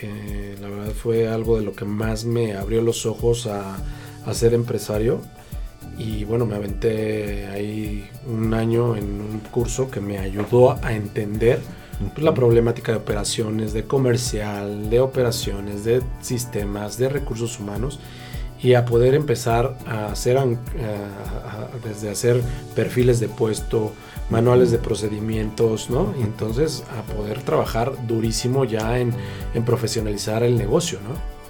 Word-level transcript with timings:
que 0.00 0.56
la 0.60 0.68
verdad 0.68 0.92
fue 0.92 1.28
algo 1.28 1.58
de 1.58 1.64
lo 1.64 1.72
que 1.74 1.84
más 1.84 2.24
me 2.24 2.54
abrió 2.54 2.80
los 2.80 3.04
ojos 3.04 3.46
a, 3.46 3.76
a 4.24 4.34
ser 4.34 4.54
empresario. 4.54 5.20
Y 5.98 6.24
bueno, 6.24 6.46
me 6.46 6.56
aventé 6.56 7.46
ahí 7.48 8.08
un 8.26 8.54
año 8.54 8.96
en 8.96 9.20
un 9.20 9.40
curso 9.50 9.90
que 9.90 10.00
me 10.00 10.18
ayudó 10.18 10.82
a 10.82 10.94
entender 10.94 11.60
pues, 12.14 12.24
la 12.24 12.32
problemática 12.32 12.92
de 12.92 12.98
operaciones, 12.98 13.74
de 13.74 13.84
comercial, 13.84 14.88
de 14.88 15.00
operaciones, 15.00 15.84
de 15.84 16.02
sistemas, 16.22 16.96
de 16.96 17.10
recursos 17.10 17.60
humanos 17.60 18.00
y 18.62 18.74
a 18.74 18.84
poder 18.84 19.14
empezar 19.14 19.76
a 19.86 20.06
hacer, 20.06 20.38
desde 21.84 22.10
hacer 22.10 22.42
perfiles 22.74 23.20
de 23.20 23.28
puesto, 23.28 23.92
manuales 24.28 24.70
de 24.70 24.78
procedimientos, 24.78 25.90
¿no? 25.90 26.14
Y 26.18 26.22
entonces 26.22 26.84
a 26.98 27.02
poder 27.14 27.42
trabajar 27.42 28.06
durísimo 28.06 28.64
ya 28.64 28.98
en 28.98 29.14
profesionalizar 29.64 30.42
el 30.42 30.58
negocio, 30.58 30.98
¿no? 31.00 31.39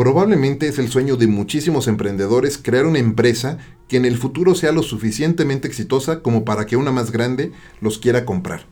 Probablemente 0.00 0.66
es 0.66 0.78
el 0.78 0.88
sueño 0.88 1.18
de 1.18 1.26
muchísimos 1.26 1.86
emprendedores 1.86 2.56
crear 2.56 2.86
una 2.86 2.98
empresa 2.98 3.58
que 3.86 3.98
en 3.98 4.06
el 4.06 4.16
futuro 4.16 4.54
sea 4.54 4.72
lo 4.72 4.82
suficientemente 4.82 5.68
exitosa 5.68 6.22
como 6.22 6.42
para 6.42 6.64
que 6.64 6.76
una 6.76 6.90
más 6.90 7.12
grande 7.12 7.52
los 7.82 7.98
quiera 7.98 8.24
comprar. 8.24 8.64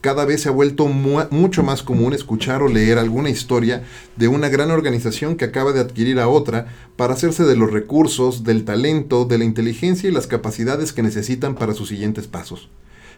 Cada 0.00 0.24
vez 0.24 0.42
se 0.42 0.48
ha 0.48 0.50
vuelto 0.50 0.88
mucho 0.88 1.62
más 1.62 1.84
común 1.84 2.12
escuchar 2.12 2.64
o 2.64 2.68
leer 2.68 2.98
alguna 2.98 3.30
historia 3.30 3.84
de 4.16 4.26
una 4.26 4.48
gran 4.48 4.72
organización 4.72 5.36
que 5.36 5.44
acaba 5.44 5.72
de 5.72 5.78
adquirir 5.78 6.18
a 6.18 6.26
otra 6.26 6.66
para 6.96 7.14
hacerse 7.14 7.44
de 7.44 7.54
los 7.54 7.70
recursos, 7.70 8.42
del 8.42 8.64
talento, 8.64 9.26
de 9.26 9.38
la 9.38 9.44
inteligencia 9.44 10.08
y 10.08 10.12
las 10.12 10.26
capacidades 10.26 10.92
que 10.92 11.04
necesitan 11.04 11.54
para 11.54 11.72
sus 11.72 11.88
siguientes 11.88 12.26
pasos. 12.26 12.68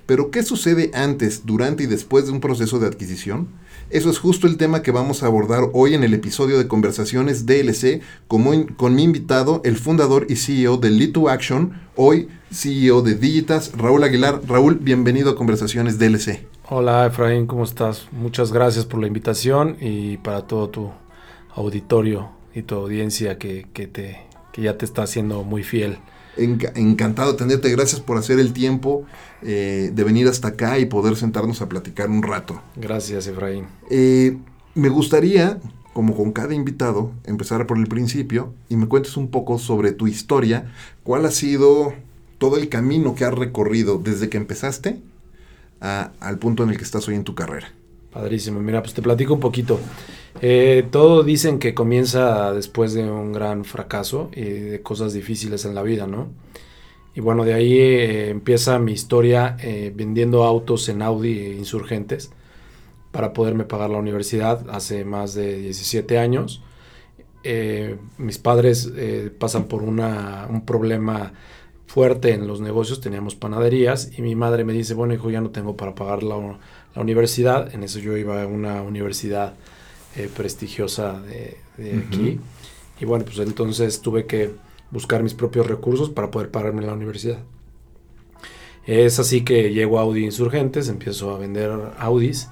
Pero 0.04 0.30
¿qué 0.30 0.42
sucede 0.42 0.90
antes, 0.92 1.46
durante 1.46 1.84
y 1.84 1.86
después 1.86 2.26
de 2.26 2.32
un 2.32 2.40
proceso 2.40 2.78
de 2.78 2.88
adquisición? 2.88 3.48
Eso 3.90 4.08
es 4.08 4.20
justo 4.20 4.46
el 4.46 4.56
tema 4.56 4.82
que 4.82 4.92
vamos 4.92 5.24
a 5.24 5.26
abordar 5.26 5.64
hoy 5.72 5.94
en 5.94 6.04
el 6.04 6.14
episodio 6.14 6.58
de 6.58 6.68
Conversaciones 6.68 7.44
DLC 7.44 8.00
con 8.28 8.94
mi 8.94 9.02
invitado, 9.02 9.60
el 9.64 9.76
fundador 9.76 10.26
y 10.28 10.36
CEO 10.36 10.76
de 10.76 10.90
Lead 10.90 11.28
Action, 11.28 11.72
hoy 11.96 12.28
CEO 12.52 13.02
de 13.02 13.16
Digitas, 13.16 13.72
Raúl 13.76 14.04
Aguilar. 14.04 14.42
Raúl, 14.46 14.76
bienvenido 14.76 15.32
a 15.32 15.34
Conversaciones 15.34 15.98
DLC. 15.98 16.46
Hola 16.68 17.04
Efraín, 17.04 17.48
¿cómo 17.48 17.64
estás? 17.64 18.06
Muchas 18.12 18.52
gracias 18.52 18.86
por 18.86 19.00
la 19.00 19.08
invitación 19.08 19.76
y 19.80 20.18
para 20.18 20.42
todo 20.42 20.68
tu 20.68 20.92
auditorio 21.56 22.28
y 22.54 22.62
tu 22.62 22.76
audiencia 22.76 23.38
que, 23.38 23.66
te, 23.74 24.20
que 24.52 24.62
ya 24.62 24.78
te 24.78 24.84
está 24.84 25.02
haciendo 25.02 25.42
muy 25.42 25.64
fiel 25.64 25.98
encantado 26.36 27.32
de 27.32 27.38
tenerte. 27.38 27.70
Gracias 27.70 28.00
por 28.00 28.16
hacer 28.16 28.38
el 28.38 28.52
tiempo 28.52 29.04
eh, 29.42 29.90
de 29.92 30.04
venir 30.04 30.28
hasta 30.28 30.48
acá 30.48 30.78
y 30.78 30.86
poder 30.86 31.16
sentarnos 31.16 31.62
a 31.62 31.68
platicar 31.68 32.10
un 32.10 32.22
rato. 32.22 32.60
Gracias, 32.76 33.26
Efraín. 33.26 33.66
Eh, 33.90 34.36
me 34.74 34.88
gustaría, 34.88 35.58
como 35.92 36.16
con 36.16 36.32
cada 36.32 36.54
invitado, 36.54 37.12
empezar 37.24 37.66
por 37.66 37.78
el 37.78 37.86
principio 37.86 38.54
y 38.68 38.76
me 38.76 38.86
cuentes 38.86 39.16
un 39.16 39.28
poco 39.28 39.58
sobre 39.58 39.92
tu 39.92 40.06
historia. 40.06 40.72
¿Cuál 41.02 41.26
ha 41.26 41.30
sido 41.30 41.94
todo 42.38 42.56
el 42.56 42.68
camino 42.68 43.14
que 43.14 43.24
has 43.24 43.34
recorrido 43.34 43.98
desde 43.98 44.28
que 44.28 44.38
empezaste 44.38 45.00
al 45.80 46.38
punto 46.38 46.62
en 46.62 46.70
el 46.70 46.76
que 46.76 46.84
estás 46.84 47.08
hoy 47.08 47.14
en 47.14 47.24
tu 47.24 47.34
carrera? 47.34 47.72
Padrísimo. 48.12 48.60
Mira, 48.60 48.82
pues 48.82 48.94
te 48.94 49.02
platico 49.02 49.34
un 49.34 49.40
poquito. 49.40 49.80
Eh, 50.40 50.86
todo 50.90 51.22
dicen 51.22 51.58
que 51.58 51.74
comienza 51.74 52.52
después 52.52 52.94
de 52.94 53.04
un 53.04 53.32
gran 53.32 53.64
fracaso 53.64 54.30
y 54.34 54.42
de 54.44 54.82
cosas 54.82 55.12
difíciles 55.12 55.64
en 55.64 55.74
la 55.74 55.82
vida, 55.82 56.06
¿no? 56.06 56.28
Y 57.14 57.20
bueno, 57.20 57.44
de 57.44 57.54
ahí 57.54 57.78
eh, 57.78 58.30
empieza 58.30 58.78
mi 58.78 58.92
historia 58.92 59.56
eh, 59.60 59.92
vendiendo 59.94 60.44
autos 60.44 60.88
en 60.88 61.02
Audi 61.02 61.52
insurgentes 61.58 62.30
para 63.10 63.32
poderme 63.32 63.64
pagar 63.64 63.90
la 63.90 63.98
universidad 63.98 64.64
hace 64.70 65.04
más 65.04 65.34
de 65.34 65.58
17 65.58 66.18
años. 66.18 66.62
mis 68.18 68.38
padres 68.38 68.92
pasan 69.38 69.64
por 69.64 69.82
una, 69.82 70.46
un 70.50 70.64
problema 70.64 71.32
fuerte 71.86 72.32
en 72.32 72.46
los 72.46 72.60
negocios, 72.60 73.00
teníamos 73.00 73.34
panaderías 73.34 74.16
y 74.16 74.22
mi 74.22 74.36
madre 74.36 74.64
me 74.64 74.72
dice, 74.72 74.94
bueno 74.94 75.14
hijo, 75.14 75.30
ya 75.30 75.40
no 75.40 75.50
tengo 75.50 75.76
para 75.76 75.94
pagar 75.94 76.22
la, 76.22 76.36
la 76.94 77.02
universidad, 77.02 77.74
en 77.74 77.82
eso 77.82 77.98
yo 77.98 78.16
iba 78.16 78.42
a 78.42 78.46
una 78.46 78.82
universidad 78.82 79.54
eh, 80.16 80.28
prestigiosa 80.34 81.20
de, 81.20 81.56
aquí. 81.98 82.38
Y 83.00 83.04
bueno, 83.04 83.24
pues 83.24 83.38
entonces 83.38 84.00
tuve 84.00 84.26
que 84.26 84.50
buscar 84.90 85.22
mis 85.22 85.34
propios 85.34 85.66
recursos 85.66 86.10
para 86.10 86.30
poder 86.30 86.50
pagarme 86.50 86.82
la 86.82 86.92
universidad. 86.92 87.38
Es 88.86 89.18
así 89.18 89.42
que 89.42 89.72
llego 89.72 89.98
a 89.98 90.02
Audi 90.02 90.24
Insurgentes, 90.24 90.88
empiezo 90.88 91.34
a 91.34 91.38
vender 91.38 91.70
Audis 91.98 92.48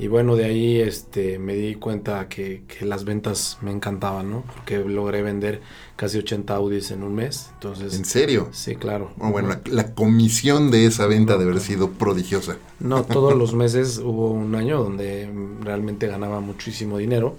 y 0.00 0.08
bueno, 0.08 0.34
de 0.34 0.46
ahí 0.46 0.80
este, 0.80 1.38
me 1.38 1.54
di 1.54 1.74
cuenta 1.74 2.26
que, 2.26 2.62
las 2.80 3.04
ventas 3.04 3.58
me 3.60 3.70
encantaban, 3.70 4.30
¿no? 4.30 4.44
Porque 4.54 4.78
logré 4.78 5.20
vender 5.20 5.60
casi 5.94 6.16
80 6.16 6.54
Audis 6.54 6.90
en 6.90 7.02
un 7.02 7.14
mes. 7.14 7.50
Entonces, 7.52 7.94
¿En 7.94 8.06
serio? 8.06 8.48
Sí, 8.50 8.76
claro. 8.76 9.10
Oh, 9.18 9.30
bueno, 9.30 9.54
la, 9.66 9.94
comisión 9.94 10.70
de 10.70 10.86
esa 10.86 11.06
venta 11.06 11.36
debe 11.36 11.50
haber 11.50 11.62
sido 11.62 11.90
prodigiosa. 11.90 12.56
No, 12.78 13.04
todos 13.04 13.36
los 13.36 13.52
meses 13.64 13.98
hubo 13.98 14.30
un 14.30 14.54
año 14.54 14.82
donde 14.82 15.30
realmente 15.60 16.06
ganaba 16.06 16.40
muchísimo 16.40 16.96
dinero. 16.96 17.36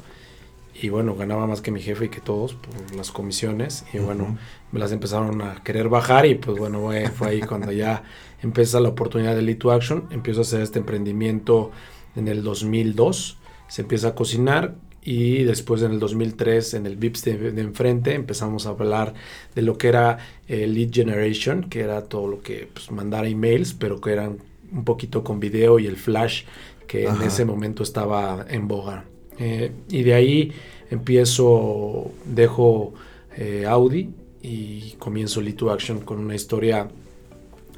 Y 0.80 0.90
bueno, 0.90 1.16
ganaba 1.16 1.48
más 1.48 1.62
que 1.62 1.72
mi 1.72 1.82
jefe 1.82 2.06
y 2.06 2.10
que 2.10 2.22
todos 2.22 2.54
por 2.54 2.96
las 2.96 3.10
comisiones. 3.10 3.86
Y 3.92 3.98
bueno, 3.98 4.38
me 4.72 4.80
las 4.80 4.92
empezaron 4.92 5.42
a 5.42 5.64
querer 5.64 5.90
bajar 5.90 6.28
y 6.28 6.36
pues 6.36 6.60
bueno, 6.60 6.92
fue, 7.16 7.28
ahí 7.28 7.42
cuando 7.42 7.72
ya 7.72 8.04
empieza 8.44 8.80
la 8.80 8.90
oportunidad 8.90 9.36
de 9.36 9.42
Lead 9.42 9.58
to 9.58 9.72
Action. 9.72 10.04
Empiezo 10.12 10.42
a 10.42 10.44
hacer 10.44 10.62
este 10.62 10.78
emprendimiento 10.78 11.72
en 12.16 12.28
el 12.28 12.44
2002 12.44 13.38
se 13.68 13.82
empieza 13.82 14.10
a 14.10 14.16
cocinar 14.16 14.76
y 15.04 15.44
después 15.44 15.82
en 15.82 15.94
el 15.94 16.00
2003 16.00 16.76
en 16.76 16.86
el 16.86 16.96
VIPS 16.96 17.24
de, 17.24 17.62
enfrente 17.62 18.14
empezamos 18.14 18.68
a 18.68 18.70
hablar 18.70 19.14
de 19.56 19.62
lo 19.62 19.78
que 19.78 19.88
era 19.88 20.20
el 20.48 20.74
lead 20.74 20.92
generation, 20.92 21.70
que 21.70 21.82
era 21.82 22.04
todo 22.04 22.28
lo 22.28 22.42
que 22.42 22.70
pues, 22.72 22.92
mandar 22.92 23.26
emails, 23.26 23.74
pero 23.74 24.00
que 24.00 24.12
eran 24.12 24.38
un 24.72 24.84
poquito 24.84 25.24
con 25.24 25.40
video 25.40 25.80
y 25.80 25.88
el 25.88 25.98
flash 25.98 26.44
que 26.88 27.06
en 27.06 27.22
ese 27.22 27.46
momento 27.46 27.84
estaba 27.84 28.46
en 28.50 28.68
boga. 28.68 29.06
Eh, 29.40 29.72
y 29.90 30.04
de 30.04 30.14
ahí 30.14 30.52
empiezo, 30.90 32.12
dejo 32.26 32.94
eh, 33.38 33.66
Audi 33.68 34.10
y 34.42 34.92
comienzo 35.00 35.42
Lead 35.42 35.56
to 35.56 35.72
Action 35.72 36.02
con 36.02 36.20
una 36.20 36.36
historia 36.36 36.90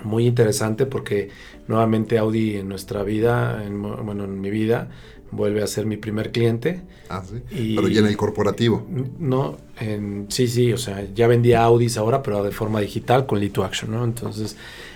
muy 0.03 0.28
interesante 0.28 0.86
porque 0.86 1.30
nuevamente 1.68 2.18
Audi 2.18 2.58
en 2.58 2.69
nuestra 2.69 3.03
vida, 3.03 3.64
en, 3.66 3.81
bueno, 3.81 4.25
en 4.25 4.40
mi 4.41 4.50
vida, 4.50 4.90
vuelve 5.31 5.64
a 5.64 5.68
ser 5.68 5.86
mi 5.86 5.97
primer 5.97 6.31
cliente. 6.31 6.81
Ah, 7.09 7.24
sí. 7.24 7.74
pero 7.75 7.88
ya 7.88 8.00
en 8.00 8.08
el 8.08 8.18
corporativo. 8.18 8.86
No, 9.19 9.58
en, 9.80 10.28
sí, 10.30 10.47
sí, 10.47 10.72
o 10.74 10.78
sea, 10.78 11.06
ya 11.13 11.28
vendía 11.28 11.63
Audis 11.63 11.97
ahora, 11.97 12.22
pero 12.24 12.44
de 12.44 12.52
forma 12.52 12.80
digital 12.80 13.25
con 13.25 13.40
Lead 13.40 13.52
to 13.52 13.63
Action, 13.63 13.92
¿no? 13.92 14.03
Entonces 14.03 14.56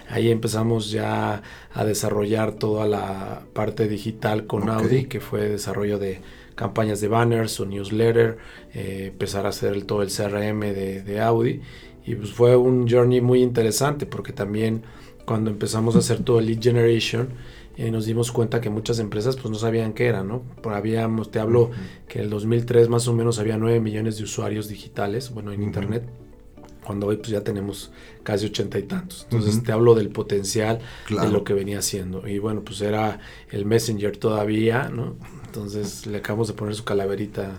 ahí 0.09 0.31
empezamos 0.31 0.91
ya 0.91 1.41
a 1.73 1.85
desarrollar 1.85 2.53
toda 2.53 2.87
la 2.87 3.43
parte 3.53 3.87
digital 3.87 4.45
con 4.45 4.69
Audi, 4.69 5.05
que 5.05 5.19
fue 5.19 5.49
desarrollo 5.49 5.99
de 5.99 6.21
campañas 6.55 7.01
de 7.01 7.07
banners 7.07 7.59
o 7.59 7.65
newsletter, 7.65 8.37
eh, 8.73 9.09
empezar 9.11 9.45
a 9.45 9.49
hacer 9.49 9.83
todo 9.83 10.01
el 10.01 10.09
CRM 10.09 10.61
de, 10.61 11.03
de 11.03 11.21
Audi. 11.21 11.61
Y 12.05 12.15
pues 12.15 12.31
fue 12.31 12.55
un 12.55 12.89
journey 12.89 13.19
muy 13.19 13.43
interesante 13.43 14.05
porque 14.05 14.31
también 14.31 14.83
cuando 15.27 15.51
empezamos 15.51 15.97
a 15.97 15.99
hacer 15.99 16.23
todo 16.23 16.39
el 16.39 16.45
lead 16.47 16.61
generation, 16.61 17.27
eh, 17.75 17.91
nos 17.91 18.05
dimos 18.05 18.31
cuenta 18.31 18.61
que 18.61 18.69
muchas 18.69 18.99
empresas 18.99 19.35
pues 19.35 19.51
no 19.51 19.57
sabían 19.59 19.91
qué 19.91 20.05
era, 20.07 20.23
¿no? 20.23 20.41
Por 20.63 20.73
habíamos, 20.73 21.31
te 21.31 21.39
hablo 21.39 21.69
que 22.07 22.19
en 22.19 22.25
el 22.25 22.31
2003 22.31 22.87
más 22.87 23.09
o 23.09 23.13
menos 23.13 23.37
había 23.37 23.57
9 23.57 23.81
millones 23.81 24.17
de 24.17 24.23
usuarios 24.23 24.69
digitales, 24.69 25.31
bueno, 25.31 25.51
en 25.51 25.63
Internet, 25.63 26.05
cuando 26.85 27.07
hoy 27.07 27.17
pues 27.17 27.29
ya 27.29 27.41
tenemos 27.43 27.91
casi 28.23 28.45
ochenta 28.45 28.79
y 28.79 28.83
tantos. 28.83 29.23
Entonces 29.25 29.61
te 29.63 29.73
hablo 29.73 29.95
del 29.95 30.09
potencial 30.11 30.79
de 31.09 31.29
lo 31.29 31.43
que 31.43 31.53
venía 31.53 31.79
haciendo. 31.79 32.25
Y 32.25 32.39
bueno, 32.39 32.61
pues 32.63 32.79
era 32.79 33.19
el 33.51 33.65
Messenger 33.65 34.15
todavía, 34.15 34.89
¿no? 34.89 35.17
Entonces 35.45 36.05
le 36.07 36.19
acabamos 36.19 36.47
de 36.47 36.53
poner 36.53 36.73
su 36.75 36.85
calaverita 36.85 37.51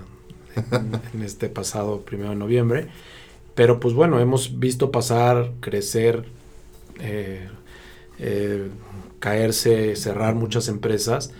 en, 0.73 1.03
en 1.12 1.23
este 1.23 1.49
pasado 1.50 2.00
primero 2.03 2.31
de 2.31 2.37
noviembre 2.37 2.88
Pero 3.55 3.81
pues 3.81 3.94
bueno, 3.94 4.20
hemos 4.20 4.59
visto 4.59 4.91
pasar, 4.93 5.53
crecer, 5.61 6.25
eh, 7.00 7.49
eh, 8.19 8.69
caerse, 9.19 9.97
cerrar 9.97 10.35
muchas 10.35 10.69
empresas. 10.69 11.32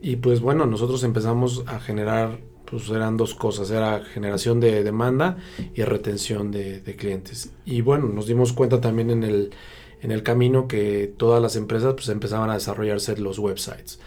Y 0.00 0.16
pues 0.16 0.40
bueno, 0.40 0.66
nosotros 0.66 1.02
empezamos 1.04 1.64
a 1.66 1.80
generar, 1.80 2.38
pues 2.64 2.88
eran 2.90 3.16
dos 3.16 3.34
cosas, 3.34 3.70
era 3.70 4.04
generación 4.04 4.60
de 4.60 4.82
demanda 4.82 5.38
y 5.74 5.82
retención 5.82 6.50
de, 6.50 6.82
clientes. 6.96 7.52
Y 7.64 7.80
bueno, 7.80 8.06
nos 8.06 8.26
dimos 8.26 8.52
cuenta 8.52 8.80
también 8.80 9.10
en 9.10 9.22
el, 9.22 9.50
en 10.02 10.10
el 10.12 10.22
camino 10.22 10.68
que 10.68 11.12
todas 11.16 11.42
las 11.42 11.56
empresas 11.56 11.94
pues 11.94 12.08
empezaban 12.08 12.50
a 12.50 12.54
desarrollarse 12.54 13.16
los 13.16 13.38
websites. 13.38 13.98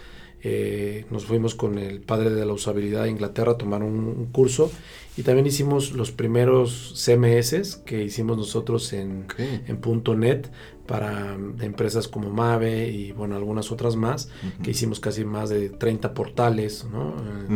Eh, 0.42 1.04
nos 1.10 1.26
fuimos 1.26 1.54
con 1.54 1.78
el 1.78 2.00
padre 2.00 2.30
de 2.30 2.46
la 2.46 2.54
usabilidad 2.54 3.02
de 3.02 3.10
Inglaterra 3.10 3.52
a 3.52 3.58
tomar 3.58 3.82
un, 3.82 4.26
curso 4.32 4.72
y 5.16 5.22
también 5.22 5.46
hicimos 5.46 5.92
los 5.92 6.12
primeros 6.12 6.94
CMS 6.96 7.76
que 7.84 8.02
hicimos 8.04 8.38
nosotros 8.38 8.94
en, 8.94 9.26
en 9.36 9.80
.NET 10.18 10.50
para 10.90 11.36
empresas 11.60 12.08
como 12.08 12.30
Mave 12.30 12.90
y 12.90 13.12
bueno, 13.12 13.36
algunas 13.36 13.70
otras 13.70 13.94
más, 13.94 14.28
que 14.60 14.72
hicimos 14.72 14.98
casi 14.98 15.24
más 15.24 15.48
de 15.48 15.70
30 15.70 16.12
portales 16.14 16.84
¿no? 16.90 17.14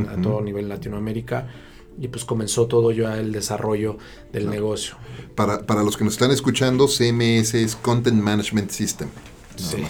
a 0.09 0.23
todo 0.23 0.41
nivel 0.41 0.69
Latinoamérica 0.69 1.49
y 1.99 2.07
pues 2.07 2.25
comenzó 2.25 2.69
todo 2.69 2.93
ya 2.93 3.19
el 3.19 3.33
desarrollo 3.33 3.99
del 4.33 4.49
negocio. 4.49 4.95
Para, 5.35 5.67
para 5.67 5.83
los 5.83 5.97
que 5.97 6.05
nos 6.05 6.13
están 6.13 6.31
escuchando, 6.31 6.87
CMS 6.87 7.55
es 7.55 7.75
Content 7.75 8.23
Management 8.23 8.71
System 8.71 9.09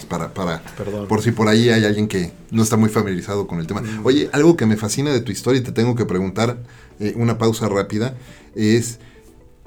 para, 0.07 0.33
para 0.33 0.61
por 1.07 1.21
si 1.21 1.31
por 1.31 1.47
ahí 1.47 1.69
hay 1.69 1.85
alguien 1.85 2.07
que 2.07 2.31
no 2.51 2.63
está 2.63 2.77
muy 2.77 2.89
familiarizado 2.89 3.45
con 3.45 3.59
el 3.59 3.67
tema. 3.67 3.81
Mm. 3.81 4.05
Oye, 4.05 4.29
algo 4.31 4.55
que 4.57 4.65
me 4.65 4.75
fascina 4.75 5.11
de 5.11 5.21
tu 5.21 5.31
historia 5.31 5.61
y 5.61 5.63
te 5.63 5.71
tengo 5.71 5.95
que 5.95 6.05
preguntar, 6.05 6.57
eh, 6.99 7.13
una 7.15 7.37
pausa 7.37 7.67
rápida, 7.69 8.15
es, 8.55 8.99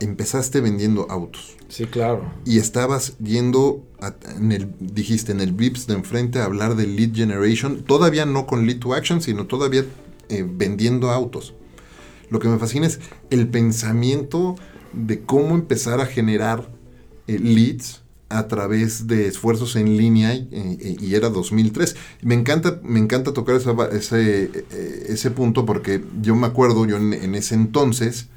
empezaste 0.00 0.60
vendiendo 0.60 1.06
autos. 1.10 1.56
Sí, 1.68 1.86
claro. 1.86 2.32
Y 2.44 2.58
estabas 2.58 3.18
yendo, 3.18 3.84
en 4.36 4.52
el, 4.52 4.72
dijiste, 4.78 5.32
en 5.32 5.40
el 5.40 5.52
VIPS 5.52 5.86
de 5.86 5.94
enfrente 5.94 6.38
a 6.38 6.44
hablar 6.44 6.76
de 6.76 6.86
lead 6.86 7.14
generation, 7.14 7.82
todavía 7.84 8.24
no 8.26 8.46
con 8.46 8.66
lead 8.66 8.78
to 8.78 8.94
action, 8.94 9.20
sino 9.20 9.46
todavía 9.46 9.84
eh, 10.28 10.46
vendiendo 10.48 11.10
autos. 11.10 11.54
Lo 12.30 12.38
que 12.38 12.48
me 12.48 12.58
fascina 12.58 12.86
es 12.86 13.00
el 13.30 13.48
pensamiento 13.48 14.56
de 14.92 15.20
cómo 15.20 15.54
empezar 15.54 16.00
a 16.00 16.06
generar 16.06 16.68
eh, 17.26 17.38
leads 17.38 18.02
a 18.28 18.46
través 18.46 19.06
de 19.06 19.26
esfuerzos 19.26 19.76
en 19.76 19.96
línea 19.96 20.34
y, 20.34 21.14
era 21.14 21.30
2003. 21.30 21.96
Me 22.22 22.34
encanta, 22.34 22.80
me 22.82 22.98
encanta 22.98 23.32
tocar 23.32 23.56
ese, 23.56 24.42
eh, 24.70 25.06
ese 25.08 25.30
punto 25.30 25.64
porque 25.64 26.04
yo 26.20 26.36
me 26.36 26.46
acuerdo, 26.46 26.86
yo 26.86 26.96
en, 26.98 27.34
ese 27.34 27.54
entonces, 27.54 28.28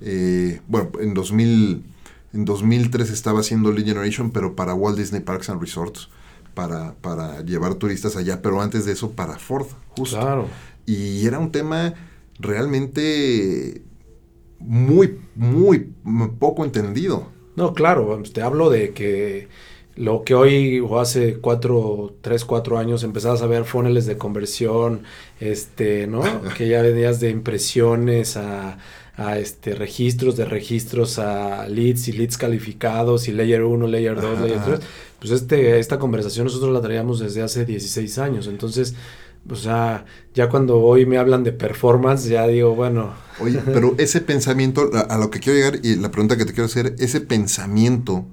eh, 0.00 0.60
bueno, 0.68 0.90
en, 1.00 1.14
2000, 1.14 1.84
en 2.32 2.44
2003 2.44 3.10
estaba 3.10 3.40
haciendo 3.40 3.72
Lead 3.72 3.86
Generation, 3.86 4.30
pero 4.30 4.54
para 4.54 4.74
Walt 4.74 4.98
Disney 4.98 5.20
Parks 5.20 5.50
and 5.50 5.60
Resorts, 5.60 6.08
para, 6.54 6.94
para 6.94 7.42
llevar 7.42 7.74
turistas 7.74 8.16
allá, 8.16 8.42
pero 8.42 8.60
antes 8.60 8.84
de 8.84 8.92
eso 8.92 9.10
para 9.10 9.38
Ford, 9.38 9.66
justo. 9.96 10.18
Claro. 10.18 10.48
Y 10.86 11.26
era 11.26 11.38
un 11.38 11.50
tema 11.50 11.94
realmente 12.38 13.82
muy, 14.58 15.18
muy 15.34 15.90
poco 16.38 16.64
entendido. 16.64 17.28
No, 17.56 17.74
claro, 17.74 18.20
te 18.32 18.42
hablo 18.42 18.70
de 18.70 18.92
que 18.92 19.48
lo 19.96 20.24
que 20.24 20.34
hoy 20.34 20.80
o 20.80 20.98
hace 20.98 21.38
cuatro, 21.38 22.14
tres, 22.20 22.44
cuatro 22.44 22.78
años 22.78 23.04
empezabas 23.04 23.42
a 23.42 23.46
ver 23.46 23.64
funnels 23.64 24.06
de 24.06 24.18
conversión, 24.18 25.02
este, 25.40 26.06
¿no? 26.06 26.22
que 26.56 26.68
ya 26.68 26.82
venías 26.82 27.20
de 27.20 27.30
impresiones 27.30 28.36
a, 28.36 28.78
a, 29.16 29.38
este 29.38 29.74
registros, 29.74 30.36
de 30.36 30.44
registros 30.44 31.18
a 31.18 31.68
leads 31.68 32.08
y 32.08 32.12
leads 32.12 32.36
calificados 32.36 33.28
y 33.28 33.32
layer 33.32 33.62
1, 33.62 33.86
layer 33.86 34.20
2, 34.20 34.40
layer 34.40 34.60
3. 34.64 34.80
Pues 35.18 35.30
este, 35.30 35.78
esta 35.78 35.98
conversación 35.98 36.44
nosotros 36.44 36.72
la 36.72 36.80
traíamos 36.80 37.20
desde 37.20 37.42
hace 37.42 37.64
16 37.64 38.18
años. 38.18 38.46
Entonces, 38.46 38.94
o 39.48 39.56
sea, 39.56 40.06
ya 40.34 40.48
cuando 40.48 40.80
hoy 40.80 41.06
me 41.06 41.18
hablan 41.18 41.44
de 41.44 41.52
performance, 41.52 42.24
ya 42.26 42.46
digo, 42.46 42.74
bueno. 42.74 43.12
Oye, 43.40 43.60
pero 43.64 43.94
ese 43.98 44.20
pensamiento, 44.20 44.90
a, 45.08 45.18
lo 45.18 45.30
que 45.30 45.40
quiero 45.40 45.58
llegar 45.58 45.80
y 45.82 45.96
la 45.96 46.10
pregunta 46.10 46.36
que 46.36 46.44
te 46.44 46.52
quiero 46.52 46.66
hacer, 46.66 46.96
ese 46.98 47.20
pensamiento 47.20 48.26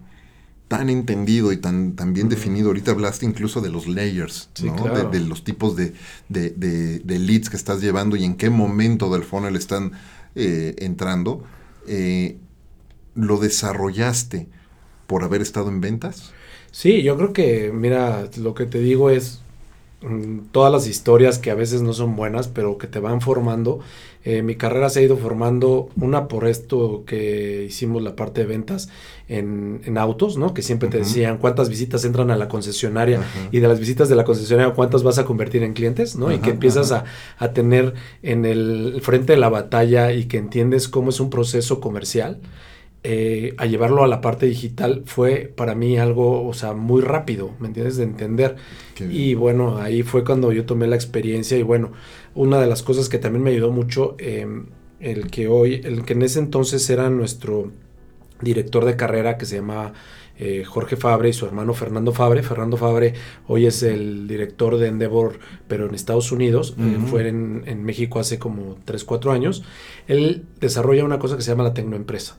tan 0.68 0.90
entendido 0.90 1.52
y 1.52 1.58
tan, 1.58 1.98
tan 1.98 2.14
bien 2.14 2.30
definido, 2.30 2.68
ahorita 2.68 2.92
hablaste 2.92 3.26
incluso 3.26 3.60
de 3.60 3.70
los 3.70 3.88
layers, 3.88 4.50
¿no? 4.64 5.10
de, 5.10 5.20
los 5.20 5.44
tipos 5.44 5.76
de, 5.76 5.94
de, 6.30 7.20
leads 7.20 7.50
que 7.50 7.58
estás 7.58 7.82
llevando 7.82 8.16
y 8.16 8.24
en 8.24 8.36
qué 8.36 8.50
momento 8.50 9.12
del 9.12 9.24
funnel 9.24 9.58
están 9.58 9.92
eh, 10.36 10.76
entrando. 10.80 11.44
Eh, 11.88 12.38
¿Lo 13.16 13.38
desarrollaste 13.38 14.48
por 15.08 15.24
haber 15.24 15.42
estado 15.42 15.70
en 15.70 15.82
ventas? 15.82 16.32
Sí, 16.72 17.04
yo 17.04 17.18
creo 17.18 17.34
que, 17.34 17.72
mira, 17.74 18.30
lo 18.38 18.54
que 18.54 18.66
te 18.66 18.80
digo 18.80 19.10
es, 19.10 19.41
todas 20.52 20.72
las 20.72 20.88
historias 20.88 21.38
que 21.38 21.52
a 21.52 21.56
veces 21.56 21.82
no 21.82 21.94
son 21.94 22.16
buenas, 22.16 22.48
pero 22.48 22.78
que 22.78 22.88
te 22.88 23.00
van 23.00 23.22
formando. 23.22 23.80
Eh, 24.24 24.42
mi 24.42 24.56
carrera 24.56 24.90
se 24.90 25.00
ha 25.00 25.04
ido 25.04 25.18
formando, 25.18 25.90
una 25.96 26.28
por 26.28 26.48
esto 26.48 27.04
que 27.06 27.66
hicimos 27.68 28.02
la 28.02 28.16
parte 28.16 28.42
de 28.42 28.48
ventas 28.48 28.90
en, 29.28 29.98
autos, 29.98 30.38
¿no? 30.38 30.54
Que 30.54 30.62
siempre 30.62 30.90
te 30.90 30.98
decían 30.98 31.38
cuántas 31.38 31.70
visitas 31.70 32.04
entran 32.06 32.32
a 32.32 32.36
la 32.36 32.48
concesionaria 32.48 33.22
y 33.52 33.60
de 33.60 33.68
las 33.68 33.80
visitas 33.80 34.10
de 34.10 34.16
la 34.16 34.24
concesionaria 34.24 34.74
cuántas 34.74 35.04
vas 35.04 35.18
a 35.18 35.26
convertir 35.26 35.64
en 35.64 35.74
clientes, 35.74 36.16
¿no? 36.16 36.32
y 36.32 36.40
que 36.40 36.50
empiezas 36.50 36.92
a, 36.92 37.06
a, 37.38 37.54
tener 37.54 37.94
en 38.24 38.46
el 38.46 39.00
frente 39.02 39.34
de 39.34 39.40
la 39.40 39.50
batalla 39.50 40.12
y 40.12 40.26
que 40.26 40.38
entiendes 40.38 40.88
cómo 40.88 41.10
es 41.10 41.20
un 41.20 41.30
proceso 41.30 41.80
comercial. 41.80 42.40
Eh, 43.04 43.56
a 43.58 43.66
llevarlo 43.66 44.04
a 44.04 44.08
la 44.08 44.22
parte 44.22 44.46
digital 44.46 45.02
fue 45.08 45.52
para 45.56 45.74
mí 45.74 45.98
algo, 45.98 46.48
o 46.48 46.54
sea, 46.54 46.74
muy 46.74 47.02
rápido, 47.02 47.52
¿me 47.60 47.68
entiendes? 47.68 47.98
De 47.98 48.04
entender. 48.04 48.58
Y 49.00 49.34
bueno, 49.34 49.78
ahí 49.80 50.04
fue 50.04 50.24
cuando 50.24 50.52
yo 50.52 50.66
tomé 50.66 50.86
la 50.86 50.98
experiencia 50.98 51.58
y 51.58 51.64
bueno, 51.64 51.94
una 52.36 52.60
de 52.60 52.68
las 52.68 52.84
cosas 52.84 53.10
que 53.10 53.18
también 53.18 53.44
me 53.44 53.50
ayudó 53.50 53.72
mucho, 53.72 54.16
em, 54.20 54.68
el 55.00 55.32
que 55.32 55.48
hoy, 55.48 55.82
el 55.84 56.06
que 56.06 56.14
en 56.14 56.22
ese 56.22 56.38
entonces 56.40 56.88
era 56.92 57.10
nuestro 57.10 57.72
director 58.40 58.86
de 58.86 58.96
carrera 58.96 59.38
que 59.38 59.46
se 59.46 59.56
llamaba 59.56 59.94
eh, 60.38 60.64
Jorge 60.66 60.96
Fabre 60.96 61.30
y 61.30 61.34
su 61.34 61.46
hermano 61.46 61.74
Fernando 61.74 62.12
Fabre. 62.12 62.44
Fernando 62.44 62.78
Fabre 62.78 63.14
hoy 63.48 63.66
es 63.66 63.84
el 63.84 64.28
director 64.28 64.78
de 64.78 64.88
Endeavor, 64.88 65.40
pero 65.68 65.88
en 65.88 65.96
Estados 65.96 66.32
Unidos. 66.32 66.76
Eh, 66.80 66.98
fue 67.06 67.28
en, 67.28 67.84
México 67.84 68.20
hace 68.20 68.40
como 68.40 68.78
3, 68.86 69.04
4 69.04 69.32
años. 69.32 69.64
Él 70.08 70.46
desarrolla 70.60 71.06
una 71.06 71.20
cosa 71.20 71.36
que 71.36 71.44
se 71.44 71.52
llama 71.52 71.64
la 71.64 71.74
tecnoempresa. 71.74 72.38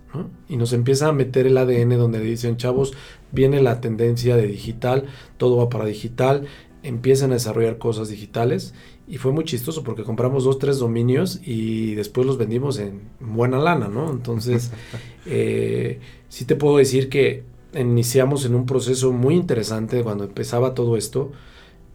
Y 0.49 0.57
nos 0.57 0.73
empieza 0.73 1.09
a 1.09 1.13
meter 1.13 1.47
el 1.47 1.57
ADN 1.57 1.97
donde 1.97 2.21
dicen, 2.21 2.57
chavos, 2.57 2.93
viene 3.31 3.63
la 3.63 3.81
tendencia 3.81 4.37
de 4.37 4.47
digital, 4.47 5.07
todo 5.37 5.57
va 5.57 5.69
para 5.69 5.85
digital. 5.85 6.47
Empiezan 6.83 7.31
a 7.31 7.35
desarrollar 7.35 7.79
cosas 7.79 8.09
digitales 8.09 8.75
y 9.07 9.19
fue 9.19 9.33
muy 9.33 9.45
chistoso 9.45 9.83
porque 9.83 10.05
compramos 10.05 10.45
dos, 10.45 10.59
tres 10.59 10.79
dominios 10.79 11.41
y 11.45 11.95
después 11.95 12.27
los 12.27 12.39
vendimos 12.39 12.79
en 12.79 13.03
buena 13.21 13.59
lana, 13.59 13.89
¿no? 13.89 14.11
Entonces, 14.11 14.71
eh, 15.27 16.01
sí 16.29 16.45
te 16.45 16.57
puedo 16.57 16.79
decir 16.79 17.09
que 17.09 17.45
iniciamos 17.75 18.45
en 18.45 18.55
un 18.55 18.67
proceso 18.67 19.13
muy 19.13 19.35
interesante 19.35 20.03
cuando 20.03 20.25
empezaba 20.25 20.75
todo 20.75 20.97
esto. 20.97 21.33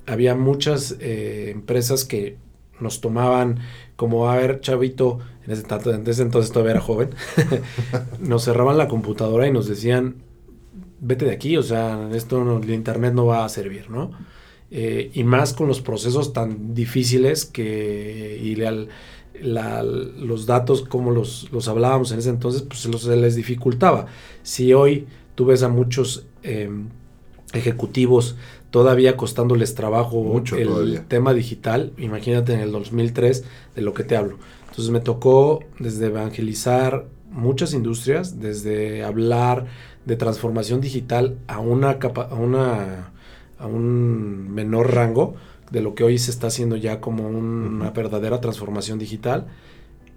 Había 0.06 0.36
muchas 0.36 0.98
eh, 1.00 1.52
empresas 1.54 2.06
que 2.06 2.38
nos 2.80 3.02
tomaban 3.02 3.60
como, 3.96 4.30
a 4.30 4.38
ver, 4.38 4.62
chavito, 4.62 5.20
en 5.46 5.52
ese, 5.52 5.66
en 5.68 6.08
ese 6.08 6.22
entonces 6.22 6.52
todavía 6.52 6.74
era 6.74 6.82
joven, 6.82 7.10
nos 8.20 8.44
cerraban 8.44 8.78
la 8.78 8.88
computadora 8.88 9.48
y 9.48 9.52
nos 9.52 9.68
decían, 9.68 10.16
vete 11.00 11.26
de 11.26 11.32
aquí, 11.32 11.58
o 11.58 11.64
sea, 11.64 12.10
esto 12.14 12.60
el 12.62 12.70
internet 12.70 13.14
no 13.14 13.26
va 13.26 13.46
a 13.46 13.50
servir, 13.50 13.90
¿no? 13.90 14.12
Eh, 14.70 15.12
y 15.14 15.24
más 15.24 15.54
con 15.54 15.68
los 15.68 15.80
procesos 15.82 16.34
tan 16.34 16.74
difíciles 16.74 17.46
que 17.46 18.38
y 18.42 18.56
los 19.40 20.46
datos 20.46 20.82
como 20.82 21.12
los, 21.12 21.50
los, 21.54 21.70
hablábamos 21.70 22.12
en 22.12 22.20
ese 22.20 22.30
entonces, 22.30 22.64
pues 22.64 22.82
se 22.82 23.16
les 23.16 23.36
dificultaba. 23.36 24.08
Si 24.44 24.74
hoy 24.74 25.08
Tú 25.38 25.46
ves 25.46 25.62
a 25.62 25.70
muchos 25.70 26.26
em, 26.42 26.88
ejecutivos 27.54 28.38
todavía 28.72 29.16
costándoles 29.16 29.76
trabajo 29.76 30.24
Mucho 30.24 30.58
el 30.58 31.06
tema 31.08 31.36
digital. 31.36 31.94
Imagínate 32.00 32.56
en 32.56 32.62
el 32.62 32.72
2003 32.72 33.44
de 33.76 33.82
lo 33.84 33.94
que 33.94 34.04
te 34.04 34.18
hablo. 34.18 34.40
Entonces 34.62 34.90
me 34.90 35.00
tocó 35.00 35.60
desde 35.78 36.08
evangelizar 36.08 37.06
muchas 37.30 37.76
industrias, 37.76 38.40
desde 38.40 39.04
hablar 39.04 39.68
de 40.06 40.16
transformación 40.16 40.82
digital 40.82 41.38
a 41.46 41.60
una, 41.60 41.92
a 41.92 42.34
una 42.34 43.12
a 43.60 43.68
un 43.68 44.50
menor 44.50 44.96
rango 44.96 45.36
de 45.72 45.82
lo 45.82 45.94
que 45.94 46.04
hoy 46.04 46.18
se 46.18 46.32
está 46.32 46.48
haciendo 46.48 46.78
ya 46.78 47.00
como 47.00 47.28
una 47.28 47.92
verdadera 47.92 48.42
transformación 48.42 48.98
digital 48.98 49.46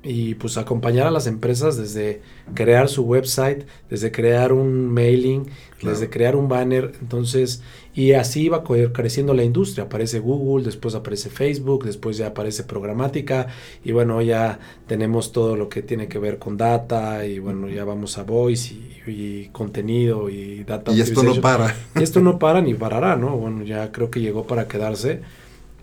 y 0.03 0.35
pues 0.35 0.57
acompañar 0.57 1.07
a 1.07 1.11
las 1.11 1.27
empresas 1.27 1.77
desde 1.77 2.23
crear 2.55 2.89
su 2.89 3.03
website, 3.03 3.65
desde 3.91 4.11
crear 4.11 4.53
un 4.53 4.89
mailing, 4.89 5.47
desde 5.83 6.09
crear 6.09 6.37
un 6.37 6.49
banner, 6.49 6.93
entonces, 7.03 7.63
y 7.95 8.13
así 8.13 8.49
va 8.49 8.65
creciendo 8.65 9.35
la 9.35 9.45
industria, 9.45 9.85
aparece 9.85 10.19
Google, 10.19 10.65
después 10.65 10.95
aparece 10.95 11.29
Facebook, 11.29 11.85
después 11.85 12.17
ya 12.17 12.29
aparece 12.29 12.65
programática, 12.65 13.49
y 13.85 13.93
bueno, 13.93 14.23
ya 14.23 14.59
tenemos 14.87 15.33
todo 15.33 15.57
lo 15.57 15.69
que 15.69 15.83
tiene 15.83 16.09
que 16.09 16.19
ver 16.19 16.39
con 16.39 16.57
data, 16.57 17.27
y 17.27 17.39
bueno, 17.39 17.69
ya 17.69 17.85
vamos 17.85 18.17
a 18.17 18.23
voice 18.23 18.75
y, 19.07 19.49
contenido 19.53 20.31
y 20.31 20.65
data. 20.65 20.93
Y 20.93 21.01
esto 21.01 21.23
no 21.23 21.41
para. 21.41 21.75
Y 21.95 22.03
esto 22.03 22.21
no 22.21 22.39
para 22.39 22.63
ni 22.63 22.73
parará, 22.75 23.17
¿no? 23.17 23.37
Bueno, 23.37 23.65
ya 23.65 23.93
creo 23.93 24.11
que 24.11 24.21
llegó 24.21 24.47
para 24.47 24.67
quedarse 24.67 25.21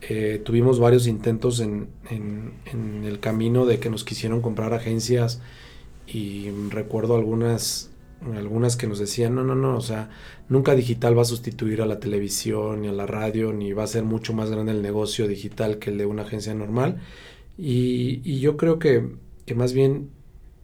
eh, 0.09 0.41
tuvimos 0.41 0.79
varios 0.79 1.05
intentos 1.05 1.59
en, 1.59 1.89
en, 2.09 3.03
el 3.03 3.19
camino 3.19 3.65
de 3.65 3.79
que 3.79 3.89
nos 3.89 4.05
quisieron 4.05 4.41
comprar 4.41 4.73
agencias 4.73 5.41
y 6.07 6.49
recuerdo 6.69 7.17
algunas, 7.17 7.91
algunas 8.33 8.77
que 8.77 8.87
nos 8.87 8.99
decían, 8.99 9.35
no, 9.35 9.43
no, 9.43 9.55
no, 9.55 9.75
o 9.75 9.81
sea, 9.81 10.09
nunca 10.47 10.75
digital 10.75 11.17
va 11.17 11.23
a 11.23 11.25
sustituir 11.25 11.81
a 11.81 11.85
la 11.85 11.99
televisión 11.99 12.83
ni 12.83 12.87
a 12.87 12.93
la 12.93 13.05
radio, 13.05 13.51
ni 13.51 13.73
va 13.73 13.83
a 13.83 13.87
ser 13.87 14.03
mucho 14.03 14.31
más 14.33 14.49
grande 14.49 14.71
el 14.71 14.81
negocio 14.81 15.27
digital 15.27 15.77
que 15.77 15.89
el 15.89 15.97
de 15.97 16.05
una 16.05 16.21
agencia 16.21 16.53
normal. 16.53 17.01
Y, 17.57 18.21
y 18.23 18.39
yo 18.39 18.55
creo 18.55 18.79
que, 18.79 19.09
que 19.45 19.55
más 19.55 19.73
bien 19.73 20.09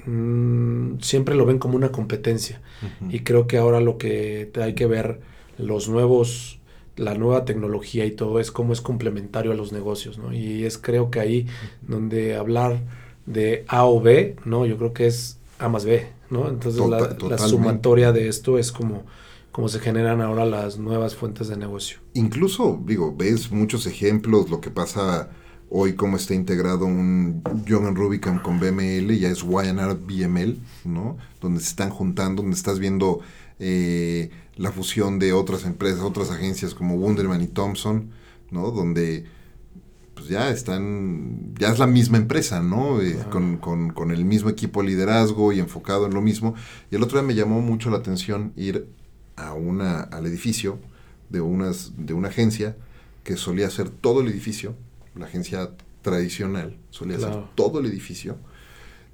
mm, 0.06 1.00
siempre 1.02 1.36
lo 1.36 1.46
ven 1.46 1.60
como 1.60 1.76
una 1.76 1.92
competencia. 1.92 2.62
Y 3.10 3.20
creo 3.20 3.48
que 3.48 3.58
ahora 3.58 3.82
lo 3.82 3.98
que 3.98 4.52
hay 4.62 4.74
que 4.74 4.86
ver, 4.86 5.20
los 5.58 5.90
nuevos 5.90 6.62
la 6.96 7.16
nueva 7.16 7.46
tecnología 7.46 8.06
y 8.06 8.12
todo 8.12 8.40
es 8.40 8.52
como 8.52 8.74
es 8.74 8.82
complementario 8.82 9.52
a 9.52 9.56
los 9.56 9.72
negocios, 9.72 10.18
¿no? 10.18 10.34
Y 10.34 10.66
es 10.66 10.78
creo 10.78 11.10
que 11.10 11.20
ahí 11.20 11.48
donde 11.82 12.36
hablar 12.36 12.82
de 13.26 13.66
A 13.68 13.86
o 13.86 14.02
B, 14.02 14.36
¿no? 14.46 14.66
Yo 14.66 14.78
creo 14.78 14.94
que 14.94 15.08
es 15.08 15.38
A 15.60 15.70
más 15.70 15.86
B, 15.86 16.08
¿no? 16.30 16.50
Entonces 16.50 16.82
la, 16.88 17.38
sumatoria 17.38 18.12
de 18.12 18.28
esto 18.28 18.58
es 18.58 18.72
como, 18.72 19.04
como 19.52 19.70
se 19.70 19.80
generan 19.80 20.22
ahora 20.22 20.46
las 20.46 20.78
nuevas 20.78 21.16
fuentes 21.16 21.48
de 21.48 21.58
negocio. 21.58 21.98
Incluso, 22.14 22.80
digo, 22.86 23.16
ves 23.16 23.52
muchos 23.52 23.88
ejemplos, 23.88 24.50
lo 24.50 24.62
que 24.62 24.70
pasa 24.70 25.30
hoy, 25.70 25.94
cómo 25.96 26.18
está 26.18 26.36
integrado 26.36 26.86
un 26.86 27.42
John 27.68 27.96
Rubicam 27.96 28.40
con 28.40 28.60
BML, 28.60 29.18
ya 29.18 29.30
es 29.30 29.42
YNR 29.42 29.96
BML, 29.96 30.60
¿no? 30.86 31.18
Donde 31.42 31.60
se 31.60 31.70
están 31.70 31.90
juntando, 31.90 32.44
donde 32.44 32.56
estás 32.56 32.78
viendo... 32.78 33.22
Eh, 33.60 34.30
la 34.56 34.72
fusión 34.72 35.20
de 35.20 35.34
otras 35.34 35.66
empresas, 35.66 36.02
otras 36.02 36.32
agencias 36.32 36.74
como 36.74 36.96
Wunderman 36.96 37.42
y 37.42 37.48
Thompson, 37.48 38.12
¿no? 38.52 38.72
Donde 38.72 39.26
pues 40.14 40.28
ya 40.28 40.50
están, 40.50 41.56
ya 41.58 41.72
es 41.72 41.80
la 41.80 41.88
misma 41.88 42.18
empresa, 42.18 42.62
¿no? 42.62 43.02
Eh, 43.02 43.18
con, 43.32 43.58
con, 43.58 44.12
el 44.12 44.26
mismo 44.26 44.50
equipo 44.50 44.82
de 44.82 44.90
liderazgo 44.90 45.52
y 45.52 45.60
enfocado 45.60 46.06
en 46.06 46.14
lo 46.14 46.22
mismo. 46.22 46.54
Y 46.92 46.96
el 46.96 47.04
otro 47.04 47.20
día 47.20 47.28
me 47.28 47.36
llamó 47.36 47.62
mucho 47.62 47.90
la 47.90 47.98
atención 47.98 48.54
ir 48.56 48.88
a 49.36 49.54
una, 49.54 50.02
al 50.02 50.28
edificio 50.28 50.80
de, 51.30 51.42
unas, 51.42 51.94
de 51.98 52.14
una 52.14 52.28
agencia 52.28 52.78
que 53.24 53.38
solía 53.38 53.68
hacer 53.68 53.90
todo 53.90 54.22
el 54.22 54.28
edificio, 54.28 54.76
la 55.16 55.26
agencia 55.26 55.72
tradicional 56.02 56.78
solía 56.90 57.18
hacer 57.18 57.34
todo 57.56 57.80
el 57.80 57.86
edificio 57.86 58.38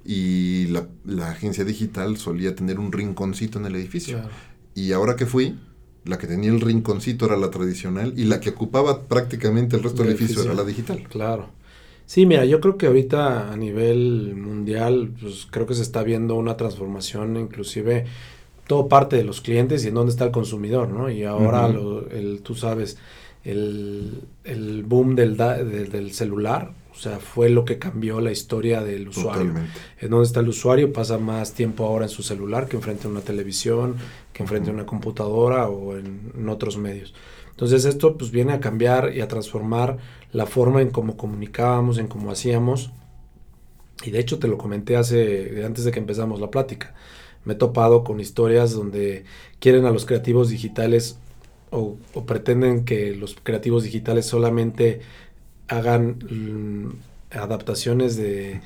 y 0.04 0.66
la, 0.66 0.88
la, 1.04 1.30
agencia 1.30 1.64
digital 1.64 2.16
solía 2.16 2.54
tener 2.54 2.78
un 2.78 2.90
rinconcito 2.90 3.58
en 3.58 3.66
el 3.66 3.76
edificio. 3.76 4.22
Y 4.74 4.92
ahora 4.92 5.16
que 5.16 5.26
fui, 5.26 5.58
la 6.04 6.18
que 6.18 6.26
tenía 6.26 6.50
el 6.50 6.60
rinconcito 6.60 7.26
era 7.26 7.36
la 7.36 7.50
tradicional 7.50 8.14
y 8.16 8.24
la 8.24 8.40
que 8.40 8.50
ocupaba 8.50 9.02
prácticamente 9.02 9.76
el 9.76 9.82
resto 9.82 10.02
del 10.02 10.12
edificio, 10.12 10.42
era 10.42 10.54
la 10.54 10.64
digital. 10.64 11.02
Claro. 11.08 11.48
Sí, 12.06 12.26
mira, 12.26 12.44
yo 12.44 12.60
creo 12.60 12.76
que 12.76 12.86
ahorita 12.86 13.52
a 13.52 13.56
nivel 13.56 14.34
mundial, 14.34 15.12
pues 15.20 15.46
creo 15.48 15.66
que 15.66 15.74
se 15.74 15.82
está 15.82 16.02
viendo 16.02 16.34
una 16.34 16.56
transformación, 16.56 17.36
inclusive 17.36 18.06
todo 18.66 18.88
parte 18.88 19.16
de 19.16 19.24
los 19.24 19.40
clientes 19.40 19.84
y 19.84 19.88
en 19.88 19.94
dónde 19.94 20.10
está 20.10 20.24
el 20.24 20.30
consumidor, 20.30 20.88
¿no? 20.88 21.10
Y 21.10 21.24
ahora, 21.24 21.66
el, 22.10 22.40
tú 22.42 22.54
sabes, 22.54 22.98
el, 23.44 24.22
el 24.44 24.82
boom 24.84 25.14
del, 25.14 25.36
del 25.36 26.12
celular, 26.12 26.72
o 26.92 27.02
sea, 27.02 27.18
fue 27.18 27.48
lo 27.48 27.64
que 27.64 27.78
cambió 27.78 28.20
la 28.20 28.32
historia 28.32 28.82
del 28.82 29.08
usuario. 29.08 29.54
En 30.00 30.10
donde 30.10 30.26
está 30.26 30.40
el 30.40 30.48
usuario 30.48 30.92
pasa 30.92 31.18
más 31.18 31.54
tiempo 31.54 31.86
ahora 31.86 32.06
en 32.06 32.10
su 32.10 32.22
celular 32.22 32.68
que 32.68 32.76
enfrente 32.76 33.06
a 33.06 33.10
una 33.10 33.20
televisión, 33.20 33.96
que 34.32 34.42
enfrente 34.42 34.70
a 34.70 34.72
una 34.72 34.86
computadora 34.86 35.68
o 35.68 35.96
en, 35.96 36.48
otros 36.48 36.76
medios. 36.76 37.14
Entonces 37.50 37.84
esto 37.84 38.16
pues 38.18 38.30
viene 38.30 38.52
a 38.52 38.60
cambiar 38.60 39.14
y 39.14 39.20
a 39.20 39.28
transformar 39.28 39.98
la 40.32 40.46
forma 40.46 40.82
en 40.82 40.90
cómo 40.90 41.16
comunicábamos, 41.16 41.98
en 41.98 42.08
cómo 42.08 42.30
hacíamos. 42.30 42.90
Y 44.04 44.10
de 44.10 44.18
hecho 44.18 44.38
te 44.38 44.48
lo 44.48 44.58
comenté 44.58 44.96
hace 44.96 45.64
antes 45.64 45.84
de 45.84 45.92
que 45.92 46.00
empezamos 46.00 46.40
la 46.40 46.50
plática. 46.50 46.94
Me 47.44 47.52
he 47.52 47.56
topado 47.56 48.02
con 48.02 48.20
historias 48.20 48.72
donde 48.72 49.24
quieren 49.60 49.86
a 49.86 49.90
los 49.90 50.06
creativos 50.06 50.50
digitales 50.50 51.18
o, 51.70 51.96
o 52.14 52.26
pretenden 52.26 52.84
que 52.84 53.14
los 53.14 53.36
creativos 53.42 53.84
digitales 53.84 54.26
solamente 54.26 55.00
hagan 55.70 56.18
mm, 56.28 57.36
adaptaciones 57.38 58.16
de, 58.16 58.60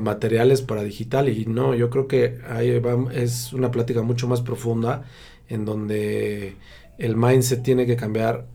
materiales 0.00 0.62
para 0.62 0.82
digital 0.82 1.28
y 1.28 1.46
no, 1.46 1.74
yo 1.74 1.88
creo 1.90 2.06
que 2.06 2.38
ahí 2.48 2.80
es 3.14 3.52
una 3.52 3.70
plática 3.70 4.02
mucho 4.02 4.28
más 4.28 4.42
profunda 4.42 5.04
en 5.48 5.64
donde 5.64 6.56
el 6.98 7.16
mindset 7.16 7.62
tiene 7.62 7.86
que 7.86 7.96
cambiar 7.96 8.46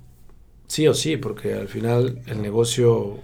sí 0.68 0.88
o 0.88 0.94
sí, 0.94 1.18
porque 1.18 1.54
al 1.54 1.68
final 1.68 2.22
el 2.28 2.42
negocio 2.42 3.18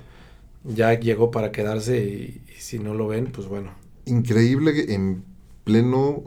ya 0.63 0.99
llegó 0.99 1.31
para 1.31 1.51
quedarse 1.51 1.99
y, 1.99 2.41
y 2.51 2.59
si 2.59 2.79
no 2.79 2.93
lo 2.95 3.07
ven, 3.07 3.27
pues 3.27 3.47
bueno. 3.47 3.71
Increíble 4.05 4.93
en 4.93 5.23
pleno 5.63 6.23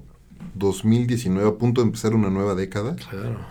2019 0.54 1.48
a 1.48 1.54
punto 1.54 1.80
de 1.80 1.86
empezar 1.86 2.14
una 2.14 2.30
nueva 2.30 2.54
década 2.54 2.96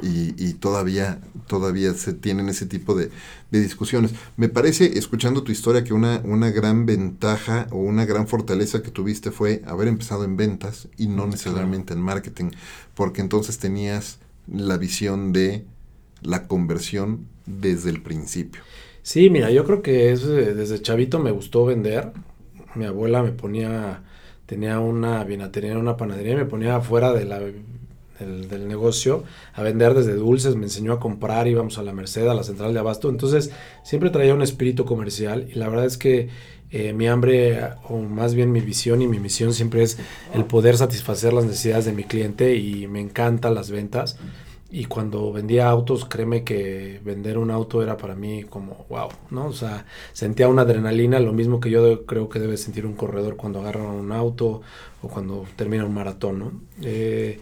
y, 0.02 0.54
todavía, 0.54 1.20
todavía 1.48 1.94
se 1.94 2.14
tienen 2.14 2.50
ese 2.50 2.66
tipo 2.66 2.96
de, 2.96 3.10
discusiones. 3.52 4.14
Me 4.38 4.50
parece, 4.50 4.98
escuchando 4.98 5.44
tu 5.44 5.52
historia, 5.52 5.84
que 5.84 5.94
una, 5.94 6.22
una 6.24 6.50
gran 6.52 6.86
ventaja 6.86 7.68
o 7.72 7.78
una 7.78 8.06
gran 8.06 8.28
fortaleza 8.28 8.82
que 8.82 8.92
tuviste 8.92 9.32
fue 9.32 9.62
haber 9.66 9.88
empezado 9.88 10.24
en 10.24 10.38
ventas 10.38 10.88
y 10.98 11.08
no 11.08 11.28
necesariamente 11.28 11.94
en 11.94 12.02
marketing, 12.02 12.52
porque 12.96 13.22
entonces 13.22 13.58
tenías 13.60 14.20
la 14.48 14.78
visión 14.78 15.34
de 15.34 15.66
la 16.22 16.48
conversión 16.48 17.28
desde 17.46 17.90
el 17.90 18.02
principio. 18.02 18.62
Sí, 19.02 19.30
mira, 19.30 19.52
yo 19.52 19.66
creo 19.66 19.82
que 19.82 20.12
es, 20.12 20.26
desde 20.26 20.82
chavito 20.82 21.20
me 21.20 21.32
gustó 21.32 21.66
vender. 21.66 22.14
Mi 22.76 22.86
abuela 22.86 23.22
me 23.22 23.32
ponía 23.32 24.02
tenía 24.54 24.80
una 24.80 25.24
vinatería, 25.24 25.76
una 25.80 25.98
panadería 25.98 26.34
y 26.34 26.36
me 26.36 26.46
ponía 26.46 26.76
afuera 26.76 27.12
de 27.12 27.26
la, 27.26 27.40
del, 27.40 28.68
negocio 28.68 29.24
a 29.54 29.64
vender 29.64 29.96
desde 29.96 30.14
dulces, 30.14 30.56
me 30.56 30.66
enseñó 30.66 30.94
a 30.94 31.00
comprar, 31.00 31.48
íbamos 31.48 31.80
a 31.80 31.82
la 31.82 31.92
Merced, 31.92 32.28
a 32.28 32.36
la 32.36 32.44
central 32.44 32.72
de 32.72 32.80
abasto, 32.80 33.10
entonces 33.10 33.50
siempre 33.84 34.12
traía 34.12 34.36
un 34.36 34.44
espíritu 34.44 34.86
comercial 34.86 35.48
y 35.52 35.58
la 35.58 35.70
verdad 35.70 35.86
es 35.86 35.98
que 35.98 36.30
eh, 36.70 36.94
mi 36.94 37.08
hambre, 37.08 37.62
o 37.90 37.98
más 37.98 38.36
bien 38.36 38.52
mi 38.52 38.62
visión 38.62 39.02
y 39.02 39.08
mi 39.08 39.20
misión 39.20 39.56
siempre 39.56 39.82
es 39.82 39.98
el 40.36 40.46
poder 40.46 40.78
satisfacer 40.78 41.34
las 41.34 41.46
necesidades 41.46 41.86
de 41.86 41.94
mi 41.94 42.04
cliente 42.04 42.56
y 42.56 42.86
me 42.86 43.00
encantan 43.00 43.56
las 43.56 43.72
ventas. 43.72 44.18
Y 44.76 44.86
cuando 44.86 45.32
vendía 45.32 45.70
autos, 45.70 46.04
créeme 46.04 46.44
que 46.44 47.00
vender 47.06 47.38
un 47.38 47.52
auto 47.52 47.84
era 47.84 47.96
para 47.96 48.16
mí 48.16 48.44
como 48.44 48.88
wow, 48.90 49.10
¿no? 49.30 49.46
O 49.46 49.54
sea, 49.54 49.86
sentía 50.14 50.48
una 50.48 50.64
adrenalina, 50.64 51.20
lo 51.20 51.32
mismo 51.32 51.60
que 51.60 51.70
yo 51.70 52.08
creo 52.08 52.28
que 52.28 52.40
debe 52.40 52.58
sentir 52.58 52.88
un 52.88 52.96
corredor 52.96 53.36
cuando 53.36 53.60
agarra 53.60 53.84
un 53.84 54.12
auto 54.12 54.64
o 55.04 55.10
cuando 55.10 55.46
termina 55.56 55.86
un 55.86 55.94
maratón, 55.94 56.40
¿no? 56.40 56.52
Eh, 56.82 57.40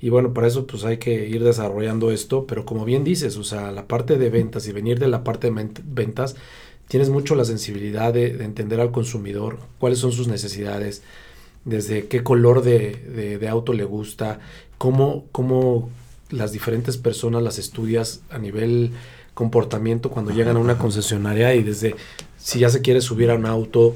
y 0.00 0.08
bueno, 0.08 0.34
para 0.34 0.48
eso 0.48 0.66
pues 0.66 0.82
hay 0.82 0.96
que 0.96 1.28
ir 1.28 1.44
desarrollando 1.44 2.10
esto, 2.10 2.48
pero 2.48 2.64
como 2.64 2.84
bien 2.84 3.04
dices, 3.04 3.36
o 3.36 3.44
sea, 3.44 3.70
la 3.70 3.86
parte 3.86 4.18
de 4.18 4.28
ventas 4.28 4.66
y 4.66 4.72
venir 4.72 4.98
de 4.98 5.06
la 5.06 5.22
parte 5.22 5.52
de 5.52 5.68
ventas, 5.84 6.34
tienes 6.88 7.10
mucho 7.10 7.36
la 7.36 7.44
sensibilidad 7.44 8.12
de, 8.12 8.42
entender 8.42 8.80
al 8.80 8.90
consumidor, 8.90 9.60
cuáles 9.78 10.00
son 10.00 10.10
sus 10.10 10.26
necesidades, 10.26 11.04
desde 11.64 12.08
qué 12.08 12.24
color 12.24 12.62
de, 12.64 13.38
de 13.40 13.48
auto 13.48 13.72
le 13.72 13.84
gusta, 13.84 14.40
cómo, 14.78 15.26
cómo 15.30 15.88
las 16.32 16.52
diferentes 16.52 16.96
personas 16.96 17.42
las 17.42 17.58
estudias 17.58 18.22
a 18.30 18.38
nivel 18.38 18.90
comportamiento 19.34 20.10
cuando 20.10 20.32
llegan 20.32 20.56
a 20.56 20.60
una 20.60 20.78
concesionaria 20.78 21.54
y 21.54 21.62
desde 21.62 21.94
si 22.36 22.58
ya 22.58 22.68
se 22.68 22.82
quiere 22.82 23.00
subir 23.00 23.30
a 23.30 23.34
un 23.34 23.46
auto, 23.46 23.94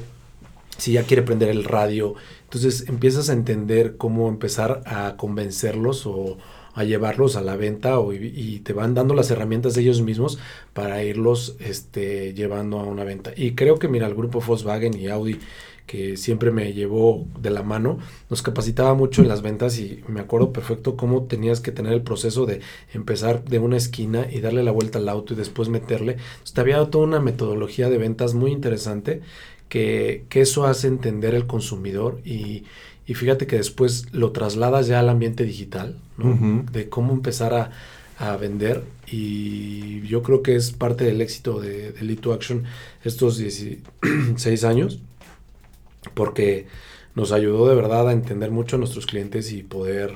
si 0.78 0.93
ya 0.93 1.02
quiere 1.02 1.23
prender 1.23 1.49
el 1.49 1.64
radio, 1.64 2.14
entonces 2.45 2.88
empiezas 2.88 3.28
a 3.28 3.33
entender 3.33 3.97
cómo 3.97 4.28
empezar 4.28 4.83
a 4.87 5.16
convencerlos 5.16 6.07
o 6.07 6.38
a 6.75 6.85
llevarlos 6.85 7.37
a 7.37 7.40
la 7.40 7.57
venta 7.57 7.99
o, 7.99 8.12
y, 8.12 8.61
te 8.61 8.75
van 8.75 8.95
dando 8.95 9.14
las 9.14 9.31
herramientas 9.31 9.75
de 9.75 9.81
ellos 9.81 10.02
mismos 10.02 10.38
para 10.75 11.02
irlos 11.02 11.57
este, 11.59 12.35
llevando 12.35 12.78
a 12.78 12.85
una 12.85 13.02
venta. 13.02 13.33
Y 13.35 13.52
creo 13.52 13.78
que 13.78 13.88
mira, 13.88 14.07
el 14.07 14.14
grupo 14.14 14.40
Volkswagen 14.40 14.95
y 14.95 15.09
Audi 15.09 15.40
que 15.87 16.16
siempre 16.16 16.50
me 16.50 16.73
llevó 16.73 17.26
de 17.40 17.50
la 17.50 17.62
mano, 17.62 17.99
nos 18.28 18.43
capacitaba 18.43 18.95
mucho 18.95 19.23
en 19.23 19.28
las 19.28 19.43
ventas 19.43 19.78
y 19.78 20.02
me 20.09 20.21
acuerdo 20.21 20.52
perfecto 20.52 20.97
cómo 20.97 21.23
tenías 21.25 21.61
que 21.61 21.73
tener 21.73 21.93
el 21.93 22.02
proceso 22.02 22.45
de 22.45 22.61
empezar 22.93 23.45
de 23.45 23.59
una 23.59 23.76
esquina 23.76 24.26
y 24.31 24.40
darle 24.40 24.64
la 24.64 24.73
vuelta 24.73 24.99
al 24.99 25.09
auto 25.09 25.35
y 25.35 25.37
después 25.37 25.69
meterle. 25.69 26.12
Entonces, 26.12 26.52
te 26.52 26.61
había 26.61 26.76
dado 26.76 26.88
toda 26.88 27.05
una 27.05 27.21
metodología 27.21 27.88
de 27.88 27.99
ventas 27.99 28.35
muy 28.35 28.50
interesante 28.50 29.23
que, 29.69 30.25
eso 30.31 30.66
hace 30.66 30.88
entender 30.88 31.35
el 31.35 31.47
consumidor 31.47 32.21
y, 32.25 32.64
fíjate 33.07 33.47
que 33.47 33.57
después 33.57 34.12
lo 34.12 34.33
trasladas 34.33 34.87
ya 34.87 35.00
al 35.00 35.09
ambiente 35.09 35.45
digital, 35.45 35.97
De 36.73 36.88
cómo 36.88 37.12
empezar 37.12 37.55
a, 37.55 37.71
vender 38.40 38.83
y 39.07 40.00
yo 40.09 40.23
creo 40.23 40.43
que 40.43 40.57
es 40.57 40.73
parte 40.73 41.05
del 41.05 41.21
éxito 41.21 41.61
de, 41.61 41.93
de 41.93 42.02
Lead 42.02 42.21
to 42.21 42.33
Action 42.33 42.64
estos 43.05 43.37
16 43.37 44.64
años 44.64 45.00
porque 46.14 46.66
nos 47.14 47.32
ayudó 47.32 47.68
de 47.68 47.75
verdad 47.75 48.08
a 48.08 48.12
entender 48.12 48.50
mucho 48.50 48.76
a 48.76 48.78
nuestros 48.78 49.06
clientes 49.06 49.50
y 49.50 49.62
poder 49.62 50.14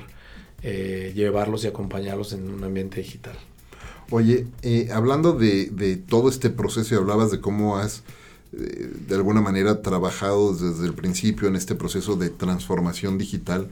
eh, 0.63 1.11
llevarlos 1.15 1.63
y 1.63 1.67
acompañarlos 1.67 2.33
en 2.33 2.47
un 2.49 2.63
ambiente 2.63 3.01
digital. 3.01 3.35
Oye, 4.11 4.45
eh, 4.61 4.89
hablando 4.93 5.33
de, 5.33 6.01
todo 6.07 6.29
este 6.29 6.51
proceso 6.51 6.93
y 6.93 6.97
hablabas 6.97 7.31
de 7.31 7.41
cómo 7.41 7.77
has 7.77 8.03
eh, 8.53 8.91
de 9.07 9.15
alguna 9.15 9.41
manera 9.41 9.81
trabajado 9.81 10.53
desde 10.53 10.85
el 10.85 10.93
principio 10.93 11.47
en 11.47 11.55
este 11.55 11.73
proceso 11.73 12.15
de 12.15 12.29
transformación 12.29 13.17
digital, 13.17 13.69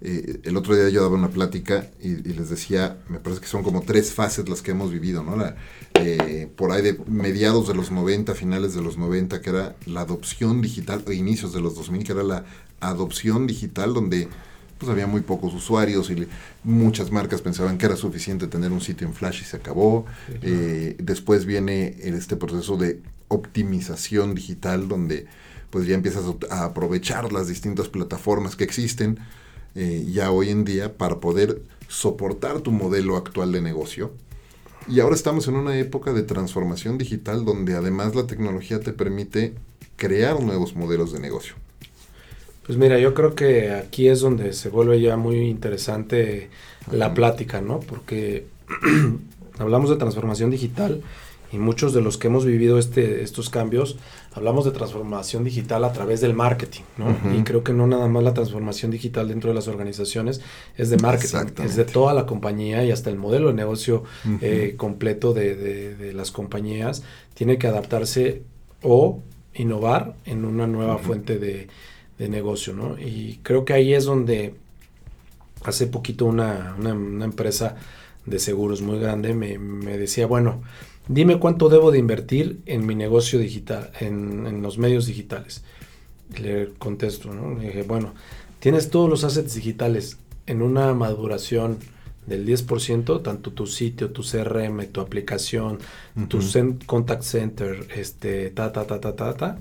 el 0.00 0.54
otro 0.58 0.74
día 0.74 0.90
yo 0.90 1.00
daba 1.00 1.14
una 1.14 1.30
plática 1.30 1.88
y, 1.98 2.16
les 2.16 2.50
decía, 2.50 2.98
me 3.08 3.20
parece 3.20 3.40
que 3.40 3.46
son 3.46 3.62
como 3.62 3.80
tres 3.80 4.12
fases 4.12 4.46
las 4.50 4.60
que 4.60 4.72
hemos 4.72 4.90
vivido, 4.90 5.22
¿no? 5.22 5.34
La, 5.34 5.56
por 6.56 6.72
ahí 6.72 6.82
de 6.82 6.98
mediados 7.06 7.68
de 7.68 7.74
los 7.74 7.90
90, 7.90 8.34
finales 8.34 8.74
de 8.74 8.82
los 8.82 8.98
90, 8.98 9.40
que 9.40 9.50
era 9.50 9.76
la 9.86 10.02
adopción 10.02 10.60
digital, 10.60 11.02
o 11.06 11.12
inicios 11.12 11.52
de 11.52 11.60
los 11.60 11.74
2000, 11.76 12.04
que 12.04 12.12
era 12.12 12.22
la 12.22 12.44
adopción 12.80 13.46
digital, 13.46 13.94
donde 13.94 14.28
pues 14.78 14.90
había 14.90 15.06
muy 15.06 15.22
pocos 15.22 15.54
usuarios 15.54 16.10
y 16.10 16.26
muchas 16.62 17.10
marcas 17.10 17.40
pensaban 17.40 17.78
que 17.78 17.86
era 17.86 17.96
suficiente 17.96 18.46
tener 18.46 18.72
un 18.72 18.80
sitio 18.80 19.06
en 19.06 19.14
Flash 19.14 19.42
y 19.42 19.44
se 19.44 19.56
acabó. 19.56 20.04
Eh, 20.42 20.96
después 20.98 21.46
viene 21.46 21.96
este 22.00 22.36
proceso 22.36 22.76
de 22.76 23.00
optimización 23.28 24.34
digital 24.34 24.88
donde 24.88 25.26
pues 25.70 25.86
ya 25.86 25.94
empiezas 25.94 26.24
a 26.50 26.64
aprovechar 26.64 27.32
las 27.32 27.48
distintas 27.48 27.88
plataformas 27.88 28.56
que 28.56 28.64
existen 28.64 29.18
eh, 29.74 30.06
ya 30.08 30.30
hoy 30.30 30.50
en 30.50 30.64
día 30.64 30.96
para 30.96 31.18
poder 31.18 31.62
soportar 31.88 32.60
tu 32.60 32.70
modelo 32.70 33.16
actual 33.16 33.52
de 33.52 33.60
negocio. 33.60 34.12
Y 34.86 35.00
ahora 35.00 35.14
estamos 35.14 35.48
en 35.48 35.56
una 35.56 35.78
época 35.78 36.12
de 36.12 36.22
transformación 36.22 36.98
digital 36.98 37.44
donde 37.44 37.74
además 37.74 38.14
la 38.14 38.26
tecnología 38.26 38.80
te 38.80 38.92
permite 38.92 39.54
crear 39.96 40.40
nuevos 40.40 40.76
modelos 40.76 41.12
de 41.12 41.20
negocio. 41.20 41.54
Pues 42.66 42.78
mira, 42.78 42.98
yo 42.98 43.14
creo 43.14 43.34
que 43.34 43.70
aquí 43.72 44.08
es 44.08 44.20
donde 44.20 44.52
se 44.52 44.68
vuelve 44.68 45.00
ya 45.00 45.16
muy 45.16 45.36
interesante 45.36 46.50
la 46.90 47.14
plática, 47.14 47.60
¿no? 47.60 47.80
Porque 47.80 48.46
hablamos 49.58 49.90
de 49.90 49.96
transformación 49.96 50.50
digital 50.50 51.02
y 51.54 51.58
muchos 51.58 51.92
de 51.92 52.00
los 52.00 52.18
que 52.18 52.26
hemos 52.26 52.44
vivido 52.44 52.78
este, 52.78 53.22
estos 53.22 53.50
cambios, 53.50 53.96
hablamos 54.32 54.64
de 54.64 54.72
transformación 54.72 55.44
digital 55.44 55.84
a 55.84 55.92
través 55.92 56.20
del 56.20 56.34
marketing, 56.34 56.82
¿no? 56.98 57.16
Y 57.32 57.42
creo 57.44 57.62
que 57.62 57.72
no 57.72 57.86
nada 57.86 58.08
más 58.08 58.22
la 58.22 58.34
transformación 58.34 58.90
digital 58.90 59.28
dentro 59.28 59.50
de 59.50 59.54
las 59.54 59.68
organizaciones 59.68 60.40
es 60.76 60.90
de 60.90 60.96
marketing, 60.96 61.62
es 61.62 61.76
de 61.76 61.84
toda 61.84 62.12
la 62.14 62.26
compañía 62.26 62.84
y 62.84 62.90
hasta 62.90 63.10
el 63.10 63.16
modelo 63.16 63.48
de 63.48 63.54
negocio 63.54 64.04
eh, 64.40 64.74
completo 64.76 65.32
de, 65.32 65.54
de, 65.54 66.12
las 66.12 66.30
compañías 66.30 67.02
tiene 67.34 67.58
que 67.58 67.66
adaptarse 67.66 68.42
o 68.82 69.20
innovar 69.54 70.14
en 70.24 70.44
una 70.44 70.66
nueva 70.66 70.98
fuente 70.98 71.38
de 71.38 71.68
de 72.18 72.28
negocio, 72.28 72.74
¿no? 72.74 72.98
Y 72.98 73.40
creo 73.42 73.64
que 73.64 73.72
ahí 73.72 73.94
es 73.94 74.04
donde 74.04 74.54
hace 75.64 75.86
poquito 75.86 76.26
una, 76.26 76.76
empresa 77.22 77.76
de 78.26 78.38
seguros 78.38 78.82
muy 78.82 78.98
grande 78.98 79.34
me, 79.34 79.58
decía, 79.98 80.26
bueno, 80.26 80.62
dime 81.08 81.38
cuánto 81.38 81.68
debo 81.68 81.90
de 81.90 81.98
invertir 81.98 82.60
en 82.66 82.86
mi 82.86 82.94
negocio 82.94 83.38
digital, 83.38 83.90
en, 84.00 84.62
los 84.62 84.78
medios 84.78 85.06
digitales. 85.06 85.64
Le 86.40 86.72
contesto, 86.78 87.32
¿no? 87.32 87.58
Le 87.58 87.66
dije, 87.66 87.82
bueno, 87.82 88.14
tienes 88.60 88.90
todos 88.90 89.08
los 89.08 89.24
assets 89.24 89.54
digitales 89.54 90.18
en 90.46 90.62
una 90.62 90.94
maduración 90.94 91.78
del 92.26 92.46
10%, 92.46 93.22
tanto 93.22 93.52
tu 93.52 93.66
sitio, 93.66 94.10
tu 94.10 94.22
CRM, 94.22 94.86
tu 94.86 95.00
aplicación, 95.00 95.78
tu 96.28 96.40
contact 96.86 97.22
center, 97.22 97.86
este, 97.94 98.50
ta, 98.50 98.72
ta, 98.72 98.86
ta, 98.86 99.00
ta, 99.00 99.14
ta, 99.14 99.34
ta 99.34 99.58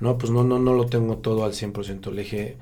no, 0.00 0.16
pues 0.16 0.32
no, 0.32 0.44
no, 0.44 0.58
no 0.58 0.74
lo 0.74 0.86
tengo 0.86 1.18
todo 1.18 1.44
al 1.44 1.52
100%. 1.52 2.10
Le 2.10 2.22
dije, 2.22 2.56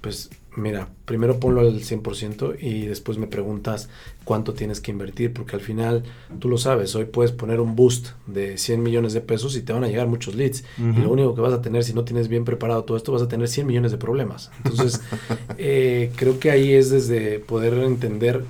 pues 0.00 0.30
mira, 0.56 0.88
primero 1.04 1.40
ponlo 1.40 1.60
al 1.60 1.80
100% 1.80 2.56
y 2.60 2.86
después 2.86 3.18
me 3.18 3.26
preguntas 3.26 3.88
cuánto 4.24 4.54
tienes 4.54 4.80
que 4.80 4.90
invertir, 4.90 5.32
porque 5.32 5.56
al 5.56 5.62
final, 5.62 6.04
tú 6.38 6.48
lo 6.48 6.58
sabes, 6.58 6.94
hoy 6.94 7.06
puedes 7.06 7.32
poner 7.32 7.60
un 7.60 7.76
boost 7.76 8.08
de 8.26 8.58
100 8.58 8.82
millones 8.82 9.12
de 9.12 9.20
pesos 9.20 9.56
y 9.56 9.62
te 9.62 9.72
van 9.72 9.84
a 9.84 9.88
llegar 9.88 10.06
muchos 10.06 10.34
leads. 10.34 10.64
Y 10.78 11.00
lo 11.00 11.10
único 11.10 11.34
que 11.34 11.40
vas 11.40 11.52
a 11.52 11.62
tener, 11.62 11.84
si 11.84 11.92
no 11.92 12.04
tienes 12.04 12.28
bien 12.28 12.44
preparado 12.44 12.84
todo 12.84 12.96
esto, 12.96 13.12
vas 13.12 13.22
a 13.22 13.28
tener 13.28 13.48
100 13.48 13.66
millones 13.66 13.92
de 13.92 13.98
problemas. 13.98 14.50
Entonces, 14.64 15.00
eh, 15.58 16.12
creo 16.16 16.38
que 16.38 16.50
ahí 16.50 16.72
es 16.72 16.90
desde 16.90 17.38
poder 17.38 17.74
entender 17.74 18.44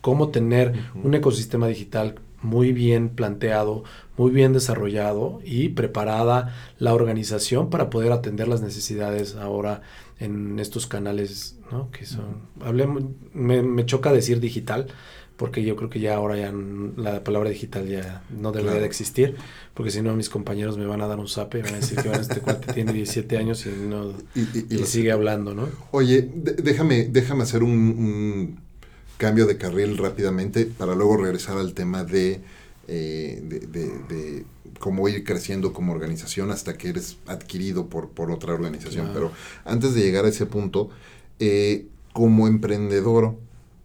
cómo 0.00 0.28
tener 0.28 0.74
un 1.02 1.14
ecosistema 1.14 1.66
digital 1.66 2.16
muy 2.46 2.72
bien 2.72 3.08
planteado, 3.10 3.82
muy 4.16 4.30
bien 4.30 4.52
desarrollado 4.52 5.40
y 5.44 5.70
preparada 5.70 6.54
la 6.78 6.94
organización 6.94 7.70
para 7.70 7.90
poder 7.90 8.12
atender 8.12 8.46
las 8.46 8.62
necesidades 8.62 9.34
ahora 9.34 9.82
en 10.20 10.58
estos 10.58 10.86
canales, 10.86 11.58
¿no? 11.72 11.90
Que 11.90 12.06
son, 12.06 12.42
hablemos, 12.60 13.02
me, 13.34 13.84
choca 13.84 14.12
decir 14.12 14.38
digital, 14.40 14.86
porque 15.36 15.64
yo 15.64 15.76
creo 15.76 15.90
que 15.90 16.00
ya 16.00 16.14
ahora 16.14 16.36
ya 16.36 16.52
la 16.96 17.22
palabra 17.24 17.50
digital 17.50 17.86
ya 17.88 18.22
no 18.30 18.52
debería 18.52 18.80
de 18.80 18.86
existir, 18.86 19.36
porque 19.74 19.90
si 19.90 20.00
no 20.00 20.14
mis 20.14 20.30
compañeros 20.30 20.78
me 20.78 20.86
van 20.86 21.02
a 21.02 21.08
dar 21.08 21.18
un 21.18 21.28
zape 21.28 21.58
y 21.58 21.62
van 21.62 21.74
a 21.74 21.78
decir 21.78 21.98
que 21.98 22.10
este 22.12 22.40
cuate 22.40 22.72
tiene 22.74 22.92
17 22.92 23.36
años 23.36 23.66
y, 23.66 23.70
no, 23.70 24.12
y, 24.34 24.78
sigue 24.86 25.10
hablando, 25.10 25.52
¿no? 25.52 25.68
Oye, 25.90 26.30
déjame, 26.32 27.08
déjame 27.10 27.42
hacer 27.42 27.64
un 27.64 28.65
cambio 29.16 29.46
de 29.46 29.56
carril 29.56 29.96
rápidamente 29.98 30.66
para 30.66 30.94
luego 30.94 31.16
regresar 31.16 31.58
al 31.58 31.74
tema 31.74 32.04
de 32.04 32.40
eh, 32.88 33.40
de, 33.42 34.44
cómo 34.78 35.08
ir 35.08 35.24
creciendo 35.24 35.72
como 35.72 35.92
organización 35.92 36.50
hasta 36.50 36.76
que 36.76 36.90
eres 36.90 37.16
adquirido 37.26 37.86
por, 37.86 38.10
por 38.10 38.30
otra 38.30 38.52
organización. 38.52 39.10
Pero 39.12 39.32
antes 39.64 39.94
de 39.94 40.02
llegar 40.02 40.24
a 40.24 40.28
ese 40.28 40.46
punto, 40.46 40.90
eh, 41.40 41.86
como 42.12 42.46
emprendedor, 42.46 43.36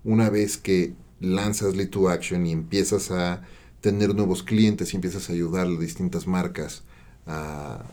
una 0.04 0.30
vez 0.30 0.58
que 0.58 0.94
lanzas 1.20 1.76
Lead 1.76 1.90
to 1.90 2.10
Action 2.10 2.46
y 2.46 2.52
empiezas 2.52 3.10
a 3.12 3.42
tener 3.80 4.14
nuevos 4.14 4.44
clientes 4.44 4.94
y 4.94 4.98
empiezas 4.98 5.30
a 5.30 5.34
ayudar 5.34 5.66
a 5.68 5.70
distintas 5.70 6.28
marcas 6.28 6.84
a, 7.26 7.84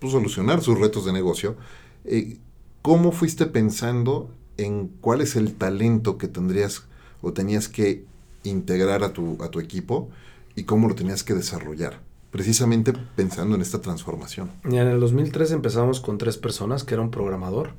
pues, 0.00 0.12
solucionar 0.12 0.62
sus 0.62 0.78
retos 0.78 1.04
de 1.04 1.12
negocio, 1.12 1.56
eh, 2.04 2.38
¿cómo 2.82 3.12
fuiste 3.12 3.46
pensando 3.46 4.30
en 4.56 4.88
cuál 5.00 5.20
es 5.20 5.36
el 5.36 5.54
talento 5.54 6.18
que 6.18 6.28
tendrías 6.28 6.84
o 7.22 7.32
tenías 7.32 7.68
que 7.68 8.04
integrar 8.44 9.02
a 9.02 9.12
tu, 9.12 9.42
a 9.42 9.50
tu 9.50 9.60
equipo 9.60 10.08
y 10.54 10.64
cómo 10.64 10.88
lo 10.88 10.94
tenías 10.94 11.22
que 11.22 11.34
desarrollar, 11.34 12.00
precisamente 12.30 12.92
pensando 13.14 13.56
en 13.56 13.62
esta 13.62 13.80
transformación. 13.80 14.50
en 14.64 14.74
el 14.74 15.00
2003 15.00 15.52
empezamos 15.52 16.00
con 16.00 16.18
tres 16.18 16.36
personas, 16.36 16.84
que 16.84 16.94
era 16.94 17.02
un 17.02 17.10
programador, 17.10 17.70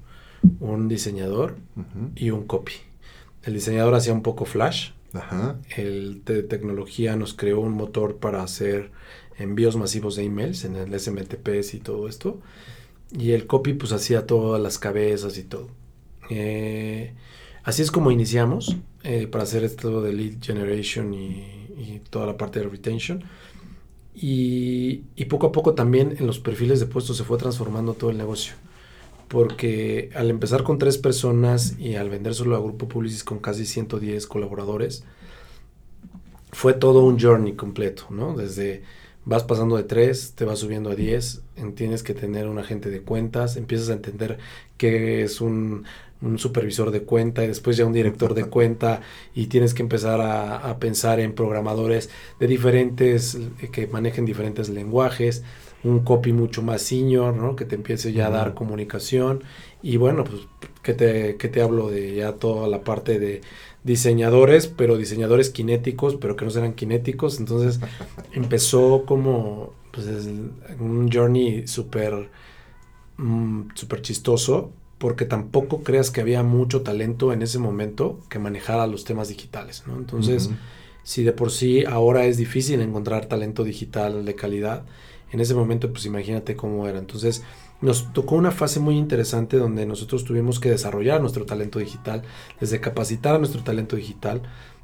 un 0.59 0.87
diseñador 0.87 1.57
y 2.15 2.29
un 2.29 2.45
copy. 2.45 2.73
El 3.43 3.53
diseñador 3.53 3.95
hacía 3.95 4.13
un 4.13 4.21
poco 4.21 4.45
flash, 4.45 4.91
el 5.75 6.23
de 6.25 6.43
tecnología 6.43 7.15
nos 7.15 7.33
creó 7.33 7.59
un 7.59 7.73
motor 7.73 8.17
para 8.17 8.43
hacer 8.43 8.91
envíos 9.37 9.75
masivos 9.75 10.15
de 10.15 10.23
emails 10.23 10.65
en 10.65 10.75
el 10.75 10.99
SMTPs 10.99 11.73
y 11.73 11.79
todo 11.79 12.07
esto. 12.07 12.39
Y 13.11 13.31
el 13.31 13.47
copy 13.47 13.73
pues 13.73 13.93
hacía 13.93 14.27
todas 14.27 14.61
las 14.61 14.77
cabezas 14.79 15.37
y 15.37 15.43
todo. 15.43 15.69
Eh, 16.29 17.13
Así 17.67 17.81
es 17.81 17.91
como 17.91 18.11
iniciamos 18.11 18.77
eh, 19.03 19.27
para 19.27 19.43
hacer 19.43 19.65
esto 19.65 20.01
de 20.01 20.13
lead 20.13 20.35
generation 20.41 21.13
y, 21.13 21.99
toda 22.09 22.25
la 22.25 22.37
parte 22.37 22.61
de 22.61 22.69
retention. 22.69 23.25
Y, 24.15 24.99
poco 25.25 25.47
a 25.47 25.51
poco 25.51 25.73
también 25.73 26.15
en 26.17 26.27
los 26.27 26.39
perfiles 26.39 26.79
de 26.79 26.85
puestos 26.85 27.17
se 27.17 27.25
fue 27.25 27.37
transformando 27.37 27.93
todo 27.93 28.09
el 28.09 28.17
negocio. 28.17 28.53
Porque 29.27 30.11
al 30.15 30.29
empezar 30.29 30.63
con 30.63 30.77
tres 30.77 30.97
personas 30.97 31.77
y 31.77 31.95
al 31.95 32.09
vender 32.09 32.35
solo 32.35 32.55
a 32.55 32.61
Grupo 32.61 32.87
Publicis 32.87 33.25
con 33.25 33.39
casi 33.39 33.65
110 33.65 34.27
colaboradores, 34.27 35.03
fue 36.53 36.73
todo 36.73 37.03
un 37.03 37.19
journey 37.19 37.55
completo, 37.55 38.05
¿no? 38.11 38.33
Desde 38.33 38.83
vas 39.25 39.43
pasando 39.43 39.75
de 39.75 39.83
3, 39.83 40.35
te 40.35 40.45
vas 40.45 40.59
subiendo 40.59 40.89
a 40.89 40.95
10, 40.95 41.41
tienes 41.75 42.01
que 42.01 42.13
tener 42.13 42.47
un 42.47 42.59
agente 42.59 42.89
de 42.89 43.01
cuentas, 43.01 43.57
empiezas 43.57 43.89
a 43.89 43.93
entender 43.93 44.37
qué 44.77 45.23
es 45.23 45.41
un 45.41 45.83
un 46.21 46.39
supervisor 46.39 46.91
de 46.91 47.03
cuenta 47.03 47.43
y 47.43 47.47
después 47.47 47.77
ya 47.77 47.85
un 47.85 47.93
director 47.93 48.33
de 48.33 48.45
cuenta 48.45 49.01
y 49.35 49.47
tienes 49.47 49.73
que 49.73 49.83
empezar 49.83 50.19
a, 50.21 50.77
pensar 50.79 51.19
en 51.19 51.33
programadores 51.33 52.09
de 52.39 52.47
diferentes, 52.47 53.37
que 53.71 53.87
manejen 53.87 54.25
diferentes 54.25 54.69
lenguajes, 54.69 55.43
un 55.83 55.99
copy 55.99 56.33
mucho 56.33 56.61
más 56.61 56.81
senior, 56.81 57.35
¿no? 57.35 57.55
Que 57.55 57.65
te 57.65 57.75
empiece 57.75 58.11
ya 58.11 58.27
a 58.27 58.31
dar 58.31 58.53
comunicación. 58.55 59.43
Y 59.83 59.97
bueno, 59.97 60.23
pues 60.23 60.41
que 60.81 60.93
te, 60.93 61.37
que 61.37 61.49
te 61.49 61.61
hablo 61.61 61.89
de 61.89 62.15
ya 62.15 62.33
toda 62.33 62.67
la 62.67 62.81
parte 62.81 63.19
de 63.19 63.41
diseñadores, 63.83 64.67
pero 64.67 64.97
diseñadores 64.97 65.53
cinéticos, 65.53 66.15
pero 66.15 66.35
que 66.35 66.45
no 66.45 66.51
serán 66.51 66.73
cinéticos, 66.75 67.39
entonces 67.39 67.79
empezó 68.33 69.05
como 69.05 69.73
pues 69.91 70.07
es 70.07 70.27
un 70.79 71.09
journey 71.11 71.67
súper 71.67 72.29
mm, 73.17 73.69
súper 73.73 74.01
chistoso 74.01 74.71
porque 74.97 75.25
tampoco 75.25 75.83
creas 75.83 76.11
que 76.11 76.21
había 76.21 76.43
mucho 76.43 76.81
talento 76.81 77.31
en 77.33 77.41
ese 77.41 77.59
momento 77.59 78.19
que 78.29 78.39
manejara 78.39 78.87
los 78.87 79.03
temas 79.03 79.27
digitales, 79.27 79.83
¿no? 79.85 79.97
Entonces, 79.97 80.49
si 81.03 81.23
de 81.23 81.33
por 81.33 81.51
sí 81.51 81.85
ahora 81.85 82.25
es 82.25 82.37
difícil 82.37 82.81
encontrar 82.81 83.27
talento 83.27 83.63
digital 83.63 84.25
de 84.25 84.35
calidad, 84.35 84.85
en 85.31 85.39
ese 85.39 85.53
momento 85.53 85.91
pues 85.91 86.05
imagínate 86.05 86.55
cómo 86.55 86.87
era. 86.87 86.97
Entonces, 86.97 87.43
nos 87.79 88.11
tocó 88.11 88.35
una 88.35 88.51
fase 88.51 88.79
muy 88.79 88.97
interesante 88.97 89.57
donde 89.57 89.85
nosotros 89.85 90.23
tuvimos 90.23 90.59
que 90.59 90.69
desarrollar 90.69 91.21
nuestro 91.21 91.45
talento 91.45 91.77
digital, 91.77 92.23
desde 92.59 92.79
capacitar 92.81 93.35
a 93.35 93.37
nuestro 93.37 93.63
talento 93.63 93.95
digital. 93.95 94.41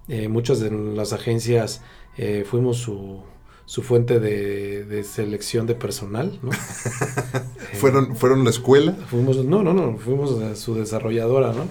Eh, 0.07 0.27
muchas 0.27 0.59
de 0.59 0.69
las 0.69 1.11
agencias 1.13 1.81
eh, 2.17 2.43
fuimos 2.45 2.77
su, 2.77 3.23
su 3.65 3.81
fuente 3.81 4.19
de, 4.19 5.03
selección 5.03 5.65
de 5.65 5.75
personal, 5.75 6.39
¿no? 6.41 6.51
¿Fueron, 7.73 8.15
¿Fueron 8.15 8.43
la 8.43 8.49
escuela? 8.49 8.93
Fuimos, 9.07 9.37
no, 9.45 9.63
no, 9.63 9.73
no, 9.73 9.97
fuimos 9.97 10.59
su 10.59 10.75
desarrolladora, 10.75 11.53
¿no? 11.53 11.67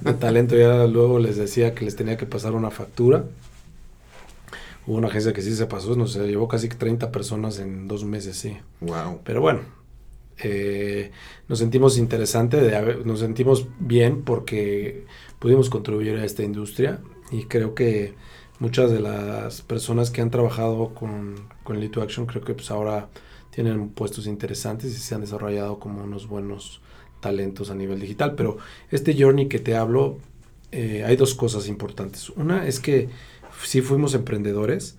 De 0.00 0.14
talento, 0.14 0.56
ya 0.56 0.86
luego 0.86 1.18
les 1.18 1.36
decía 1.36 1.74
que 1.74 1.84
les 1.84 1.96
tenía 1.96 2.16
que 2.16 2.26
pasar 2.26 2.52
una 2.52 2.70
factura. 2.70 3.24
Hubo 4.86 4.96
una 4.96 5.08
agencia 5.08 5.32
que 5.32 5.42
sí 5.42 5.54
se 5.54 5.66
pasó, 5.66 5.94
nos 5.94 6.14
llevó 6.16 6.48
casi 6.48 6.68
30 6.68 7.12
personas 7.12 7.58
en 7.58 7.86
dos 7.86 8.04
meses, 8.04 8.36
sí. 8.36 8.56
Wow. 8.80 9.20
Pero 9.24 9.40
bueno, 9.40 9.60
eh, 10.38 11.12
nos 11.48 11.58
sentimos 11.58 11.98
interesante, 11.98 12.60
de, 12.60 13.04
nos 13.04 13.20
sentimos 13.20 13.68
bien 13.78 14.22
porque 14.22 15.04
pudimos 15.38 15.70
contribuir 15.70 16.16
a 16.16 16.24
esta 16.24 16.42
industria 16.42 17.00
y 17.30 17.44
creo 17.44 17.74
que 17.74 18.14
muchas 18.62 18.92
de 18.92 19.00
las 19.00 19.60
personas 19.60 20.12
que 20.12 20.20
han 20.20 20.30
trabajado 20.30 20.94
con, 20.94 21.34
con 21.64 21.80
Lead 21.80 21.98
Action 21.98 22.26
creo 22.26 22.44
que 22.44 22.54
pues 22.54 22.70
ahora 22.70 23.08
tienen 23.50 23.88
puestos 23.88 24.28
interesantes 24.28 24.92
y 24.92 25.00
se 25.00 25.16
han 25.16 25.20
desarrollado 25.20 25.80
como 25.80 26.04
unos 26.04 26.28
buenos 26.28 26.80
talentos 27.18 27.70
a 27.70 27.74
nivel 27.74 27.98
digital. 27.98 28.36
Pero 28.36 28.58
este 28.92 29.20
journey 29.20 29.48
que 29.48 29.58
te 29.58 29.74
hablo, 29.74 30.18
eh, 30.70 31.02
hay 31.04 31.16
dos 31.16 31.34
cosas 31.34 31.66
importantes. 31.66 32.30
Una 32.30 32.68
es 32.68 32.78
que 32.78 33.08
sí 33.64 33.80
fuimos 33.80 34.14
emprendedores, 34.14 34.94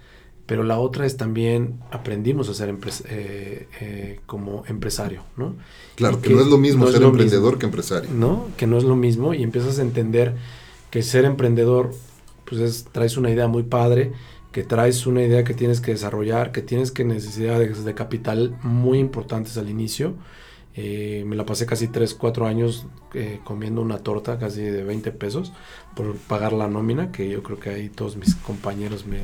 pero 0.45 0.63
la 0.63 0.77
otra 0.77 1.05
es 1.05 1.15
también 1.15 1.79
aprendimos 1.89 2.49
a 2.49 2.53
ser 2.53 2.75
eh, 3.07 3.67
eh, 3.79 4.19
como 4.25 4.65
empresario, 4.67 5.23
¿no? 5.37 5.55
Claro, 5.95 6.21
que, 6.21 6.31
no 6.31 6.41
es 6.41 6.47
lo 6.47 6.57
mismo 6.57 6.85
ser 6.87 7.01
emprendedor 7.01 7.57
que 7.57 7.65
empresario. 7.65 8.09
¿No? 8.11 8.49
Que 8.57 8.67
no 8.67 8.77
es 8.77 8.83
lo 8.83 8.97
mismo 8.97 9.33
y 9.33 9.41
empiezas 9.41 9.79
a 9.79 9.83
entender 9.83 10.35
que 10.91 11.01
ser 11.01 11.23
emprendedor 11.23 11.93
pues 12.53 12.61
es, 12.69 12.85
traes 12.91 13.17
una 13.17 13.31
idea 13.31 13.47
muy 13.47 13.63
padre, 13.63 14.11
que 14.51 14.63
traes 14.63 15.07
una 15.07 15.23
idea 15.23 15.43
que 15.43 15.53
tienes 15.53 15.81
que 15.81 15.91
desarrollar, 15.91 16.51
que 16.51 16.61
tienes 16.61 16.91
que 16.91 17.03
necesidades 17.03 17.83
de 17.83 17.93
capital 17.95 18.55
muy 18.61 18.99
importantes 18.99 19.57
al 19.57 19.69
inicio. 19.69 20.13
Eh, 20.75 21.23
me 21.27 21.35
la 21.35 21.45
pasé 21.45 21.65
casi 21.65 21.87
3, 21.87 22.13
4 22.13 22.47
años 22.47 22.85
eh, 23.13 23.39
comiendo 23.43 23.81
una 23.81 23.99
torta 23.99 24.39
casi 24.39 24.61
de 24.61 24.83
20 24.83 25.11
pesos 25.11 25.53
por 25.95 26.15
pagar 26.15 26.53
la 26.53 26.67
nómina, 26.67 27.11
que 27.11 27.29
yo 27.29 27.43
creo 27.43 27.59
que 27.59 27.69
ahí 27.71 27.89
todos 27.89 28.15
mis 28.15 28.35
compañeros 28.35 29.05
me, 29.05 29.19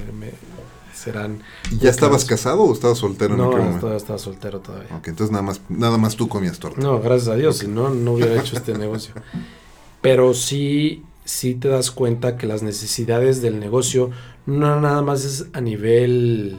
serán... 0.93 1.41
¿Y 1.71 1.77
ya 1.77 1.91
estabas 1.91 2.25
casado 2.25 2.63
o 2.63 2.73
estabas 2.73 2.97
soltero 2.97 3.37
no, 3.37 3.55
en 3.57 3.67
estaba, 3.67 3.95
estaba 3.95 4.19
soltero 4.19 4.59
todavía. 4.59 4.95
Ok, 4.95 5.07
entonces 5.09 5.31
nada 5.31 5.43
más, 5.43 5.61
nada 5.69 5.97
más 5.97 6.15
tú 6.15 6.27
comías 6.27 6.57
torta. 6.59 6.81
No, 6.81 6.99
gracias 6.99 7.29
a 7.29 7.35
Dios, 7.35 7.57
si 7.57 7.67
no, 7.67 7.89
no 7.89 8.13
hubiera 8.13 8.39
hecho 8.39 8.55
este 8.55 8.73
negocio. 8.77 9.13
Pero 10.01 10.33
sí 10.33 11.03
si 11.29 11.53
te 11.53 11.67
das 11.67 11.91
cuenta 11.91 12.37
que 12.37 12.47
las 12.47 12.63
necesidades 12.63 13.39
del 13.43 13.59
negocio 13.59 14.09
no 14.47 14.81
nada 14.81 15.03
más 15.03 15.25
es 15.25 15.47
a 15.53 15.61
nivel 15.61 16.57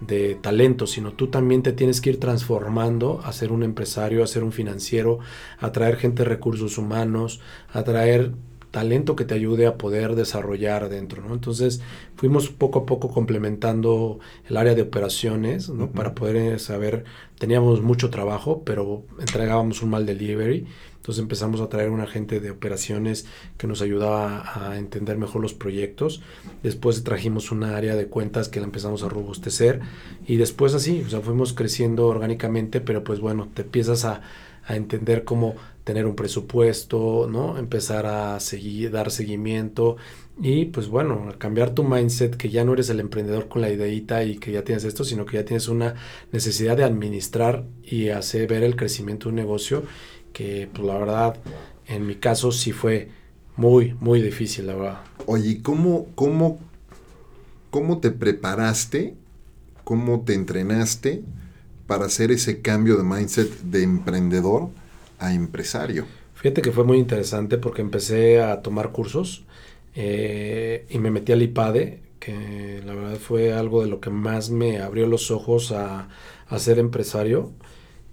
de 0.00 0.34
talento, 0.36 0.86
sino 0.86 1.12
tú 1.12 1.26
también 1.26 1.62
te 1.62 1.74
tienes 1.74 2.00
que 2.00 2.08
ir 2.08 2.18
transformando 2.18 3.20
a 3.22 3.34
ser 3.34 3.52
un 3.52 3.62
empresario, 3.62 4.24
a 4.24 4.26
ser 4.26 4.44
un 4.44 4.52
financiero, 4.52 5.18
a 5.58 5.72
traer 5.72 5.96
gente 5.96 6.22
de 6.22 6.28
recursos 6.30 6.78
humanos, 6.78 7.40
a 7.70 7.84
traer 7.84 8.32
talento 8.70 9.14
que 9.14 9.26
te 9.26 9.34
ayude 9.34 9.66
a 9.66 9.76
poder 9.76 10.14
desarrollar 10.14 10.88
dentro, 10.88 11.22
¿no? 11.22 11.34
Entonces 11.34 11.82
fuimos 12.16 12.48
poco 12.48 12.80
a 12.80 12.86
poco 12.86 13.10
complementando 13.10 14.20
el 14.48 14.56
área 14.56 14.74
de 14.74 14.82
operaciones, 14.82 15.68
¿no? 15.68 15.90
Para 15.90 16.14
poder 16.14 16.60
saber, 16.60 17.04
teníamos 17.38 17.82
mucho 17.82 18.08
trabajo, 18.08 18.62
pero 18.64 19.04
entregábamos 19.20 19.82
un 19.82 19.90
mal 19.90 20.06
delivery 20.06 20.66
entonces 21.08 21.22
empezamos 21.22 21.62
a 21.62 21.70
traer 21.70 21.88
un 21.88 22.02
agente 22.02 22.38
de 22.38 22.50
operaciones 22.50 23.24
que 23.56 23.66
nos 23.66 23.80
ayudaba 23.80 24.44
a 24.54 24.76
entender 24.76 25.16
mejor 25.16 25.40
los 25.40 25.54
proyectos. 25.54 26.20
Después 26.62 27.02
trajimos 27.02 27.50
una 27.50 27.78
área 27.78 27.96
de 27.96 28.08
cuentas 28.08 28.50
que 28.50 28.60
la 28.60 28.66
empezamos 28.66 29.02
a 29.02 29.08
robustecer. 29.08 29.80
Y 30.26 30.36
después 30.36 30.74
así, 30.74 31.02
o 31.06 31.08
sea, 31.08 31.22
fuimos 31.22 31.54
creciendo 31.54 32.08
orgánicamente, 32.08 32.82
pero 32.82 33.04
pues 33.04 33.20
bueno, 33.20 33.48
te 33.54 33.62
empiezas 33.62 34.04
a, 34.04 34.20
entender 34.68 35.24
cómo 35.24 35.54
tener 35.82 36.04
un 36.04 36.14
presupuesto, 36.14 37.26
¿no? 37.26 37.56
Empezar 37.56 38.04
a 38.04 38.38
dar 38.92 39.10
seguimiento 39.10 39.96
y 40.42 40.66
pues 40.66 40.88
bueno, 40.88 41.32
cambiar 41.38 41.70
tu 41.70 41.84
mindset 41.84 42.36
que 42.36 42.50
ya 42.50 42.64
no 42.64 42.74
eres 42.74 42.90
el 42.90 43.00
emprendedor 43.00 43.48
con 43.48 43.62
la 43.62 43.70
ideita 43.70 44.22
y 44.24 44.36
que 44.36 44.52
ya 44.52 44.64
tienes 44.64 44.84
esto, 44.84 45.04
sino 45.04 45.24
que 45.24 45.38
ya 45.38 45.46
tienes 45.46 45.68
una 45.68 45.94
necesidad 46.32 46.76
de 46.76 46.84
administrar 46.84 47.64
y 47.82 48.10
hacer 48.10 48.46
ver 48.46 48.62
el 48.62 48.76
crecimiento 48.76 49.24
de 49.24 49.30
un 49.30 49.36
negocio 49.36 49.84
que 50.32 50.68
pues 50.72 50.86
la 50.86 50.98
verdad 50.98 51.36
en 51.86 52.06
mi 52.06 52.16
caso 52.16 52.52
sí 52.52 52.72
fue 52.72 53.08
muy, 53.56 53.94
muy 54.00 54.22
difícil, 54.22 54.66
la 54.66 54.74
verdad. 54.76 55.00
Oye, 55.26 55.60
¿cómo, 55.62 56.06
cómo, 56.14 56.58
cómo 57.70 57.98
te 57.98 58.10
preparaste? 58.10 59.14
¿Cómo 59.84 60.20
te 60.20 60.34
entrenaste 60.34 61.22
para 61.86 62.04
hacer 62.06 62.30
ese 62.30 62.60
cambio 62.60 62.96
de 62.96 63.02
mindset 63.04 63.50
de 63.62 63.82
emprendedor 63.82 64.68
a 65.18 65.32
empresario? 65.32 66.04
Fíjate 66.34 66.62
que 66.62 66.70
fue 66.70 66.84
muy 66.84 66.98
interesante 66.98 67.58
porque 67.58 67.82
empecé 67.82 68.40
a 68.40 68.62
tomar 68.62 68.92
cursos 68.92 69.44
eh, 69.94 70.86
y 70.88 70.98
me 70.98 71.10
metí 71.10 71.32
al 71.32 71.42
IPADE, 71.42 72.00
que 72.20 72.82
la 72.84 72.94
verdad 72.94 73.16
fue 73.16 73.52
algo 73.52 73.82
de 73.82 73.88
lo 73.88 74.00
que 74.00 74.10
más 74.10 74.50
me 74.50 74.80
abrió 74.80 75.06
los 75.08 75.30
ojos 75.32 75.72
a, 75.72 76.08
a 76.46 76.58
ser 76.58 76.78
empresario. 76.78 77.50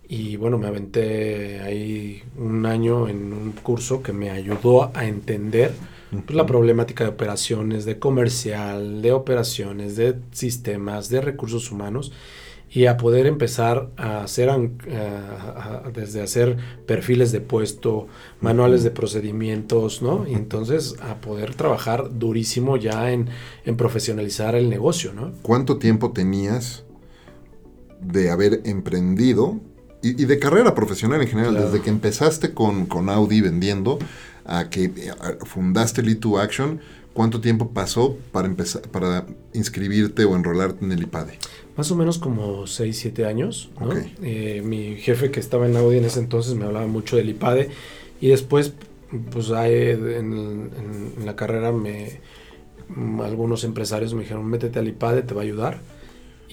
Y 0.08 0.36
bueno, 0.36 0.58
me 0.58 0.68
aventé 0.68 1.62
ahí 1.62 2.22
un 2.38 2.66
año 2.66 3.08
en 3.08 3.34
un 3.34 3.52
curso 3.54 4.04
que 4.04 4.14
me 4.14 4.30
ayudó 4.30 4.92
a 4.96 5.06
entender 5.06 5.72
pues, 6.12 6.36
la 6.36 6.46
problemática 6.46 7.04
de 7.04 7.10
operaciones, 7.10 7.86
de 7.86 7.98
comercial, 7.98 9.02
de 9.02 9.12
operaciones, 9.12 9.96
de 9.96 10.16
sistemas, 10.32 11.10
de 11.10 11.22
recursos 11.22 11.72
humanos 11.72 12.12
y 12.72 12.88
a 12.88 12.98
poder 12.98 13.26
empezar 13.26 13.90
a 13.96 14.24
hacer, 14.24 14.52
desde 15.94 16.22
hacer 16.22 16.58
perfiles 16.86 17.32
de 17.32 17.40
puesto, 17.40 18.08
manuales 18.42 18.84
de 18.84 18.92
procedimientos, 18.92 20.02
¿no? 20.02 20.28
Y 20.28 20.34
entonces 20.34 20.96
a 21.02 21.16
poder 21.16 21.56
trabajar 21.56 22.18
durísimo 22.20 22.76
ya 22.76 23.12
en, 23.12 23.30
en 23.66 23.78
profesionalizar 23.78 24.56
el 24.56 24.70
negocio, 24.70 25.14
¿no? 25.14 25.32
¿Cuánto 25.42 25.78
tiempo 25.78 26.12
tenías 26.12 26.84
de 28.02 28.30
haber 28.30 28.62
emprendido 28.66 29.62
y, 30.12 30.26
de 30.26 30.40
carrera 30.40 30.76
profesional 30.76 31.22
en 31.22 31.28
general, 31.28 31.56
desde 31.56 31.82
que 31.82 31.90
empezaste 31.90 32.54
con, 32.54 32.86
con, 32.86 33.10
Audi 33.10 33.42
vendiendo 33.42 33.98
a 34.46 34.70
que 34.70 34.92
fundaste 35.44 36.04
Lead 36.04 36.20
to 36.20 36.40
Action, 36.40 36.80
¿cuánto 37.14 37.42
tiempo 37.42 37.72
pasó 37.72 38.16
para 38.32 38.48
empezar 38.48 38.84
para 38.84 39.26
inscribirte 39.54 40.26
o 40.26 40.36
enrolarte 40.36 40.86
en 40.86 40.92
el 40.92 41.02
IPADE? 41.04 41.40
Más 41.76 41.90
o 41.92 41.96
menos 41.96 42.20
como 42.20 42.68
6, 42.68 42.98
7 42.98 43.26
años. 43.26 43.72
Eh, 44.22 44.62
mi 44.64 44.96
jefe 44.98 45.32
que 45.32 45.40
estaba 45.40 45.66
en 45.66 45.76
Audi 45.76 45.98
en 45.98 46.06
ese 46.06 46.20
entonces 46.20 46.54
me 46.56 46.66
hablaba 46.66 46.88
mucho 46.88 47.16
del 47.16 47.30
IPADE 47.30 47.70
y 48.22 48.28
después, 48.28 48.74
pues 49.32 49.50
en, 49.50 50.72
en 51.18 51.26
la 51.26 51.36
carrera 51.36 51.72
me 51.72 52.22
algunos 53.24 53.64
empresarios 53.64 54.14
me 54.14 54.22
dijeron, 54.22 54.46
métete 54.46 54.78
al 54.78 54.88
IPADE, 54.88 55.24
te 55.24 55.34
va 55.34 55.42
a 55.42 55.44
ayudar 55.44 55.80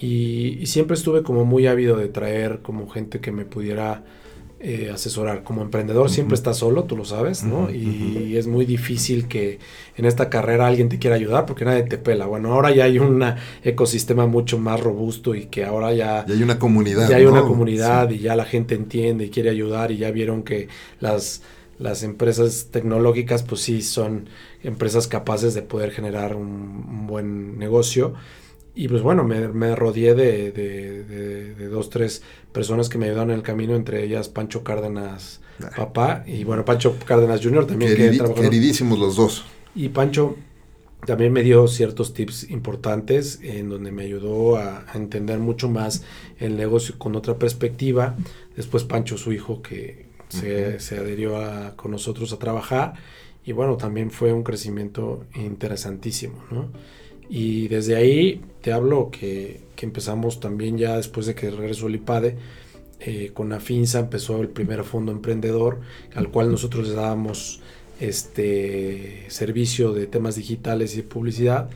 y, 0.02 0.66
siempre 0.66 0.96
estuve 0.96 1.22
como 1.22 1.44
muy 1.44 1.66
ávido 1.66 1.96
de 1.96 2.08
traer 2.08 2.58
como 2.60 2.88
gente 2.88 3.20
que 3.20 3.30
me 3.30 3.44
pudiera 3.44 4.02
eh, 4.58 4.90
asesorar. 4.92 5.44
Como 5.44 5.62
emprendedor 5.62 6.10
siempre 6.10 6.34
estás 6.34 6.56
solo, 6.58 6.84
tú 6.84 6.96
lo 6.96 7.04
sabes, 7.04 7.44
¿no? 7.44 7.70
y 7.70 8.36
es 8.36 8.46
muy 8.46 8.64
difícil 8.64 9.28
que 9.28 9.60
en 9.96 10.04
esta 10.04 10.28
carrera 10.28 10.66
alguien 10.66 10.88
te 10.88 10.98
quiera 10.98 11.16
ayudar 11.16 11.46
porque 11.46 11.64
nadie 11.64 11.84
te 11.84 11.98
pela. 11.98 12.26
Bueno, 12.26 12.52
ahora 12.52 12.72
ya 12.72 12.84
hay 12.84 12.98
un 12.98 13.24
ecosistema 13.62 14.26
mucho 14.26 14.58
más 14.58 14.80
robusto 14.80 15.34
y 15.36 15.46
que 15.46 15.64
ahora 15.64 15.92
ya... 15.92 16.26
Ya 16.26 16.34
hay 16.34 16.42
una 16.42 16.58
comunidad. 16.58 17.08
Ya 17.08 17.16
hay 17.16 17.26
una 17.26 17.42
comunidad 17.42 18.10
y 18.10 18.18
ya 18.18 18.34
la 18.34 18.44
gente 18.44 18.74
entiende 18.74 19.26
y 19.26 19.30
quiere 19.30 19.50
ayudar 19.50 19.92
y 19.92 19.98
ya 19.98 20.10
vieron 20.10 20.42
que 20.42 20.68
las 21.00 21.42
las 21.78 22.04
empresas 22.04 22.68
tecnológicas 22.70 23.42
pues 23.42 23.62
sí 23.62 23.82
son 23.82 24.28
empresas 24.62 25.08
capaces 25.08 25.52
de 25.54 25.62
poder 25.62 25.90
generar 25.90 26.36
un 26.36 27.06
buen 27.08 27.58
negocio 27.58 28.14
y 28.74 28.88
pues 28.88 29.02
bueno, 29.02 29.24
me, 29.24 29.48
me 29.48 29.76
rodeé 29.76 30.14
de, 30.14 30.52
de, 30.52 31.68
dos, 31.68 31.90
tres 31.90 32.22
personas 32.52 32.88
que 32.88 32.98
me 32.98 33.06
ayudaron 33.06 33.30
en 33.30 33.36
el 33.36 33.42
camino, 33.42 33.74
entre 33.74 34.02
ellas 34.02 34.28
Pancho 34.28 34.64
Cárdenas 34.64 35.40
papá 35.76 36.24
y 36.26 36.44
bueno, 36.44 36.64
Pancho 36.64 36.96
Cárdenas 37.04 37.40
Jr. 37.42 37.66
también. 37.66 37.94
queridísimos 38.34 38.98
los 38.98 39.16
dos. 39.16 39.44
Y 39.74 39.90
Pancho 39.90 40.36
también 41.06 41.32
me 41.32 41.42
dio 41.42 41.66
ciertos 41.68 42.14
tips 42.14 42.50
importantes 42.50 43.40
en 43.42 43.68
donde 43.68 43.90
me 43.90 44.04
ayudó 44.04 44.56
a, 44.56 44.86
entender 44.94 45.38
mucho 45.38 45.68
más 45.68 46.04
el 46.38 46.56
negocio 46.56 46.96
con 46.98 47.16
otra 47.16 47.36
perspectiva. 47.36 48.16
Después 48.56 48.84
Pancho, 48.84 49.18
su 49.18 49.32
hijo, 49.32 49.62
que 49.62 50.06
se, 50.28 50.78
adherió 50.96 51.34
con 51.76 51.90
nosotros 51.90 52.32
a 52.32 52.38
trabajar. 52.38 52.94
Y 53.44 53.52
bueno, 53.52 53.76
también 53.76 54.10
fue 54.10 54.32
un 54.32 54.44
crecimiento 54.44 55.24
interesantísimo, 55.34 56.44
¿no? 56.50 56.70
Y 57.34 57.68
desde 57.68 57.96
ahí 57.96 58.42
te 58.60 58.74
hablo 58.74 59.10
que, 59.10 59.62
empezamos 59.80 60.38
también 60.38 60.78
ya 60.78 60.96
después 60.96 61.26
de 61.26 61.34
que 61.34 61.50
regresó 61.50 61.88
el 61.88 61.96
IPADE, 61.96 62.36
eh, 63.00 63.30
con 63.34 63.52
Afinsa 63.52 63.98
empezó 63.98 64.40
el 64.40 64.48
primer 64.48 64.84
fondo 64.84 65.10
emprendedor 65.10 65.80
al 66.14 66.28
cual 66.28 66.52
nosotros 66.52 66.86
le 66.86 66.94
dábamos 66.94 67.60
este 67.98 69.24
servicio 69.28 69.92
de 69.92 70.06
temas 70.06 70.36
digitales 70.36 70.96
y 70.96 71.02
publicidad. 71.02 71.68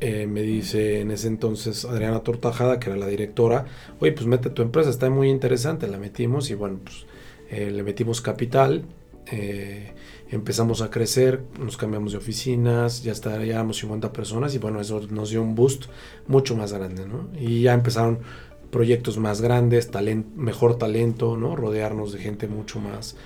Eh, 0.00 0.26
me 0.26 0.40
dice 0.40 1.00
en 1.00 1.10
ese 1.10 1.26
entonces 1.26 1.84
Adriana 1.84 2.20
Tortajada, 2.20 2.78
que 2.80 2.88
era 2.88 2.98
la 2.98 3.08
directora, 3.08 3.66
oye, 4.00 4.12
pues 4.12 4.26
mete 4.26 4.48
tu 4.48 4.62
empresa, 4.62 4.88
está 4.88 5.10
muy 5.10 5.28
interesante, 5.28 5.88
la 5.88 5.98
metimos 5.98 6.50
y 6.50 6.54
bueno, 6.54 6.78
pues 6.82 7.04
eh, 7.50 7.70
le 7.70 7.82
metimos 7.82 8.22
capital, 8.22 8.84
eh, 9.30 9.92
empezamos 10.30 10.82
a 10.82 10.90
crecer, 10.90 11.42
nos 11.58 11.76
cambiamos 11.76 12.12
de 12.12 12.18
oficinas, 12.18 13.02
ya 13.02 13.12
estábamos 13.12 13.78
50 13.78 14.12
personas 14.12 14.54
y 14.54 14.58
bueno, 14.58 14.80
eso 14.80 15.00
nos 15.10 15.30
dio 15.30 15.42
un 15.42 15.54
boost 15.54 15.84
mucho 16.26 16.56
más 16.56 16.72
grande, 16.72 17.06
¿no? 17.06 17.28
Y 17.38 17.62
ya 17.62 17.74
empezaron 17.74 18.20
proyectos 18.70 19.18
más 19.18 19.40
grandes, 19.40 19.90
mejor 20.34 20.76
talento, 20.76 21.36
¿no? 21.36 21.56
Rodearnos 21.56 22.12
de 22.12 22.18
gente 22.18 22.48
mucho 22.48 22.80
más 22.80 23.16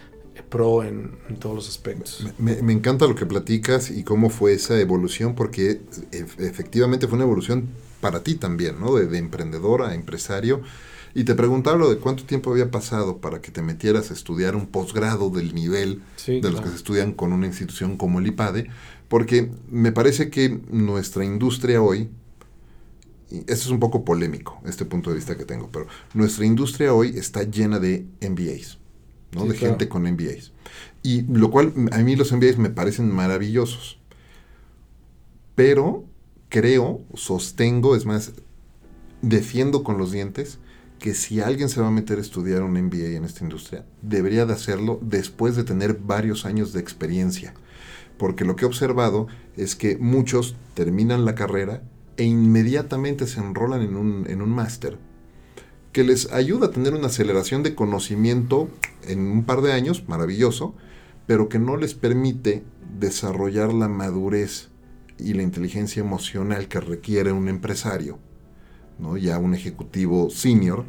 pro 0.50 0.82
en, 0.82 1.12
todos 1.38 1.54
los 1.54 1.68
aspectos. 1.68 2.26
Me, 2.38 2.72
encanta 2.72 3.06
lo 3.06 3.14
que 3.14 3.24
platicas 3.24 3.90
y 3.90 4.02
cómo 4.02 4.28
fue 4.28 4.52
esa 4.52 4.78
evolución, 4.78 5.34
porque 5.34 5.80
efectivamente 6.10 7.06
fue 7.06 7.16
una 7.16 7.24
evolución 7.24 7.68
para 8.00 8.22
ti 8.22 8.34
también, 8.34 8.80
¿no? 8.80 8.94
De, 8.94 9.16
emprendedor 9.16 9.82
a 9.82 9.94
empresario. 9.94 10.60
Y 11.14 11.24
te 11.24 11.34
preguntaba 11.34 11.76
lo 11.76 11.90
de 11.90 11.96
cuánto 11.96 12.24
tiempo 12.24 12.50
había 12.50 12.70
pasado 12.70 13.18
para 13.18 13.40
que 13.40 13.50
te 13.50 13.62
metieras 13.62 14.10
a 14.10 14.14
estudiar 14.14 14.54
un 14.54 14.66
posgrado 14.66 15.30
del 15.30 15.54
nivel 15.54 16.02
de 16.26 16.50
los 16.50 16.60
que 16.60 16.68
se 16.68 16.76
estudian 16.76 17.12
con 17.12 17.32
una 17.32 17.46
institución 17.46 17.96
como 17.96 18.20
el 18.20 18.26
IPADE, 18.28 18.68
porque 19.08 19.50
me 19.68 19.90
parece 19.90 20.30
que 20.30 20.60
nuestra 20.70 21.24
industria 21.24 21.82
hoy, 21.82 22.10
y 23.28 23.38
esto 23.38 23.52
es 23.52 23.68
un 23.68 23.80
poco 23.80 24.04
polémico, 24.04 24.60
este 24.66 24.84
punto 24.84 25.10
de 25.10 25.16
vista 25.16 25.36
que 25.36 25.44
tengo, 25.44 25.68
pero 25.72 25.86
nuestra 26.14 26.46
industria 26.46 26.94
hoy 26.94 27.16
está 27.16 27.42
llena 27.42 27.80
de 27.80 28.06
MBAs. 28.20 28.78
¿No? 29.32 29.46
de 29.46 29.56
gente 29.56 29.88
con 29.88 30.02
MBAs. 30.02 30.52
Y 31.02 31.22
lo 31.22 31.50
cual 31.50 31.72
a 31.92 31.98
mí 31.98 32.16
los 32.16 32.32
MBAs 32.32 32.58
me 32.58 32.70
parecen 32.70 33.10
maravillosos. 33.10 33.98
Pero 35.54 36.04
creo, 36.48 37.02
sostengo, 37.14 37.96
es 37.96 38.06
más, 38.06 38.32
defiendo 39.22 39.82
con 39.82 39.98
los 39.98 40.12
dientes 40.12 40.58
que 40.98 41.14
si 41.14 41.40
alguien 41.40 41.68
se 41.68 41.80
va 41.80 41.88
a 41.88 41.92
meter 41.92 42.18
a 42.18 42.20
estudiar 42.20 42.62
un 42.62 42.72
MBA 42.72 43.16
en 43.16 43.24
esta 43.24 43.42
industria, 43.42 43.86
debería 44.02 44.44
de 44.44 44.52
hacerlo 44.52 44.98
después 45.02 45.56
de 45.56 45.64
tener 45.64 45.94
varios 45.94 46.44
años 46.44 46.72
de 46.72 46.80
experiencia. 46.80 47.54
Porque 48.18 48.44
lo 48.44 48.54
que 48.54 48.64
he 48.64 48.68
observado 48.68 49.26
es 49.56 49.74
que 49.76 49.96
muchos 49.96 50.56
terminan 50.74 51.24
la 51.24 51.34
carrera 51.34 51.82
e 52.18 52.24
inmediatamente 52.24 53.26
se 53.26 53.40
enrolan 53.40 53.80
en 53.80 53.96
un, 53.96 54.26
en 54.28 54.42
un 54.42 54.50
máster 54.50 54.98
que 55.92 56.04
les 56.04 56.32
ayuda 56.32 56.66
a 56.66 56.70
tener 56.70 56.94
una 56.94 57.08
aceleración 57.08 57.62
de 57.62 57.74
conocimiento 57.74 58.68
en 59.06 59.20
un 59.20 59.44
par 59.44 59.60
de 59.62 59.72
años, 59.72 60.08
maravilloso, 60.08 60.74
pero 61.26 61.48
que 61.48 61.58
no 61.58 61.76
les 61.76 61.94
permite 61.94 62.62
desarrollar 62.98 63.72
la 63.72 63.88
madurez 63.88 64.68
y 65.18 65.34
la 65.34 65.42
inteligencia 65.42 66.00
emocional 66.00 66.68
que 66.68 66.80
requiere 66.80 67.32
un 67.32 67.48
empresario, 67.48 68.18
¿no? 68.98 69.16
ya 69.16 69.38
un 69.38 69.54
ejecutivo 69.54 70.30
senior, 70.30 70.84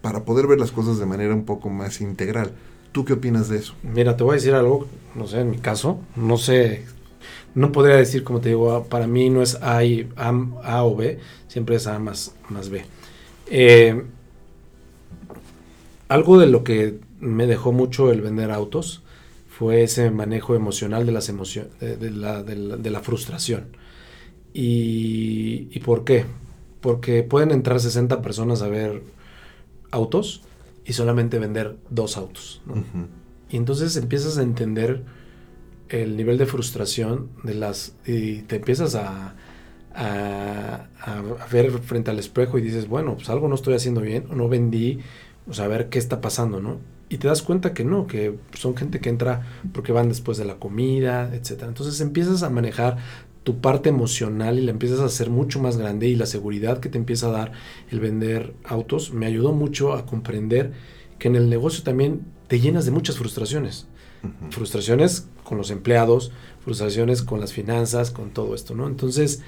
para 0.00 0.24
poder 0.24 0.46
ver 0.46 0.58
las 0.58 0.72
cosas 0.72 0.98
de 0.98 1.06
manera 1.06 1.34
un 1.34 1.44
poco 1.44 1.68
más 1.68 2.00
integral. 2.00 2.52
¿Tú 2.92 3.04
qué 3.04 3.14
opinas 3.14 3.48
de 3.48 3.58
eso? 3.58 3.74
Mira, 3.82 4.16
te 4.16 4.24
voy 4.24 4.32
a 4.32 4.36
decir 4.36 4.54
algo, 4.54 4.86
no 5.14 5.26
sé, 5.26 5.40
en 5.40 5.50
mi 5.50 5.58
caso, 5.58 6.00
no 6.14 6.38
sé, 6.38 6.84
no 7.54 7.72
podría 7.72 7.96
decir, 7.96 8.24
como 8.24 8.40
te 8.40 8.50
digo, 8.50 8.84
para 8.84 9.06
mí 9.06 9.28
no 9.30 9.42
es 9.42 9.56
A, 9.56 9.80
a, 10.16 10.84
o 10.84 10.96
B, 10.96 11.18
siempre 11.48 11.76
es 11.76 11.86
A 11.86 11.98
más, 11.98 12.34
más 12.48 12.68
B. 12.70 12.84
Eh, 13.48 14.02
algo 16.08 16.38
de 16.38 16.46
lo 16.46 16.64
que 16.64 16.98
me 17.20 17.46
dejó 17.46 17.72
mucho 17.72 18.10
el 18.12 18.20
vender 18.20 18.50
autos 18.50 19.02
fue 19.48 19.82
ese 19.82 20.10
manejo 20.10 20.54
emocional 20.54 21.06
de 21.06 21.12
las 21.12 21.28
emociones, 21.28 21.72
de, 21.80 22.10
la, 22.10 22.42
de, 22.42 22.90
la, 22.90 23.00
frustración. 23.00 23.68
Y, 24.52 25.78
por 25.80 26.04
qué? 26.04 26.26
Porque 26.80 27.22
pueden 27.22 27.50
entrar 27.50 27.80
60 27.80 28.20
personas 28.20 28.60
a 28.60 28.68
ver 28.68 29.02
autos 29.90 30.42
y 30.84 30.92
solamente 30.92 31.38
vender 31.38 31.76
dos 31.88 32.18
autos. 32.18 32.60
Y 33.48 33.56
entonces 33.56 33.96
empiezas 33.96 34.36
a 34.36 34.42
entender 34.42 35.04
el 35.88 36.16
nivel 36.16 36.36
de 36.36 36.46
frustración 36.46 37.30
de 37.42 37.54
las 37.54 37.94
y 38.06 38.42
te 38.42 38.56
empiezas 38.56 38.94
a, 38.94 39.36
a, 39.94 40.86
a, 41.00 41.46
ver 41.50 41.70
frente 41.78 42.10
al 42.10 42.18
espejo 42.18 42.58
y 42.58 42.60
dices, 42.60 42.88
bueno, 42.88 43.14
pues 43.14 43.30
algo 43.30 43.48
no 43.48 43.54
estoy 43.54 43.74
haciendo 43.74 44.02
bien, 44.02 44.26
no 44.34 44.48
vendí, 44.48 45.00
o 45.48 45.54
sea, 45.54 45.66
a 45.66 45.68
ver 45.68 45.88
qué 45.88 45.98
está 45.98 46.20
pasando, 46.20 46.60
¿no? 46.60 46.78
Y 47.08 47.18
te 47.18 47.28
das 47.28 47.42
cuenta 47.42 47.72
que 47.72 47.84
no, 47.84 48.06
que 48.06 48.36
son 48.54 48.76
gente 48.76 49.00
que 49.00 49.08
entra 49.08 49.46
porque 49.72 49.92
van 49.92 50.08
después 50.08 50.38
de 50.38 50.44
la 50.44 50.56
comida, 50.56 51.32
etc. 51.34 51.64
Entonces 51.68 52.00
empiezas 52.00 52.42
a 52.42 52.50
manejar 52.50 52.96
tu 53.44 53.60
parte 53.60 53.88
emocional 53.88 54.58
y 54.58 54.62
la 54.62 54.72
empiezas 54.72 54.98
a 54.98 55.04
hacer 55.04 55.30
mucho 55.30 55.60
más 55.60 55.76
grande 55.76 56.08
y 56.08 56.16
la 56.16 56.26
seguridad 56.26 56.80
que 56.80 56.88
te 56.88 56.98
empieza 56.98 57.28
a 57.28 57.30
dar 57.30 57.52
el 57.92 58.00
vender 58.00 58.54
autos 58.64 59.12
me 59.12 59.26
ayudó 59.26 59.52
mucho 59.52 59.92
a 59.92 60.04
comprender 60.04 60.72
que 61.20 61.28
en 61.28 61.36
el 61.36 61.48
negocio 61.48 61.84
también 61.84 62.22
te 62.48 62.58
llenas 62.58 62.86
de 62.86 62.90
muchas 62.90 63.18
frustraciones. 63.18 63.86
Frustraciones 64.50 65.28
con 65.44 65.58
los 65.58 65.70
empleados, 65.70 66.32
frustraciones 66.64 67.22
con 67.22 67.38
las 67.38 67.52
finanzas, 67.52 68.10
con 68.10 68.30
todo 68.30 68.56
esto, 68.56 68.74
¿no? 68.74 68.88
Entonces, 68.88 69.42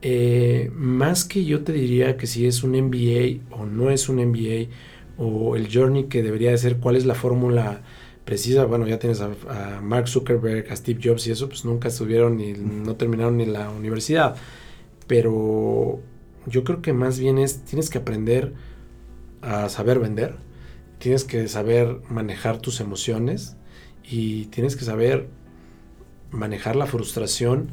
eh, 0.00 0.70
más 0.74 1.24
que 1.26 1.44
yo 1.44 1.62
te 1.62 1.74
diría 1.74 2.16
que 2.16 2.26
si 2.26 2.46
es 2.46 2.62
un 2.62 2.70
MBA 2.70 3.54
o 3.54 3.66
no 3.66 3.90
es 3.90 4.08
un 4.08 4.16
MBA, 4.16 4.68
o 5.18 5.56
el 5.56 5.68
journey 5.72 6.04
que 6.04 6.22
debería 6.22 6.50
de 6.50 6.58
ser, 6.58 6.78
cuál 6.78 6.96
es 6.96 7.06
la 7.06 7.14
fórmula 7.14 7.82
precisa. 8.24 8.64
Bueno, 8.64 8.86
ya 8.86 8.98
tienes 8.98 9.20
a, 9.20 9.80
Mark 9.82 10.08
Zuckerberg, 10.08 10.70
a 10.70 10.76
Steve 10.76 11.00
Jobs 11.02 11.26
y 11.26 11.32
eso, 11.32 11.48
pues 11.48 11.64
nunca 11.64 11.88
estuvieron 11.88 12.36
ni 12.36 12.52
no 12.52 12.96
terminaron 12.96 13.36
ni 13.36 13.46
la 13.46 13.70
universidad. 13.70 14.36
Pero 15.06 16.00
yo 16.46 16.64
creo 16.64 16.82
que 16.82 16.92
más 16.92 17.18
bien 17.18 17.38
es, 17.38 17.64
tienes 17.64 17.90
que 17.90 17.98
aprender 17.98 18.54
a 19.42 19.68
saber 19.68 19.98
vender, 19.98 20.36
tienes 20.98 21.24
que 21.24 21.46
saber 21.48 22.00
manejar 22.08 22.58
tus 22.58 22.80
emociones 22.80 23.56
y 24.02 24.46
tienes 24.46 24.76
que 24.76 24.84
saber 24.84 25.28
manejar 26.30 26.76
la 26.76 26.86
frustración 26.86 27.70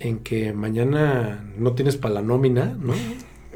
en 0.00 0.18
que 0.18 0.52
mañana 0.52 1.44
no 1.56 1.72
tienes 1.74 1.96
para 1.96 2.14
la 2.14 2.22
nómina, 2.22 2.76
¿no? 2.78 2.94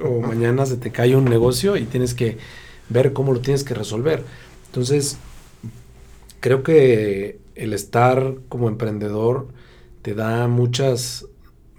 O 0.03 0.21
mañana 0.21 0.65
se 0.67 0.77
te 0.77 0.93
cae 0.93 1.17
un 1.17 1.25
negocio 1.25 1.77
y 1.77 1.85
tienes 1.85 2.15
que 2.15 2.39
ver 2.89 3.13
cómo 3.13 3.33
lo 3.33 3.41
tienes 3.41 3.65
que 3.65 3.75
resolver. 3.75 4.25
Entonces, 4.67 5.19
creo 6.41 6.63
que 6.63 7.39
el 7.55 7.73
estar 7.73 8.37
como 8.49 8.69
emprendedor 8.69 9.49
te 10.03 10.15
da 10.15 10.49
muchas 10.49 11.27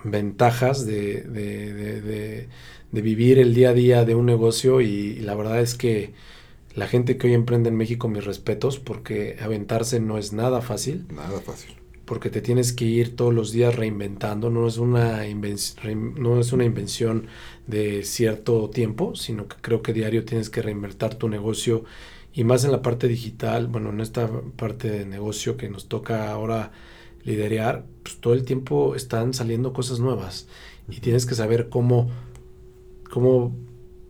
ventajas 0.04 0.86
de, 0.86 2.48
vivir 2.92 3.40
el 3.40 3.54
día 3.54 3.70
a 3.70 3.74
día 3.74 4.06
de 4.06 4.16
un 4.16 4.26
negocio 4.26 4.82
y, 4.82 5.16
la 5.20 5.36
verdad 5.36 5.62
es 5.62 5.76
que 5.76 6.14
la 6.76 6.88
gente 6.88 7.18
que 7.18 7.28
hoy 7.28 7.34
emprende 7.34 7.70
en 7.70 7.76
México, 7.76 8.08
mis 8.08 8.26
respetos, 8.26 8.80
porque 8.80 9.38
aventarse 9.42 10.00
no 10.00 10.18
es 10.18 10.34
nada 10.34 10.62
fácil. 10.62 11.06
Nada 11.12 11.40
fácil. 11.42 11.79
Porque 12.10 12.32
te 12.32 12.42
tienes 12.42 12.74
que 12.74 12.86
ir 12.86 13.16
todos 13.16 13.32
los 13.32 13.52
días 13.52 13.76
reinventando, 13.76 14.50
no 14.50 14.68
es 14.68 14.80
una, 14.80 15.22
no 15.24 16.40
es 16.40 16.52
una 16.54 16.66
invención 16.66 17.28
de 17.68 18.04
cierto 18.04 18.72
tiempo, 18.72 19.16
sino 19.16 19.48
que 19.48 19.58
creo 19.62 19.84
que 19.84 19.94
diario 19.94 20.26
tienes 20.26 20.50
que 20.50 20.64
reinvertir 20.64 21.10
tu 21.10 21.30
negocio. 21.30 21.84
Y 22.34 22.46
más 22.46 22.66
en 22.66 22.72
la 22.72 22.82
parte 22.82 23.08
digital, 23.08 23.68
bueno, 23.68 23.92
en 23.92 24.02
esta 24.02 24.28
parte 24.56 24.90
de 24.90 25.06
negocio 25.06 25.56
que 25.56 25.70
nos 25.70 25.88
toca 25.88 26.32
ahora 26.32 26.72
liderar, 27.26 27.86
pues 28.02 28.18
todo 28.18 28.34
el 28.34 28.44
tiempo 28.44 28.96
están 28.96 29.36
saliendo 29.36 29.72
cosas 29.72 30.00
nuevas. 30.00 30.48
Y 30.90 31.02
tienes 31.02 31.28
que 31.28 31.36
saber 31.36 31.70
cómo, 31.70 32.10
cómo 33.12 33.56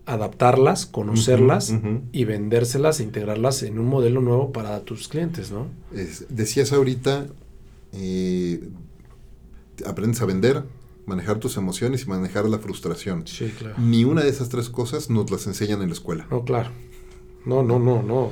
adaptarlas, 0.05 0.85
conocerlas 0.85 1.73
y 2.13 2.23
vendérselas 2.23 3.01
e 3.01 3.03
integrarlas 3.03 3.61
en 3.63 3.77
un 3.77 3.87
modelo 3.87 4.21
nuevo 4.21 4.53
para 4.53 4.79
tus 4.85 5.09
clientes, 5.09 5.51
¿no? 5.51 5.67
decías 6.29 6.71
ahorita, 6.71 7.27
eh, 7.93 8.69
aprendes 9.85 10.21
a 10.21 10.25
vender, 10.25 10.63
manejar 11.05 11.39
tus 11.39 11.57
emociones 11.57 12.03
y 12.03 12.09
manejar 12.09 12.45
la 12.45 12.59
frustración. 12.59 13.25
Sí, 13.27 13.53
claro. 13.57 13.75
Ni 13.77 14.03
una 14.03 14.23
de 14.23 14.29
esas 14.29 14.49
tres 14.49 14.69
cosas 14.69 15.09
nos 15.09 15.29
las 15.31 15.47
enseñan 15.47 15.81
en 15.81 15.89
la 15.89 15.93
escuela. 15.93 16.27
No, 16.29 16.43
claro. 16.43 16.71
No, 17.45 17.63
no, 17.63 17.79
no, 17.79 18.03
no. 18.03 18.29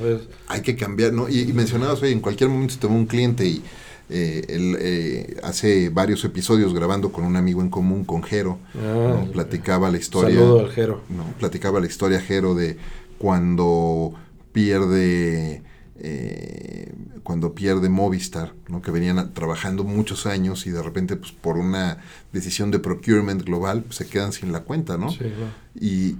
Hay 0.47 0.61
que 0.61 0.75
cambiar, 0.75 1.13
¿no? 1.13 1.29
Y, 1.29 1.51
mencionabas, 1.53 2.01
oye, 2.01 2.11
en 2.11 2.19
cualquier 2.19 2.49
momento 2.49 2.73
se 2.75 2.79
te 2.79 2.87
va 2.87 2.93
un 2.93 3.05
cliente 3.05 3.45
y 3.45 3.63
eh, 4.09 4.45
él 4.47 4.77
eh, 4.79 5.37
hace 5.43 5.89
varios 5.89 6.23
episodios 6.23 6.73
grabando 6.73 7.11
con 7.11 7.23
un 7.23 7.35
amigo 7.35 7.61
en 7.61 7.69
común, 7.69 8.05
con 8.05 8.23
Jero, 8.23 8.59
Ah, 8.75 9.25
platicaba 9.31 9.89
la 9.89 9.97
historia. 9.97 10.35
Saludo 10.35 10.59
al 10.59 10.71
Jero. 10.71 11.01
¿no? 11.09 11.23
Platicaba 11.39 11.79
la 11.79 11.87
historia 11.87 12.19
Jero 12.19 12.53
de 12.53 12.77
cuando 13.17 14.13
pierde 14.51 15.63
eh, 15.99 16.93
cuando 17.23 17.53
pierde 17.53 17.89
Movistar, 17.89 18.53
¿no? 18.67 18.81
que 18.81 18.91
venían 18.91 19.33
trabajando 19.33 19.83
muchos 19.83 20.25
años 20.25 20.65
y 20.67 20.71
de 20.71 20.81
repente 20.81 21.15
pues, 21.15 21.31
por 21.31 21.57
una 21.57 21.97
decisión 22.31 22.71
de 22.71 22.79
procurement 22.79 23.43
global 23.43 23.83
pues, 23.83 23.97
se 23.97 24.07
quedan 24.07 24.31
sin 24.31 24.51
la 24.51 24.62
cuenta, 24.62 24.97
¿no? 24.97 25.12
Sí, 25.12 25.19
claro. 25.19 25.51
Y, 25.79 26.15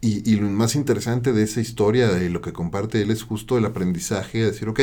y, 0.00 0.30
y 0.30 0.36
lo 0.36 0.48
más 0.48 0.74
interesante 0.74 1.32
de 1.32 1.42
esa 1.42 1.60
historia, 1.60 2.08
de 2.08 2.30
lo 2.30 2.40
que 2.40 2.52
comparte 2.52 3.02
él, 3.02 3.10
es 3.10 3.22
justo 3.22 3.58
el 3.58 3.64
aprendizaje, 3.64 4.38
de 4.38 4.46
decir, 4.46 4.68
ok, 4.68 4.80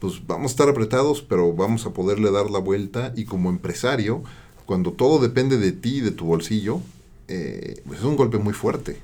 pues 0.00 0.26
vamos 0.26 0.50
a 0.50 0.54
estar 0.54 0.68
apretados, 0.68 1.22
pero 1.22 1.52
vamos 1.52 1.86
a 1.86 1.90
poderle 1.90 2.30
dar 2.32 2.50
la 2.50 2.58
vuelta 2.58 3.12
y 3.16 3.24
como 3.24 3.50
empresario, 3.50 4.22
cuando 4.66 4.92
todo 4.92 5.20
depende 5.20 5.58
de 5.58 5.72
ti 5.72 5.98
y 5.98 6.00
de 6.00 6.10
tu 6.10 6.24
bolsillo, 6.24 6.80
eh, 7.28 7.82
pues 7.86 8.00
es 8.00 8.04
un 8.04 8.16
golpe 8.16 8.38
muy 8.38 8.52
fuerte. 8.52 8.98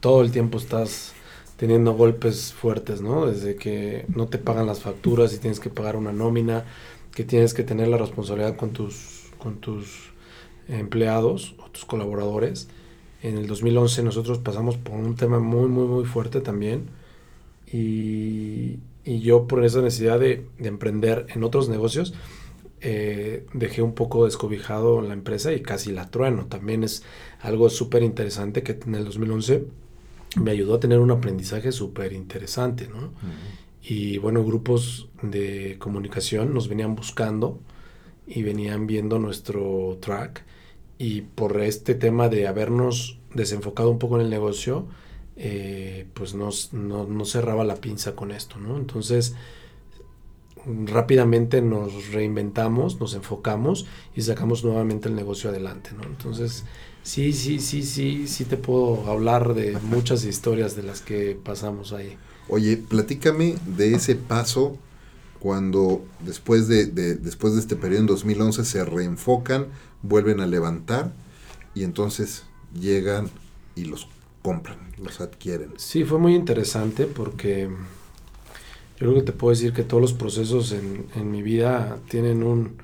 todo 0.00 0.22
el 0.22 0.30
tiempo 0.30 0.58
estás 0.58 1.12
teniendo 1.60 1.92
golpes 1.92 2.54
fuertes, 2.54 3.02
¿no? 3.02 3.26
Desde 3.26 3.54
que 3.54 4.06
no 4.08 4.28
te 4.28 4.38
pagan 4.38 4.66
las 4.66 4.80
facturas 4.80 5.34
y 5.34 5.38
tienes 5.38 5.60
que 5.60 5.68
pagar 5.68 5.94
una 5.94 6.10
nómina, 6.10 6.64
que 7.14 7.22
tienes 7.22 7.52
que 7.52 7.64
tener 7.64 7.88
la 7.88 7.98
responsabilidad 7.98 8.56
con 8.56 8.70
tus, 8.70 9.26
con 9.36 9.58
tus 9.60 10.10
empleados 10.68 11.54
o 11.58 11.68
tus 11.68 11.84
colaboradores. 11.84 12.70
En 13.22 13.36
el 13.36 13.46
2011 13.46 14.04
nosotros 14.04 14.38
pasamos 14.38 14.78
por 14.78 14.94
un 14.94 15.16
tema 15.16 15.38
muy, 15.38 15.68
muy, 15.68 15.86
muy 15.86 16.06
fuerte 16.06 16.40
también. 16.40 16.86
Y, 17.70 18.78
y 19.04 19.20
yo 19.20 19.46
por 19.46 19.62
esa 19.62 19.82
necesidad 19.82 20.18
de, 20.18 20.46
de 20.58 20.68
emprender 20.68 21.26
en 21.28 21.44
otros 21.44 21.68
negocios, 21.68 22.14
eh, 22.80 23.44
dejé 23.52 23.82
un 23.82 23.92
poco 23.92 24.24
descobijado 24.24 25.02
la 25.02 25.12
empresa 25.12 25.52
y 25.52 25.60
casi 25.60 25.92
la 25.92 26.10
trueno. 26.10 26.46
También 26.46 26.84
es 26.84 27.02
algo 27.42 27.68
súper 27.68 28.02
interesante 28.02 28.62
que 28.62 28.78
en 28.86 28.94
el 28.94 29.04
2011 29.04 29.66
me 30.36 30.50
ayudó 30.50 30.74
a 30.74 30.80
tener 30.80 30.98
un 31.00 31.10
aprendizaje 31.10 31.72
súper 31.72 32.12
interesante, 32.12 32.88
¿no? 32.88 33.12
Y 33.82 34.18
bueno, 34.18 34.44
grupos 34.44 35.08
de 35.22 35.76
comunicación 35.78 36.52
nos 36.54 36.68
venían 36.68 36.94
buscando 36.94 37.60
y 38.26 38.42
venían 38.42 38.86
viendo 38.86 39.18
nuestro 39.18 39.98
track 40.00 40.44
y 40.98 41.22
por 41.22 41.60
este 41.62 41.94
tema 41.94 42.28
de 42.28 42.46
habernos 42.46 43.18
desenfocado 43.34 43.90
un 43.90 43.98
poco 43.98 44.16
en 44.16 44.22
el 44.22 44.30
negocio, 44.30 44.86
eh, 45.36 46.06
pues 46.14 46.34
nos, 46.34 46.74
no, 46.74 47.06
no 47.06 47.24
cerraba 47.24 47.64
la 47.64 47.76
pinza 47.76 48.14
con 48.14 48.30
esto, 48.30 48.58
¿no? 48.58 48.76
Entonces 48.76 49.34
rápidamente 50.66 51.62
nos 51.62 52.12
reinventamos, 52.12 53.00
nos 53.00 53.14
enfocamos 53.14 53.86
y 54.14 54.22
sacamos 54.22 54.64
nuevamente 54.64 55.08
el 55.08 55.14
negocio 55.14 55.50
adelante, 55.50 55.90
¿no? 55.96 56.04
Entonces, 56.04 56.64
sí, 57.02 57.32
sí, 57.32 57.60
sí, 57.60 57.82
sí, 57.82 58.26
sí 58.28 58.44
te 58.46 58.56
puedo 58.56 59.06
hablar 59.10 59.54
de 59.54 59.78
muchas 59.80 60.24
historias 60.24 60.76
de 60.76 60.82
las 60.82 61.02
que 61.02 61.34
pasamos 61.42 61.92
ahí. 61.92 62.18
Oye, 62.46 62.76
platícame 62.76 63.56
de 63.64 63.94
ese 63.94 64.16
paso 64.16 64.78
cuando 65.38 66.04
después 66.20 66.68
de, 66.68 66.86
de- 66.86 67.16
después 67.16 67.54
de 67.54 67.60
este 67.60 67.76
periodo 67.76 68.00
en 68.02 68.06
2011 68.06 68.64
se 68.64 68.84
reenfocan, 68.84 69.68
vuelven 70.02 70.40
a 70.40 70.46
levantar 70.46 71.14
y 71.74 71.84
entonces 71.84 72.44
llegan 72.72 73.30
y 73.74 73.84
los 73.84 74.08
compran, 74.42 74.92
los 74.98 75.20
adquieren. 75.20 75.74
Sí, 75.76 76.04
fue 76.04 76.18
muy 76.18 76.34
interesante 76.36 77.06
porque 77.06 77.68
yo 77.68 77.76
creo 78.98 79.14
que 79.14 79.22
te 79.22 79.32
puedo 79.32 79.50
decir 79.50 79.72
que 79.72 79.84
todos 79.84 80.00
los 80.00 80.12
procesos 80.12 80.72
en, 80.72 81.06
en 81.14 81.30
mi 81.30 81.42
vida 81.42 81.98
tienen 82.08 82.42
un, 82.42 82.76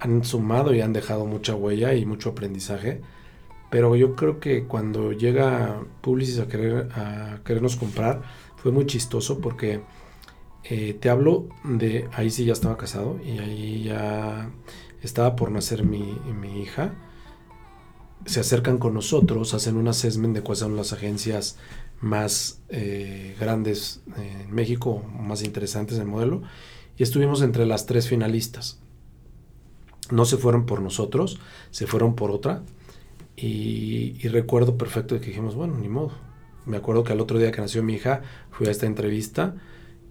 han 0.00 0.24
sumado 0.24 0.74
y 0.74 0.80
han 0.80 0.92
dejado 0.92 1.26
mucha 1.26 1.54
huella 1.56 1.94
y 1.94 2.06
mucho 2.06 2.30
aprendizaje. 2.30 3.02
Pero 3.70 3.94
yo 3.94 4.16
creo 4.16 4.40
que 4.40 4.64
cuando 4.64 5.12
llega 5.12 5.80
Publicis 6.00 6.40
a, 6.40 6.48
querer, 6.48 6.88
a 6.92 7.40
querernos 7.44 7.76
comprar, 7.76 8.22
fue 8.56 8.72
muy 8.72 8.86
chistoso 8.86 9.40
porque 9.40 9.80
eh, 10.64 10.94
te 11.00 11.08
hablo 11.08 11.48
de, 11.64 12.08
ahí 12.12 12.30
sí 12.30 12.44
ya 12.44 12.52
estaba 12.52 12.76
casado 12.76 13.18
y 13.24 13.38
ahí 13.38 13.82
ya 13.84 14.50
estaba 15.02 15.36
por 15.36 15.50
nacer 15.50 15.84
mi, 15.84 16.18
mi 16.40 16.62
hija. 16.62 16.94
Se 18.26 18.40
acercan 18.40 18.78
con 18.78 18.92
nosotros, 18.92 19.54
hacen 19.54 19.76
un 19.76 19.88
assessment 19.88 20.34
de 20.34 20.42
cuáles 20.42 20.58
son 20.58 20.76
las 20.76 20.92
agencias 20.92 21.56
más 22.00 22.60
eh, 22.68 23.36
grandes 23.38 24.02
en 24.16 24.52
México, 24.52 25.02
más 25.18 25.42
interesantes 25.42 25.96
del 25.96 26.06
modelo, 26.06 26.42
y 26.98 27.02
estuvimos 27.02 27.40
entre 27.40 27.66
las 27.66 27.86
tres 27.86 28.08
finalistas. 28.08 28.80
No 30.10 30.24
se 30.24 30.36
fueron 30.36 30.66
por 30.66 30.82
nosotros, 30.82 31.38
se 31.70 31.86
fueron 31.86 32.14
por 32.14 32.30
otra, 32.30 32.62
y, 33.40 34.16
y 34.20 34.28
recuerdo 34.28 34.76
perfecto 34.76 35.18
que 35.20 35.28
dijimos, 35.28 35.54
bueno, 35.54 35.78
ni 35.78 35.88
modo. 35.88 36.12
Me 36.66 36.76
acuerdo 36.76 37.04
que 37.04 37.12
al 37.12 37.20
otro 37.20 37.38
día 37.38 37.52
que 37.52 37.60
nació 37.60 37.82
mi 37.82 37.94
hija, 37.94 38.22
fui 38.50 38.66
a 38.66 38.70
esta 38.70 38.86
entrevista 38.86 39.54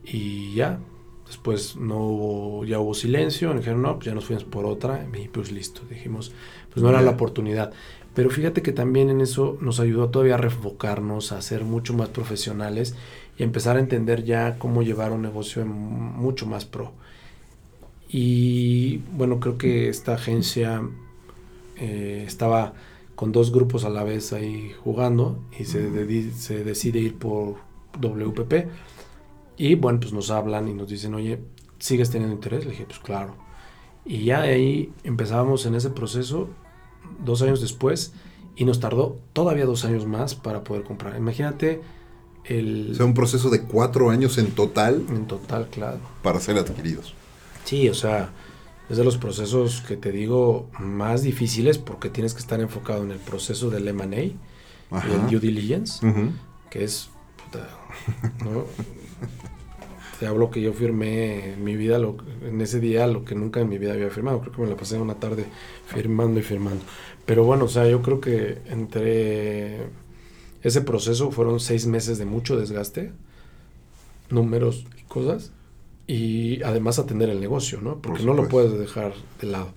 y 0.04 0.54
ya, 0.56 0.80
después 1.28 1.76
no 1.76 1.98
hubo, 1.98 2.66
ya 2.66 2.80
hubo 2.80 2.94
silencio, 2.94 3.50
nos 3.50 3.60
dijeron, 3.60 3.84
no, 3.84 3.96
pues 3.96 4.08
ya 4.08 4.16
nos 4.16 4.26
fuimos 4.26 4.44
por 4.44 4.66
otra, 4.66 5.08
y 5.14 5.28
pues 5.28 5.52
listo, 5.52 5.82
dijimos, 5.90 6.34
pues 6.74 6.82
no 6.82 6.90
era 6.90 7.02
la 7.02 7.12
oportunidad. 7.12 7.72
Pero 8.16 8.32
fíjate 8.32 8.64
que 8.64 8.72
también 8.72 9.10
en 9.10 9.22
eso 9.22 9.58
nos 9.62 9.80
ayudó 9.80 10.10
todavía 10.10 10.34
a 10.34 10.38
refocarnos, 10.38 11.32
a 11.32 11.42
ser 11.42 11.64
mucho 11.64 11.94
más 11.94 12.10
profesionales 12.10 12.96
y 13.38 13.44
empezar 13.44 13.78
a 13.78 13.80
entender 13.80 14.24
ya 14.24 14.58
cómo 14.58 14.82
llevar 14.82 15.12
un 15.12 15.22
negocio 15.22 15.66
mucho 15.66 16.48
más 16.48 16.66
pro. 16.66 16.92
Y 18.10 18.98
bueno, 19.14 19.40
creo 19.40 19.60
que 19.60 19.88
esta 19.88 20.16
agencia 20.16 20.82
eh, 21.78 22.24
estaba 22.26 22.74
con 23.20 23.34
dos 23.34 23.52
grupos 23.52 23.84
a 23.84 23.90
la 23.90 24.06
vez 24.06 24.32
ahí 24.32 24.72
jugando 24.82 25.44
y 25.60 25.66
se, 25.66 25.92
dedi- 25.92 26.32
se 26.32 26.64
decide 26.64 27.00
ir 27.00 27.16
por 27.18 27.56
WPP. 28.00 28.54
Y 29.58 29.76
bueno, 29.76 30.00
pues 30.00 30.14
nos 30.14 30.32
hablan 30.32 30.70
y 30.70 30.74
nos 30.74 30.88
dicen, 30.88 31.14
oye, 31.16 31.38
¿sigues 31.80 32.10
teniendo 32.12 32.34
interés? 32.34 32.64
Le 32.64 32.72
dije, 32.72 32.86
pues 32.86 33.00
claro. 33.00 33.36
Y 34.06 34.24
ya 34.24 34.44
de 34.44 34.54
ahí 34.54 34.94
empezábamos 35.04 35.66
en 35.66 35.76
ese 35.76 35.90
proceso 35.90 36.48
dos 37.26 37.42
años 37.42 37.60
después 37.60 38.14
y 38.56 38.64
nos 38.64 38.80
tardó 38.80 39.20
todavía 39.34 39.66
dos 39.66 39.84
años 39.84 40.06
más 40.06 40.34
para 40.36 40.64
poder 40.64 40.84
comprar. 40.84 41.18
Imagínate 41.18 41.82
el... 42.46 42.92
O 42.94 42.96
sea, 42.96 43.06
un 43.06 43.14
proceso 43.14 43.50
de 43.50 43.64
cuatro 43.64 44.12
años 44.12 44.38
en 44.38 44.52
total 44.52 45.04
En 45.10 45.28
total, 45.28 45.68
claro. 45.70 46.00
para 46.24 46.40
ser 46.40 46.58
adquiridos. 46.58 47.14
Sí, 47.66 47.90
o 47.90 47.94
sea, 47.94 48.30
es 48.90 48.98
de 48.98 49.04
los 49.04 49.18
procesos 49.18 49.82
que 49.82 49.98
te 49.98 50.12
digo 50.12 50.70
más 50.80 51.22
difíciles 51.22 51.78
porque 51.78 52.10
tienes 52.10 52.34
que 52.34 52.40
estar 52.40 52.60
enfocado 52.60 53.04
en 53.04 53.12
el 53.12 53.20
proceso 53.20 53.70
del 53.70 53.88
M&A 53.88 54.22
y 54.22 54.36
el 54.92 55.30
due 55.30 55.40
diligence, 55.40 56.06
que 56.70 56.84
es, 56.84 57.10
puta, 57.44 57.68
¿no? 58.44 58.66
Te 60.20 60.28
hablo 60.28 60.52
que 60.52 60.60
yo 60.60 60.74
firmé 60.74 61.54
en 61.54 61.64
mi 61.64 61.78
vida, 61.78 61.98
lo, 61.98 62.18
en 62.44 62.60
ese 62.60 62.82
día, 62.82 63.08
lo 63.08 63.24
que 63.24 63.36
nunca 63.36 63.62
en 63.62 63.70
mi 63.70 63.78
vida 63.78 63.94
había 63.94 64.10
firmado. 64.10 64.42
Creo 64.42 64.54
que 64.54 64.62
me 64.64 64.68
la 64.68 64.76
pasé 64.76 64.98
una 64.98 65.16
tarde 65.16 65.46
firmando 65.86 66.40
y 66.40 66.44
firmando. 66.44 66.84
Pero 67.26 67.46
bueno, 67.46 67.66
o 67.66 67.68
sea, 67.70 67.88
yo 67.88 68.02
creo 68.02 68.20
que 68.20 68.58
entre 68.66 69.88
ese 70.62 70.82
proceso 70.82 71.32
fueron 71.32 71.62
seis 71.62 71.86
meses 71.86 72.18
de 72.18 72.26
mucho 72.26 72.58
desgaste, 72.58 73.14
números 74.30 74.86
y 75.00 75.04
cosas, 75.04 75.54
y 76.12 76.64
además 76.64 76.98
atender 76.98 77.30
el 77.30 77.40
negocio, 77.40 77.82
¿no? 77.82 78.02
Porque 78.02 78.24
no 78.24 78.34
lo 78.34 78.48
puedes 78.50 78.74
dejar 78.80 79.14
de 79.40 79.46
lado. 79.48 79.74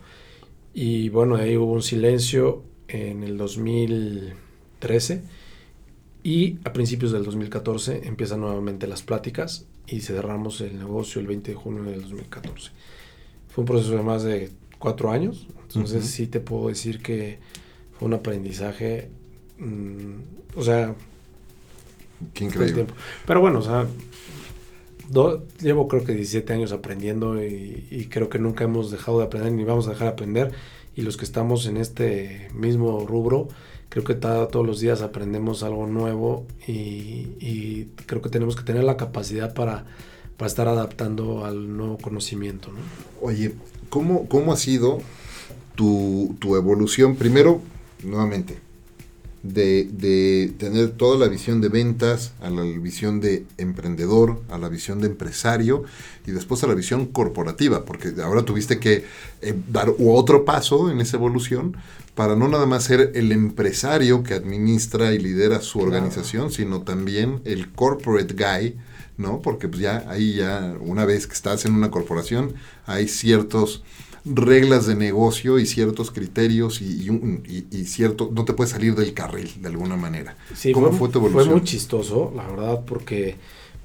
Y 0.73 1.11
bueno, 1.11 1.37
ahí 1.37 1.59
hubo 1.59 1.73
un 1.75 1.83
silencio 1.83 2.62
en 2.88 3.23
el 3.23 3.37
2013 3.37 5.23
y 6.23 6.57
a 6.64 6.73
principios 6.73 7.12
del 7.12 7.25
2014 7.25 8.07
empiezan 8.09 8.40
nuevamente 8.40 8.87
las 8.87 9.03
pláticas 9.03 9.66
y 9.87 10.01
cerramos 10.01 10.62
el 10.62 10.79
negocio 10.79 11.21
el 11.21 11.27
20 11.27 11.51
de 11.51 11.55
junio 11.55 11.83
del 11.83 12.01
2014. 12.01 12.71
Fue 13.49 13.62
un 13.62 13.66
proceso 13.66 13.95
de 13.95 14.03
más 14.03 14.23
de 14.23 14.51
cuatro 14.79 15.11
años, 15.11 15.47
entonces 15.68 15.99
Ujú. 16.05 16.07
sí 16.12 16.27
te 16.29 16.40
puedo 16.40 16.68
decir 16.68 17.03
que 17.03 17.40
fue 17.99 18.09
un 18.09 18.14
aprendizaje, 18.14 19.11
mm, 19.59 20.57
o 20.57 20.62
sea, 20.62 20.95
Qué 22.33 22.45
increíble. 22.45 22.73
tiempo. 22.73 22.95
Pero 23.27 23.40
bueno, 23.42 23.59
o 23.59 23.62
sea, 23.62 23.87
llevo 25.61 25.88
creo 25.88 26.05
que 26.05 26.14
17 26.14 26.53
años 26.53 26.72
aprendiendo 26.72 27.42
y, 27.42 28.09
creo 28.11 28.29
que 28.29 28.38
nunca 28.38 28.64
hemos 28.64 28.90
dejado 28.90 29.18
de 29.18 29.25
aprender 29.25 29.53
ni 29.53 29.64
vamos 29.64 29.87
a 29.87 29.90
dejar 29.90 30.09
de 30.09 30.12
aprender. 30.12 30.53
Y 30.94 31.03
los 31.03 31.16
que 31.16 31.25
estamos 31.25 31.66
en 31.66 31.77
este 31.79 32.48
mismo 32.55 33.07
rubro, 33.07 33.48
creo 33.88 34.05
que 34.05 34.14
todos 34.14 34.66
los 34.66 34.81
días 34.81 35.01
aprendemos 35.03 35.62
algo 35.62 35.87
nuevo 35.87 36.46
y, 36.66 37.29
y 37.40 37.88
creo 38.07 38.20
que 38.20 38.28
tenemos 38.28 38.57
que 38.57 38.62
tener 38.62 38.84
la 38.84 38.97
capacidad 38.97 39.55
para, 39.55 39.86
para 40.36 40.49
estar 40.49 40.68
adaptando 40.68 41.45
al 41.45 41.76
nuevo 41.76 41.99
conocimiento. 41.99 42.68
¿no? 42.72 42.80
Oye, 43.26 43.53
¿cómo, 43.89 44.28
cómo 44.28 44.53
ha 44.53 44.57
sido 44.57 45.01
tu, 45.74 46.36
tu 46.41 46.57
evolución? 46.57 47.16
Primero, 47.16 47.61
nuevamente, 48.03 48.59
de, 49.43 49.88
de, 49.93 50.53
tener 50.59 50.90
toda 50.90 51.18
la 51.18 51.26
visión 51.26 51.61
de 51.61 51.68
ventas, 51.68 52.32
a 52.40 52.51
la 52.51 52.62
visión 52.62 53.20
de 53.20 53.45
emprendedor, 53.59 54.40
a 54.49 54.59
la 54.59 54.68
visión 54.68 55.01
de 55.01 55.09
empresario 55.09 55.82
y 56.26 56.30
después 56.30 56.62
a 56.62 56.68
la 56.68 56.74
visión 56.74 57.07
corporativa, 57.07 57.84
porque 57.84 58.12
ahora 58.22 58.45
tuviste 58.45 58.78
que 58.78 59.05
eh, 59.40 59.55
dar 59.68 59.93
otro 59.99 60.45
paso 60.45 60.90
en 60.90 61.01
esa 61.01 61.16
evolución 61.16 61.76
para 62.14 62.36
no 62.36 62.49
nada 62.49 62.66
más 62.66 62.84
ser 62.84 63.12
el 63.14 63.32
empresario 63.32 64.22
que 64.22 64.34
administra 64.34 65.12
y 65.12 65.18
lidera 65.18 65.61
su 65.61 65.80
organización, 65.80 66.53
sino 66.53 66.82
también 66.82 67.40
el 67.45 67.72
corporate 67.72 68.34
guy, 68.34 68.76
¿no? 69.16 69.40
Porque 69.40 69.66
pues 69.66 69.80
ya 69.80 70.05
ahí 70.09 70.34
ya, 70.34 70.76
una 70.80 71.05
vez 71.05 71.26
que 71.26 71.32
estás 71.32 71.64
en 71.64 71.74
una 71.74 71.90
corporación, 71.90 72.55
hay 72.86 73.09
ciertos 73.09 73.82
reglas 74.25 74.87
de 74.87 74.95
negocio 74.95 75.59
y 75.59 75.66
ciertos 75.66 76.11
criterios 76.11 76.81
y, 76.81 77.09
y, 77.70 77.85
cierto, 77.87 78.31
no 78.33 78.45
te 78.45 78.53
puedes 78.53 78.70
salir 78.70 78.95
del 78.95 79.14
carril 79.14 79.51
de 79.61 79.68
alguna 79.68 79.97
manera. 79.97 80.37
Sí, 80.55 80.73
¿Cómo 80.73 80.93
fue, 80.93 81.09
tu 81.09 81.18
evolución? 81.18 81.45
Fue 81.45 81.55
muy 81.55 81.64
chistoso, 81.64 82.33
la 82.35 82.47
verdad, 82.47 82.85
porque 82.87 83.37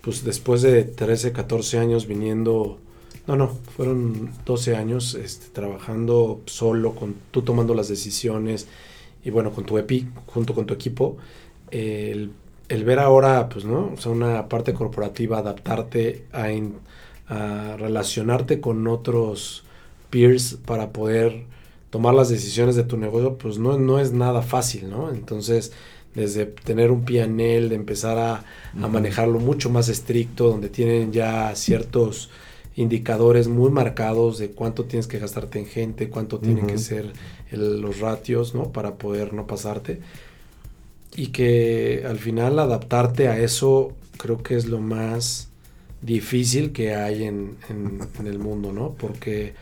pues 0.02 0.24
después 0.24 0.62
de 0.62 0.84
13, 0.84 1.32
14 1.32 1.80
años 1.80 2.08
viniendo, 2.08 2.78
no, 3.26 3.36
no, 3.36 3.50
fueron 3.76 4.32
12 4.46 4.76
años 4.76 5.16
este, 5.16 5.48
trabajando 5.48 6.42
solo, 6.46 6.94
con 6.94 7.16
tú 7.32 7.42
tomando 7.42 7.74
las 7.74 7.88
decisiones 7.88 8.68
y 9.24 9.32
bueno, 9.32 9.52
con 9.52 9.66
tu 9.66 9.78
EPI, 9.78 10.08
junto 10.28 10.54
con 10.54 10.68
tu 10.68 10.74
equipo, 10.74 11.18
el, 11.72 12.32
el, 12.70 12.84
ver 12.86 13.00
ahora, 13.00 13.50
pues, 13.50 13.66
¿no? 13.66 13.92
O 13.94 13.98
sea, 13.98 14.12
una 14.12 14.48
parte 14.48 14.74
corporativa, 14.74 15.40
adaptarte 15.40 16.26
a, 16.32 16.46
a 17.28 17.76
relacionarte 17.76 18.62
con 18.62 18.88
otros 18.88 19.66
peers 20.18 20.58
para 20.66 20.92
poder 20.92 21.46
tomar 21.92 22.14
las 22.14 22.30
decisiones 22.30 22.76
de 22.76 22.84
tu 22.84 22.98
negocio, 22.98 23.38
pues 23.38 23.60
no, 23.60 23.78
no 23.78 24.00
es 24.00 24.12
nada 24.12 24.42
fácil, 24.42 24.90
¿no? 24.90 25.10
Entonces, 25.12 25.72
desde 26.16 26.48
tener 26.48 26.92
un 26.92 27.06
PNL, 27.06 27.70
de 27.70 27.76
empezar 27.76 28.18
a, 28.18 28.44
manejarlo 28.76 29.40
mucho 29.40 29.70
más 29.70 29.90
estricto, 29.90 30.50
donde 30.50 30.70
tienen 30.70 31.12
ya 31.12 31.56
ciertos 31.56 32.30
indicadores 32.76 33.48
muy 33.48 33.72
marcados 33.72 34.38
de 34.38 34.52
cuánto 34.52 34.86
tienes 34.86 35.08
que 35.08 35.20
gastarte 35.20 35.60
en 35.60 35.66
gente, 35.66 36.10
cuánto 36.10 36.40
tienen 36.40 36.68
que 36.68 36.78
ser 36.78 37.14
los 37.52 38.00
ratios, 38.00 38.54
¿no? 38.54 38.72
Para 38.72 38.96
poder 38.96 39.34
no 39.34 39.48
pasarte. 39.48 40.00
Y 41.16 41.28
que 41.28 42.04
al 42.08 42.20
final 42.20 42.60
adaptarte 42.60 43.28
a 43.28 43.40
eso 43.40 43.94
creo 44.18 44.44
que 44.44 44.56
es 44.56 44.66
lo 44.66 44.80
más 44.80 45.50
difícil 46.02 46.72
que 46.72 46.94
hay 46.94 47.24
en, 47.24 47.58
en 47.70 48.28
el 48.28 48.38
mundo, 48.38 48.72
¿no? 48.74 48.94
Porque 48.94 49.54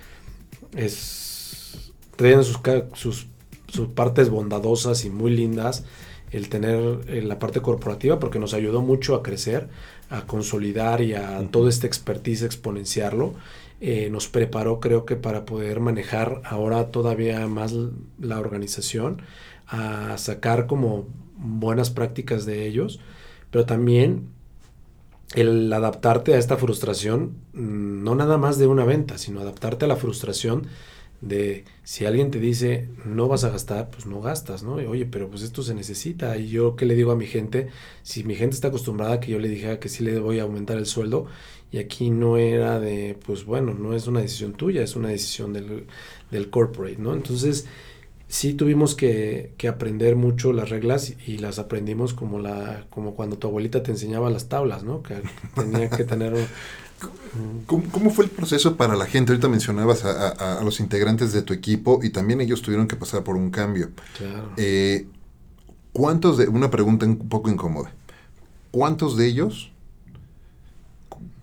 es 0.76 1.94
traen 2.16 2.44
sus, 2.44 2.60
sus, 2.94 3.28
sus, 3.68 3.88
partes 3.90 4.30
bondadosas 4.30 5.06
y 5.06 5.10
muy 5.10 5.32
lindas 5.32 5.84
el 6.32 6.50
tener 6.50 7.02
eh, 7.08 7.22
la 7.22 7.40
parte 7.40 7.62
corporativa 7.62 8.20
porque 8.20 8.40
nos 8.40 8.54
ayudó 8.54 8.82
mucho 8.82 9.16
a 9.16 9.24
crecer, 9.24 9.70
a 10.10 10.26
consolidar 10.26 11.02
y 11.02 11.14
a 11.14 11.46
todo 11.52 11.70
este 11.70 11.88
expertise 11.88 12.44
exponenciarlo. 12.44 13.34
Eh, 13.82 14.10
nos 14.10 14.28
preparó 14.28 14.80
creo 14.80 15.06
que 15.06 15.16
para 15.16 15.46
poder 15.46 15.80
manejar 15.80 16.42
ahora 16.46 16.92
todavía 16.92 17.46
más 17.48 17.74
la 18.20 18.40
organización, 18.40 19.22
a 19.68 20.18
sacar 20.18 20.68
como 20.68 21.08
buenas 21.38 21.90
prácticas 21.90 22.46
de 22.46 22.66
ellos, 22.68 23.00
pero 23.52 23.66
también 23.66 24.30
el 25.34 25.72
adaptarte 25.74 26.34
a 26.36 26.38
esta 26.38 26.58
frustración, 26.58 27.38
mm, 27.54 28.04
no 28.04 28.16
nada 28.16 28.38
más 28.38 28.58
de 28.58 28.68
una 28.68 28.86
venta, 28.86 29.18
sino 29.18 29.42
adaptarte 29.42 29.86
a 29.86 29.88
la 29.88 29.96
frustración 29.96 30.68
de 31.22 31.66
si 31.84 32.06
alguien 32.06 32.30
te 32.30 32.40
dice 32.40 32.90
no 33.06 33.28
vas 33.28 33.44
a 33.44 33.50
gastar, 33.50 33.90
pues 33.90 34.06
no 34.06 34.22
gastas, 34.22 34.64
¿no? 34.64 34.76
Oye, 34.76 35.06
pero 35.06 35.30
pues 35.30 35.42
esto 35.44 35.64
se 35.64 35.74
necesita. 35.74 36.38
Y 36.38 36.50
yo 36.50 36.76
qué 36.76 36.86
le 36.86 36.96
digo 36.96 37.12
a 37.12 37.16
mi 37.16 37.26
gente, 37.26 37.70
si 38.04 38.24
mi 38.24 38.36
gente 38.36 38.56
está 38.56 38.68
acostumbrada 38.70 39.14
a 39.16 39.20
que 39.20 39.32
yo 39.32 39.40
le 39.40 39.50
dijera 39.50 39.80
que 39.80 39.90
sí 39.90 40.04
le 40.04 40.20
voy 40.20 40.40
a 40.40 40.44
aumentar 40.44 40.78
el 40.78 40.86
sueldo, 40.86 41.26
y 41.72 41.80
aquí 41.80 42.10
no 42.10 42.38
era 42.38 42.80
de, 42.80 43.18
pues 43.26 43.46
bueno, 43.46 43.74
no 43.74 43.94
es 43.96 44.08
una 44.08 44.22
decisión 44.22 44.54
tuya, 44.54 44.84
es 44.84 44.96
una 44.96 45.10
decisión 45.10 45.52
del, 45.54 45.88
del 46.32 46.50
corporate, 46.50 46.98
¿no? 46.98 47.14
Entonces, 47.14 47.66
sí 48.28 48.54
tuvimos 48.54 48.96
que, 48.96 49.54
aprender 49.70 50.16
mucho 50.16 50.54
las 50.54 50.70
reglas 50.70 51.14
y 51.26 51.38
las 51.38 51.60
aprendimos 51.60 52.14
como 52.14 52.40
la 52.40 52.86
como 52.90 53.16
cuando 53.16 53.38
tu 53.38 53.48
abuelita 53.48 53.84
te 53.84 53.92
enseñaba 53.92 54.30
las 54.30 54.50
tablas, 54.50 54.84
¿no? 54.84 55.02
Que 55.04 55.22
tenía 55.56 55.90
que 55.90 56.04
tener... 56.04 56.34
¿Cómo, 57.66 58.10
fue 58.10 58.26
el 58.26 58.32
proceso 58.32 58.78
para 58.78 58.96
la 58.96 59.06
gente? 59.06 59.32
Ahorita 59.32 59.50
mencionabas 59.50 60.06
a, 60.06 60.64
los 60.64 60.80
integrantes 60.80 61.34
de 61.34 61.42
tu 61.42 61.54
equipo 61.54 62.00
y 62.02 62.10
también 62.10 62.42
ellos 62.42 62.62
tuvieron 62.62 62.88
que 62.88 62.96
pasar 62.96 63.24
por 63.24 63.36
un 63.36 63.52
cambio. 63.52 63.90
Claro. 64.18 64.52
Eh, 64.58 65.06
¿Cuántos 65.92 66.38
de... 66.38 66.48
Una 66.48 66.72
pregunta 66.72 67.06
un 67.06 67.18
poco 67.18 67.50
incómoda. 67.50 67.92
¿Cuántos 68.72 69.18
de 69.18 69.28
ellos 69.28 69.72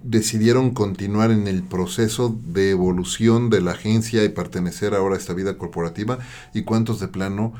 decidieron 0.03 0.70
continuar 0.70 1.30
en 1.30 1.46
el 1.46 1.62
proceso 1.62 2.36
de 2.46 2.70
evolución 2.70 3.50
de 3.50 3.61
la 3.61 3.72
agencia 3.72 4.24
y 4.24 4.28
pertenecer 4.28 4.94
ahora 4.94 5.16
a 5.16 5.18
esta 5.18 5.34
vida 5.34 5.57
corporativa 5.59 6.18
y 6.55 6.62
cuántos 6.62 7.00
de 7.00 7.09
plano, 7.09 7.55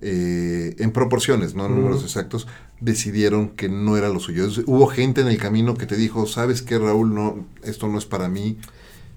eh, 0.00 0.76
en 0.78 0.92
proporciones, 0.92 1.54
no 1.54 1.66
en 1.66 1.74
números 1.74 2.02
exactos, 2.04 2.46
decidieron 2.80 3.50
que 3.50 3.68
no 3.68 3.96
era 3.96 4.08
lo 4.08 4.20
suyo. 4.20 4.46
Hubo 4.66 4.86
gente 4.86 5.20
en 5.20 5.28
el 5.28 5.38
camino 5.38 5.74
que 5.74 5.86
te 5.86 5.96
dijo, 5.96 6.26
sabes 6.26 6.62
qué 6.62 6.78
Raúl, 6.78 7.14
no, 7.14 7.46
esto 7.64 7.88
no 7.88 7.98
es 7.98 8.06
para 8.06 8.28
mí. 8.28 8.58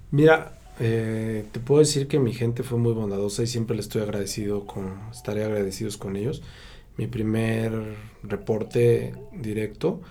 Mira, 0.09 0.57
eh, 0.79 1.45
te 1.51 1.59
puedo 1.59 1.79
decir 1.79 2.07
que 2.07 2.19
mi 2.19 2.33
gente 2.33 2.63
fue 2.63 2.79
muy 2.79 2.93
bondadosa 2.93 3.43
y 3.43 3.47
siempre 3.47 3.75
le 3.75 3.81
estoy 3.81 4.01
agradecido 4.01 4.65
con, 4.65 4.99
estaré 5.11 5.43
agradecidos 5.43 5.97
con 5.97 6.15
ellos. 6.15 6.41
Mi 6.97 7.07
primer 7.07 7.71
reporte 8.23 9.13
directo, 9.31 10.01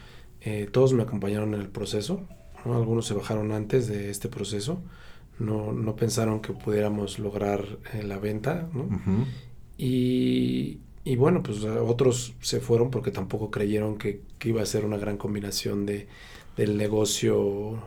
eh, 0.40 0.68
todos 0.70 0.92
me 0.92 1.02
acompañaron 1.02 1.54
en 1.54 1.60
el 1.60 1.68
proceso, 1.68 2.22
algunos 2.64 3.06
se 3.06 3.14
bajaron 3.14 3.52
antes 3.52 3.86
de 3.86 4.10
este 4.10 4.28
proceso, 4.28 4.80
no, 5.38 5.72
no 5.72 5.96
pensaron 5.96 6.40
que 6.40 6.52
pudiéramos 6.52 7.18
lograr 7.18 7.64
eh, 7.94 8.02
la 8.02 8.18
venta, 8.18 8.68
y, 9.78 10.78
y, 11.04 11.16
bueno, 11.16 11.42
pues 11.42 11.64
otros 11.64 12.34
se 12.40 12.60
fueron 12.60 12.90
porque 12.90 13.10
tampoco 13.10 13.50
creyeron 13.50 13.96
que, 13.96 14.20
que, 14.38 14.50
iba 14.50 14.62
a 14.62 14.66
ser 14.66 14.84
una 14.84 14.98
gran 14.98 15.16
combinación 15.16 15.86
de, 15.86 16.06
del 16.56 16.76
negocio, 16.76 17.78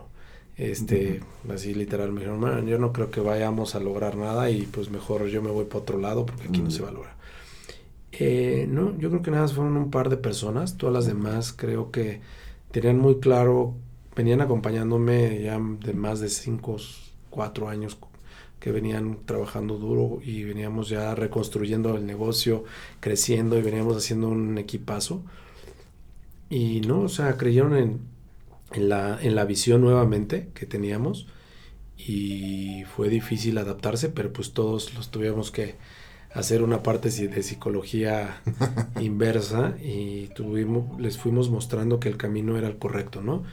este, 0.57 1.21
así 1.53 1.75
literal, 1.75 2.11
me 2.11 2.21
dijeron, 2.21 2.65
yo 2.67 2.79
no 2.79 2.91
creo 2.91 3.11
que 3.11 3.21
vayamos 3.21 3.75
a 3.75 3.79
lograr 3.79 4.17
nada 4.17 4.49
y 4.49 4.63
pues 4.63 4.89
mejor 4.89 5.27
yo 5.27 5.41
me 5.43 5.51
voy 5.51 5.65
para 5.65 5.79
otro 5.79 5.99
lado 5.99 6.25
porque 6.25 6.47
aquí 6.47 6.61
no 6.61 6.71
se 6.71 6.81
valora. 6.81 7.15
Eh, 8.11 8.67
no, 8.69 8.97
yo 8.99 9.09
creo 9.09 9.21
que 9.23 9.31
nada 9.31 9.47
fueron 9.47 9.75
un 9.75 9.89
par 9.89 10.09
de 10.09 10.17
personas, 10.17 10.77
todas 10.77 10.93
las 10.93 11.07
demás 11.07 11.53
creo 11.53 11.89
que 11.91 12.21
tenían 12.71 12.99
muy 12.99 13.19
claro 13.19 13.75
venían 14.15 14.41
acompañándome 14.41 15.41
ya 15.41 15.59
de 15.59 15.93
más 15.93 16.19
de 16.19 16.29
5, 16.29 16.77
4 17.29 17.69
años 17.69 17.97
que 18.59 18.71
venían 18.71 19.17
trabajando 19.25 19.77
duro 19.77 20.19
y 20.23 20.43
veníamos 20.43 20.87
ya 20.89 21.13
reconstruyendo 21.15 21.97
el 21.97 22.05
negocio, 22.05 22.63
creciendo 23.01 23.57
y 23.57 23.61
veníamos 23.61 23.97
haciendo 23.97 24.29
un 24.29 24.57
equipazo. 24.57 25.21
Y 26.49 26.81
no, 26.81 27.01
o 27.01 27.09
sea, 27.09 27.35
creyeron 27.35 27.75
en, 27.75 27.99
en, 28.71 28.89
la, 28.89 29.19
en 29.21 29.35
la 29.35 29.45
visión 29.45 29.81
nuevamente 29.81 30.49
que 30.53 30.65
teníamos 30.65 31.27
y 31.97 32.83
fue 32.95 33.09
difícil 33.09 33.57
adaptarse, 33.57 34.09
pero 34.09 34.31
pues 34.31 34.53
todos 34.53 34.93
los 34.93 35.11
tuvimos 35.11 35.51
que 35.51 35.75
hacer 36.33 36.63
una 36.63 36.81
parte 36.83 37.09
de 37.09 37.43
psicología 37.43 38.41
inversa 38.99 39.75
y 39.81 40.27
tuvimos, 40.29 40.99
les 40.99 41.17
fuimos 41.17 41.49
mostrando 41.49 41.99
que 41.99 42.09
el 42.09 42.17
camino 42.17 42.57
era 42.57 42.67
el 42.67 42.77
correcto, 42.77 43.21
¿no? 43.21 43.43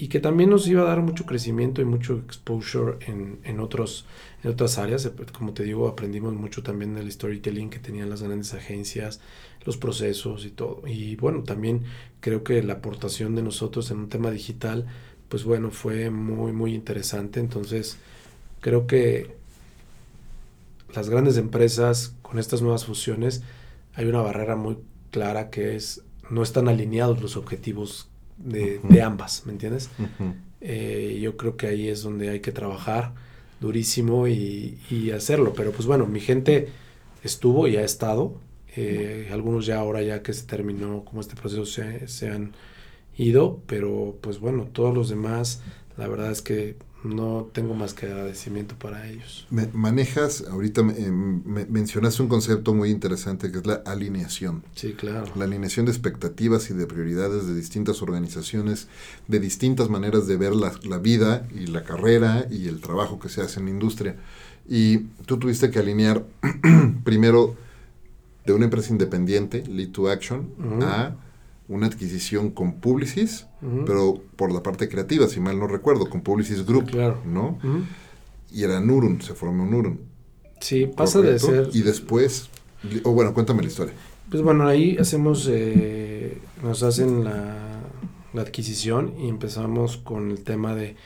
Y 0.00 0.06
que 0.06 0.20
también 0.20 0.48
nos 0.48 0.68
iba 0.68 0.82
a 0.82 0.84
dar 0.84 1.02
mucho 1.02 1.26
crecimiento 1.26 1.82
y 1.82 1.84
mucho 1.84 2.22
exposure 2.24 2.98
en, 3.00 3.40
en, 3.42 3.58
otros, 3.58 4.06
en 4.44 4.50
otras 4.52 4.78
áreas. 4.78 5.04
Eh, 5.04 5.12
como 5.36 5.52
te 5.52 5.64
digo, 5.64 5.88
aprendimos 5.88 6.34
mucho 6.34 6.62
también 6.62 6.94
del 6.94 7.10
storytelling 7.10 7.68
que 7.68 7.80
tenían 7.80 8.08
las 8.08 8.22
grandes 8.22 8.54
agencias, 8.54 9.18
los 9.64 9.76
procesos 9.76 10.44
y 10.44 10.50
todo. 10.50 10.82
Y 10.86 11.16
bueno, 11.16 11.42
también 11.42 11.82
creo 12.20 12.44
que 12.44 12.62
la 12.62 12.74
aportación 12.74 13.34
de 13.34 13.42
nosotros 13.42 13.90
en 13.90 13.98
un 13.98 14.08
tema 14.08 14.30
digital, 14.30 14.86
pues 15.28 15.42
bueno, 15.42 15.72
fue 15.72 16.10
muy, 16.10 16.52
muy 16.52 16.76
interesante. 16.76 17.40
Entonces, 17.40 17.96
creo 18.60 18.86
que 18.86 19.34
las 20.94 21.10
grandes 21.10 21.36
empresas 21.38 22.14
con 22.22 22.38
estas 22.38 22.62
nuevas 22.62 22.84
fusiones, 22.84 23.42
hay 23.94 24.06
una 24.06 24.22
barrera 24.22 24.54
muy 24.54 24.78
clara 25.10 25.50
que 25.50 25.74
es 25.74 26.04
no 26.30 26.44
están 26.44 26.68
alineados 26.68 27.20
los 27.20 27.36
objetivos 27.36 28.07
de, 28.38 29.02
ambas, 29.02 29.44
¿me 29.46 29.52
entiendes? 29.52 29.90
Eh, 30.60 31.18
yo 31.22 31.36
creo 31.36 31.56
que 31.56 31.68
ahí 31.68 31.88
es 31.88 32.02
donde 32.02 32.30
hay 32.30 32.40
que 32.40 32.52
trabajar 32.52 33.14
durísimo 33.60 34.28
y, 34.28 35.10
hacerlo. 35.14 35.52
Pero 35.56 35.72
pues 35.72 35.86
bueno, 35.86 36.06
mi 36.06 36.20
gente 36.20 36.68
estuvo 37.22 37.68
y 37.68 37.76
ha 37.76 37.84
estado. 37.84 38.34
Eh, 38.76 39.28
algunos 39.32 39.66
ya 39.66 39.78
ahora 39.78 40.02
ya 40.02 40.22
que 40.22 40.32
se 40.32 40.46
terminó 40.46 41.04
como 41.04 41.20
este 41.20 41.34
proceso 41.34 41.64
se, 41.66 42.06
se, 42.06 42.28
han 42.28 42.52
ido, 43.16 43.60
pero 43.66 44.16
pues 44.20 44.38
bueno, 44.38 44.68
todos 44.72 44.94
los 44.94 45.08
demás, 45.08 45.62
la 45.96 46.06
verdad 46.06 46.30
es 46.30 46.42
que 46.42 46.76
no 47.04 47.48
tengo 47.52 47.74
más 47.74 47.94
que 47.94 48.06
agradecimiento 48.06 48.74
para 48.76 49.08
ellos. 49.08 49.46
manejas, 49.72 50.44
ahorita 50.50 50.82
mencionaste 50.82 52.22
un 52.22 52.28
concepto 52.28 52.74
muy 52.74 52.90
interesante 52.90 53.52
que 53.52 53.58
es 53.58 53.66
la 53.66 53.82
alineación. 53.86 54.64
Sí, 54.74 54.94
claro. 54.94 55.30
La 55.36 55.44
alineación 55.44 55.86
de 55.86 55.92
expectativas 55.92 56.70
y 56.70 56.74
de 56.74 56.86
prioridades 56.86 57.46
de 57.46 57.54
distintas 57.54 58.02
organizaciones, 58.02 58.88
de 59.28 59.38
distintas 59.38 59.88
maneras 59.88 60.26
de 60.26 60.36
ver 60.36 60.54
la, 60.54 60.72
la 60.84 60.98
vida 60.98 61.46
y 61.54 61.66
la 61.66 61.84
carrera 61.84 62.46
y 62.50 62.66
el 62.66 62.80
trabajo 62.80 63.20
que 63.20 63.28
se 63.28 63.42
hace 63.42 63.60
en 63.60 63.66
la 63.66 63.72
industria. 63.72 64.16
Y 64.68 64.98
tú 65.26 65.38
tuviste 65.38 65.70
que 65.70 65.78
alinear 65.78 66.26
primero 67.04 67.56
de 68.44 68.54
una 68.54 68.64
empresa 68.64 68.90
independiente, 68.92 69.64
Lead 69.66 69.90
to 69.90 70.10
Action, 70.10 70.48
a 70.82 71.14
una 71.68 71.86
adquisición 71.86 72.50
con 72.50 72.80
Publicis, 72.80 73.46
pero 73.86 74.22
por 74.36 74.52
la 74.52 74.62
parte 74.62 74.88
creativa, 74.88 75.28
si 75.28 75.38
mal 75.38 75.58
no 75.58 75.66
recuerdo, 75.66 76.08
con 76.08 76.22
Publicis 76.22 76.64
Group, 76.64 76.90
¿no? 77.26 77.58
Y 78.50 78.64
era 78.64 78.80
Nurun, 78.80 79.20
se 79.20 79.34
formó 79.34 79.66
Nurun. 79.66 80.00
Sí, 80.60 80.86
pasa 80.86 81.20
de 81.20 81.38
ser... 81.38 81.68
Y 81.72 81.82
después, 81.82 82.48
o 83.04 83.12
bueno, 83.12 83.34
cuéntame 83.34 83.62
la 83.62 83.68
historia. 83.68 83.94
Pues 84.30 84.42
bueno, 84.42 84.66
ahí 84.66 84.96
hacemos, 84.98 85.48
eh, 85.50 86.38
nos 86.62 86.82
hacen 86.82 87.24
la, 87.24 87.80
la, 88.32 88.42
adquisición 88.42 89.14
y 89.18 89.28
empezamos 89.28 89.96
con 89.96 90.30
el 90.30 90.42
tema 90.42 90.74
de, 90.74 90.96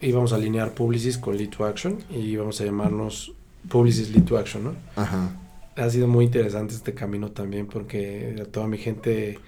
íbamos 0.00 0.32
a 0.32 0.36
alinear 0.36 0.74
Publicis 0.74 1.18
con 1.18 1.36
Lead 1.36 1.50
to 1.50 1.66
Action 1.66 1.98
y 2.10 2.18
íbamos 2.18 2.60
a 2.60 2.64
llamarnos 2.64 3.32
Publicis 3.68 4.10
Lead 4.10 4.24
to 4.24 4.38
Action, 4.38 4.64
¿no? 4.64 4.74
Ajá. 4.96 5.36
Ha 5.76 5.90
sido 5.90 6.08
muy 6.08 6.24
interesante 6.24 6.74
este 6.74 6.94
camino 6.94 7.30
también 7.30 7.66
porque 7.66 8.36
a 8.40 8.44
toda 8.44 8.66
mi 8.66 8.78
gente 8.78 9.38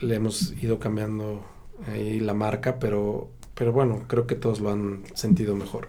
le 0.00 0.14
hemos 0.14 0.52
ido 0.62 0.78
cambiando 0.78 1.44
ahí 1.86 2.20
la 2.20 2.34
marca, 2.34 2.78
pero, 2.78 3.30
pero 3.54 3.72
bueno, 3.72 4.04
creo 4.06 4.26
que 4.26 4.34
todos 4.34 4.60
lo 4.60 4.70
han 4.70 5.02
sentido 5.14 5.56
mejor. 5.56 5.88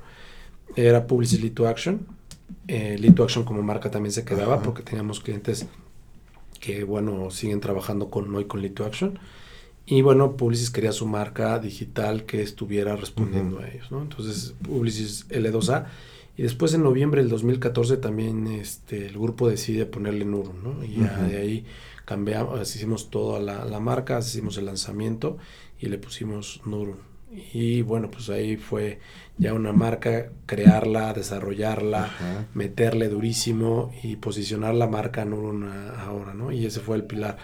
Era 0.75 1.07
Publicis 1.07 1.41
Lead 1.41 1.53
to 1.53 1.67
Action. 1.67 2.07
Eh, 2.67 2.97
Lead 2.99 3.13
to 3.13 3.23
Action 3.23 3.43
como 3.43 3.61
marca 3.61 3.91
también 3.91 4.13
se 4.13 4.23
quedaba 4.23 4.61
porque 4.61 4.83
teníamos 4.83 5.19
clientes 5.19 5.67
que, 6.59 6.83
bueno, 6.83 7.31
siguen 7.31 7.59
trabajando 7.59 8.09
con 8.09 8.33
hoy 8.35 8.45
con 8.45 8.61
Lead 8.61 8.73
to 8.73 8.85
Action. 8.85 9.19
Y 9.85 10.01
bueno, 10.03 10.37
Publicis 10.37 10.69
quería 10.69 10.91
su 10.91 11.05
marca 11.07 11.59
digital 11.59 12.25
que 12.25 12.41
estuviera 12.41 12.95
respondiendo 12.95 13.59
a 13.59 13.67
ellos, 13.67 13.91
¿no? 13.91 14.01
Entonces, 14.01 14.53
Publicis 14.61 15.27
L2A. 15.29 15.85
Y 16.37 16.43
después 16.43 16.73
en 16.73 16.83
noviembre 16.83 17.21
del 17.21 17.29
2014 17.29 17.97
también 17.97 18.47
este, 18.47 19.07
el 19.07 19.13
grupo 19.13 19.49
decide 19.49 19.85
ponerle 19.85 20.23
Nuro, 20.23 20.53
¿no? 20.53 20.83
Y 20.83 21.01
ya 21.01 21.17
de 21.23 21.37
ahí 21.37 21.65
cambiamos, 22.11 22.75
hicimos 22.75 23.09
toda 23.09 23.39
la, 23.39 23.63
la, 23.63 23.79
marca, 23.79 24.19
hicimos 24.19 24.57
el 24.57 24.65
lanzamiento 24.65 25.37
y 25.79 25.87
le 25.87 25.97
pusimos 25.97 26.59
Nurun. 26.65 26.97
Y 27.53 27.83
bueno, 27.83 28.11
pues 28.11 28.29
ahí 28.29 28.57
fue 28.57 28.99
ya 29.37 29.53
una 29.53 29.71
marca, 29.71 30.29
crearla, 30.45 31.13
desarrollarla, 31.13 32.09
meterle 32.53 33.07
durísimo 33.07 33.93
y 34.03 34.17
posicionar 34.17 34.75
la 34.75 34.87
marca 34.87 35.23
Nurun 35.23 35.63
ahora, 35.97 36.33
¿no? 36.33 36.51
Y 36.51 36.65
ese 36.65 36.81
fue 36.81 36.97
el 36.97 37.05
pilar. 37.05 37.37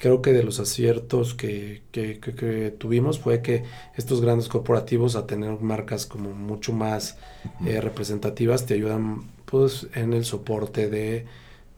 Creo 0.00 0.20
que 0.20 0.32
de 0.32 0.42
los 0.42 0.58
aciertos 0.58 1.34
que, 1.34 1.82
que, 1.92 2.18
que, 2.18 2.74
tuvimos 2.76 3.20
fue 3.20 3.40
que 3.40 3.62
estos 3.94 4.20
grandes 4.20 4.48
corporativos 4.48 5.14
a 5.14 5.28
tener 5.28 5.60
marcas 5.60 6.06
como 6.06 6.30
mucho 6.30 6.72
más 6.72 7.18
eh, 7.64 7.80
representativas 7.80 8.66
te 8.66 8.74
ayudan 8.74 9.30
pues 9.44 9.86
en 9.94 10.12
el 10.12 10.24
soporte 10.24 10.90
de 10.90 11.26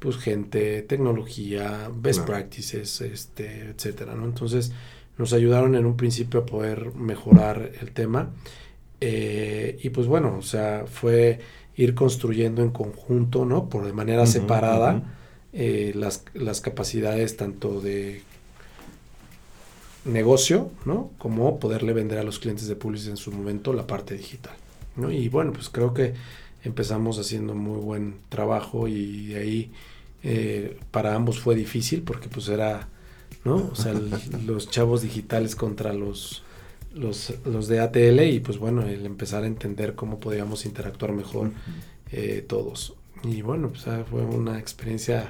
pues 0.00 0.16
gente, 0.16 0.82
tecnología, 0.82 1.90
best 1.94 2.26
practices, 2.26 3.00
este, 3.02 3.70
etcétera, 3.70 4.14
¿no? 4.14 4.24
Entonces 4.24 4.72
nos 5.18 5.32
ayudaron 5.32 5.74
en 5.76 5.86
un 5.86 5.96
principio 5.96 6.40
a 6.40 6.46
poder 6.46 6.94
mejorar 6.94 7.70
el 7.80 7.92
tema 7.92 8.30
eh, 9.00 9.78
y 9.82 9.90
pues 9.90 10.06
bueno, 10.06 10.36
o 10.38 10.42
sea, 10.42 10.84
fue 10.86 11.40
ir 11.76 11.94
construyendo 11.94 12.62
en 12.62 12.70
conjunto, 12.70 13.44
¿no? 13.44 13.68
Por 13.68 13.84
de 13.86 13.92
manera 13.92 14.26
separada 14.26 15.02
eh, 15.52 15.92
las, 15.94 16.24
las 16.34 16.60
capacidades 16.60 17.36
tanto 17.36 17.80
de 17.80 18.22
negocio, 20.04 20.70
¿no? 20.84 21.10
Como 21.18 21.58
poderle 21.58 21.92
vender 21.92 22.18
a 22.18 22.22
los 22.22 22.38
clientes 22.38 22.68
de 22.68 22.76
Publicis 22.76 23.08
en 23.08 23.16
su 23.16 23.32
momento 23.32 23.72
la 23.72 23.86
parte 23.86 24.16
digital, 24.16 24.54
¿no? 24.96 25.10
Y 25.10 25.28
bueno, 25.28 25.52
pues 25.52 25.68
creo 25.68 25.94
que 25.94 26.14
empezamos 26.64 27.18
haciendo 27.18 27.54
muy 27.54 27.80
buen 27.80 28.16
trabajo 28.28 28.88
y 28.88 29.28
de 29.28 29.38
ahí 29.38 29.72
eh, 30.22 30.78
para 30.90 31.14
ambos 31.14 31.40
fue 31.40 31.54
difícil 31.54 32.02
porque 32.02 32.28
pues 32.28 32.48
era, 32.48 32.88
¿no? 33.44 33.70
O 33.72 33.74
sea, 33.74 33.94
los 34.46 34.68
chavos 34.70 35.02
digitales 35.02 35.56
contra 35.56 35.92
los, 35.92 36.42
los, 36.94 37.32
los, 37.44 37.68
de 37.68 37.80
ATL 37.80 38.20
y 38.24 38.40
pues 38.40 38.58
bueno, 38.58 38.82
el 38.82 39.06
empezar 39.06 39.44
a 39.44 39.46
entender 39.46 39.94
cómo 39.94 40.20
podíamos 40.20 40.66
interactuar 40.66 41.12
mejor 41.12 41.52
eh, 42.12 42.44
todos. 42.46 42.94
Y 43.24 43.42
bueno, 43.42 43.70
pues 43.70 43.86
ah, 43.88 44.04
fue 44.08 44.22
una 44.22 44.58
experiencia 44.58 45.28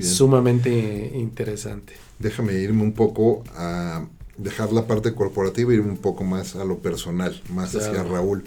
sumamente 0.00 1.12
interesante. 1.14 1.94
Déjame 2.18 2.54
irme 2.54 2.82
un 2.82 2.92
poco 2.92 3.42
a 3.56 4.06
dejar 4.36 4.72
la 4.72 4.86
parte 4.86 5.14
corporativa 5.14 5.72
y 5.72 5.76
irme 5.76 5.90
un 5.90 5.98
poco 5.98 6.24
más 6.24 6.56
a 6.56 6.64
lo 6.64 6.78
personal, 6.78 7.40
más 7.50 7.74
hacia 7.74 8.02
Raúl. 8.02 8.44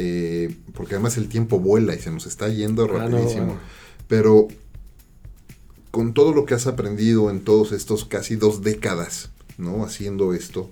Eh, 0.00 0.56
porque 0.74 0.94
además 0.94 1.16
el 1.16 1.28
tiempo 1.28 1.58
vuela 1.58 1.92
y 1.92 1.98
se 1.98 2.12
nos 2.12 2.26
está 2.26 2.48
yendo 2.48 2.84
ah, 2.84 2.98
rapidísimo. 2.98 3.58
Pero 4.06 4.46
con 5.90 6.14
todo 6.14 6.32
lo 6.32 6.44
que 6.44 6.54
has 6.54 6.68
aprendido 6.68 7.30
en 7.30 7.40
todos 7.40 7.72
estos 7.72 8.04
casi 8.04 8.36
dos 8.36 8.62
décadas, 8.62 9.30
¿no? 9.58 9.84
Haciendo 9.84 10.34
esto, 10.34 10.70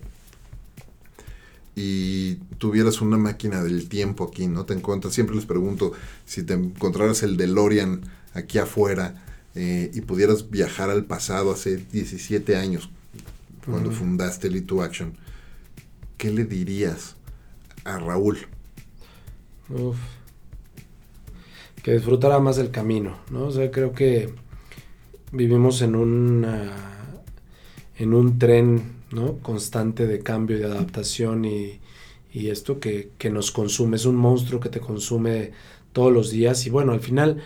y 1.74 2.36
tuvieras 2.58 3.02
una 3.02 3.18
máquina 3.18 3.62
del 3.62 3.88
tiempo 3.88 4.24
aquí, 4.24 4.46
¿no? 4.46 4.64
Te 4.64 4.74
encuentras, 4.74 5.12
siempre 5.12 5.36
les 5.36 5.44
pregunto, 5.44 5.92
si 6.24 6.42
te 6.42 6.54
encontraras 6.54 7.22
el 7.22 7.36
DeLorean 7.36 8.00
aquí 8.32 8.58
afuera 8.58 9.22
eh, 9.54 9.90
y 9.92 10.00
pudieras 10.00 10.50
viajar 10.50 10.88
al 10.88 11.04
pasado 11.04 11.52
hace 11.52 11.76
17 11.76 12.56
años, 12.56 12.90
cuando 13.66 13.90
fundaste 13.90 14.48
Lead 14.48 14.64
to 14.64 14.82
Action, 14.82 15.18
¿qué 16.16 16.30
le 16.30 16.44
dirías 16.44 17.16
a 17.84 17.98
Raúl? 17.98 18.46
Uf. 19.70 19.96
Que 21.82 21.92
disfrutara 21.92 22.38
más 22.38 22.58
el 22.58 22.70
camino, 22.70 23.16
¿no? 23.30 23.46
O 23.46 23.50
sea, 23.50 23.70
creo 23.70 23.92
que 23.92 24.32
vivimos 25.32 25.82
en 25.82 25.94
un, 25.94 26.46
en 27.98 28.14
un 28.14 28.38
tren 28.38 28.96
¿no? 29.12 29.38
constante 29.38 30.06
de 30.06 30.20
cambio 30.20 30.56
y 30.56 30.60
de 30.60 30.66
adaptación 30.66 31.44
y, 31.44 31.80
y 32.32 32.48
esto 32.48 32.80
que, 32.80 33.10
que, 33.18 33.30
nos 33.30 33.50
consume, 33.50 33.96
es 33.96 34.04
un 34.04 34.16
monstruo 34.16 34.60
que 34.60 34.68
te 34.68 34.80
consume 34.80 35.52
todos 35.92 36.12
los 36.12 36.30
días 36.30 36.66
y 36.66 36.70
bueno, 36.70 36.92
al 36.92 37.00
final, 37.00 37.42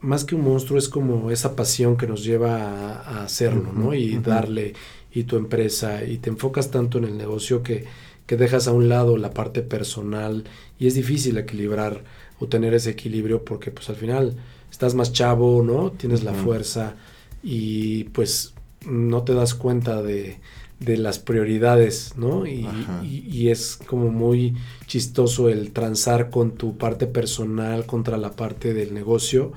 más 0.00 0.24
que 0.24 0.34
un 0.34 0.42
monstruo, 0.42 0.78
es 0.78 0.88
como 0.88 1.30
esa 1.30 1.56
pasión 1.56 1.96
que 1.96 2.06
nos 2.06 2.24
lleva 2.24 3.02
a, 3.02 3.24
hacerlo, 3.24 3.72
¿no? 3.74 3.92
Y 3.92 4.16
darle, 4.18 4.74
y 5.12 5.24
tu 5.24 5.36
empresa, 5.36 6.04
y 6.04 6.18
te 6.18 6.30
enfocas 6.30 6.70
tanto 6.70 6.98
en 6.98 7.04
el 7.04 7.18
negocio 7.18 7.62
que, 7.62 7.84
que 8.30 8.36
dejas 8.36 8.68
a 8.68 8.72
un 8.72 8.88
lado 8.88 9.16
la 9.16 9.34
parte 9.34 9.60
personal 9.60 10.44
y 10.78 10.86
es 10.86 10.94
difícil 10.94 11.36
equilibrar 11.36 12.04
o 12.38 12.46
tener 12.46 12.74
ese 12.74 12.90
equilibrio 12.90 13.44
porque 13.44 13.72
pues 13.72 13.90
al 13.90 13.96
final 13.96 14.36
estás 14.70 14.94
más 14.94 15.12
chavo, 15.12 15.64
¿no? 15.64 15.90
Tienes 15.90 16.22
la 16.22 16.32
fuerza 16.32 16.94
y 17.42 18.04
pues 18.04 18.54
no 18.86 19.24
te 19.24 19.34
das 19.34 19.54
cuenta 19.54 20.00
de, 20.00 20.38
de 20.78 20.96
las 20.96 21.18
prioridades, 21.18 22.12
¿no? 22.18 22.46
Y, 22.46 22.68
y, 23.02 23.48
es 23.48 23.76
como 23.84 24.12
muy 24.12 24.54
chistoso 24.86 25.48
el 25.48 25.72
transar 25.72 26.30
con 26.30 26.52
tu 26.52 26.78
parte 26.78 27.08
personal 27.08 27.84
contra 27.84 28.16
la 28.16 28.36
parte 28.36 28.74
del 28.74 28.94
negocio 28.94 29.54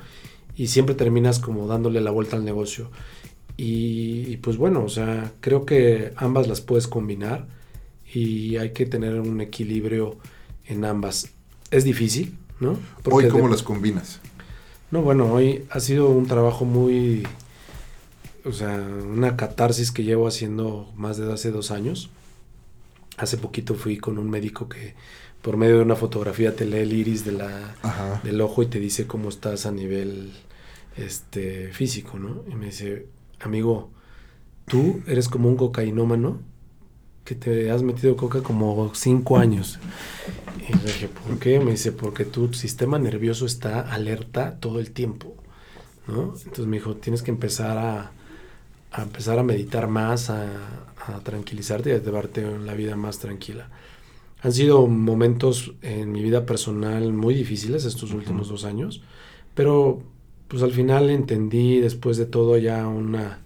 y 0.57 0.65
siempre 0.65 0.95
terminas 0.95 1.37
como 1.37 1.67
dándole 1.67 2.01
la 2.01 2.09
vuelta 2.09 2.37
al 2.37 2.43
negocio. 2.43 2.89
Y, 3.55 4.37
pues 4.37 4.57
bueno, 4.57 4.83
o 4.83 4.89
sea, 4.89 5.31
creo 5.41 5.63
que 5.63 6.11
ambas 6.15 6.47
las 6.47 6.61
puedes 6.61 6.87
combinar 6.87 7.45
y 8.13 8.57
hay 8.57 8.71
que 8.71 8.85
tener 8.85 9.19
un 9.19 9.41
equilibrio 9.41 10.17
en 10.65 10.85
ambas. 10.85 11.29
Es 11.71 11.83
difícil, 11.83 12.37
¿no? 12.59 12.77
Hoy, 13.09 13.27
¿cómo 13.27 13.47
las 13.47 13.63
combinas? 13.63 14.19
No, 14.91 15.01
bueno, 15.01 15.31
hoy 15.33 15.65
ha 15.71 15.79
sido 15.79 16.09
un 16.09 16.27
trabajo 16.27 16.65
muy 16.65 17.23
o 18.45 18.51
sea, 18.51 18.75
una 18.75 19.37
catarsis 19.37 19.91
que 19.91 20.03
llevo 20.03 20.27
haciendo 20.27 20.91
más 20.95 21.17
de 21.17 21.31
hace 21.31 21.51
dos 21.51 21.71
años. 21.71 22.09
Hace 23.17 23.37
poquito 23.37 23.75
fui 23.75 23.97
con 23.97 24.17
un 24.17 24.29
médico 24.29 24.67
que 24.67 24.95
por 25.41 25.57
medio 25.57 25.77
de 25.77 25.83
una 25.83 25.95
fotografía 25.95 26.55
te 26.55 26.65
lee 26.65 26.79
el 26.79 26.93
iris 26.93 27.25
de 27.25 27.33
la, 27.33 27.75
del 28.23 28.41
ojo 28.41 28.63
y 28.63 28.67
te 28.67 28.79
dice 28.79 29.07
cómo 29.07 29.29
estás 29.29 29.65
a 29.65 29.71
nivel 29.71 30.33
este, 30.97 31.71
físico, 31.71 32.17
¿no? 32.17 32.43
Y 32.49 32.55
me 32.55 32.67
dice, 32.67 33.07
amigo, 33.39 33.91
tú 34.67 35.01
eres 35.07 35.29
como 35.29 35.49
un 35.49 35.57
cocainómano 35.57 36.39
que 37.23 37.35
te 37.35 37.71
has 37.71 37.83
metido 37.83 38.15
coca 38.15 38.41
como 38.41 38.93
cinco 38.93 39.37
años. 39.37 39.79
Y 40.67 40.73
le 40.73 40.83
dije, 40.83 41.07
¿por 41.07 41.39
qué? 41.39 41.59
Me 41.59 41.71
dice, 41.71 41.91
porque 41.91 42.25
tu 42.25 42.53
sistema 42.53 42.99
nervioso 42.99 43.45
está 43.45 43.81
alerta 43.81 44.59
todo 44.59 44.79
el 44.79 44.91
tiempo, 44.91 45.35
¿no? 46.07 46.33
Entonces 46.37 46.65
me 46.67 46.77
dijo, 46.77 46.95
tienes 46.95 47.21
que 47.21 47.31
empezar 47.31 47.77
a 47.77 48.11
a 48.93 49.01
empezar 49.01 49.39
a 49.39 49.43
meditar 49.43 49.87
más, 49.87 50.29
a, 50.29 50.47
tranquilizarte 51.23 51.89
y 51.89 51.93
a 51.93 51.97
llevarte 52.01 52.47
la 52.59 52.75
vida 52.75 52.95
más 52.95 53.19
tranquila. 53.19 53.69
han 54.41 54.53
sido 54.53 54.87
momentos 54.87 55.73
en 55.81 56.13
mi 56.13 56.23
vida 56.23 56.45
personal 56.45 57.11
muy 57.11 57.33
difíciles 57.33 57.83
estos 57.83 58.13
últimos 58.13 58.47
dos 58.47 58.63
años, 58.63 59.01
pero 59.53 60.01
pues 60.47 60.63
al 60.63 60.71
final 60.71 61.09
entendí 61.09 61.81
después 61.81 62.15
de 62.15 62.25
todo 62.25 62.57
ya 62.57 62.87
una, 62.87 63.39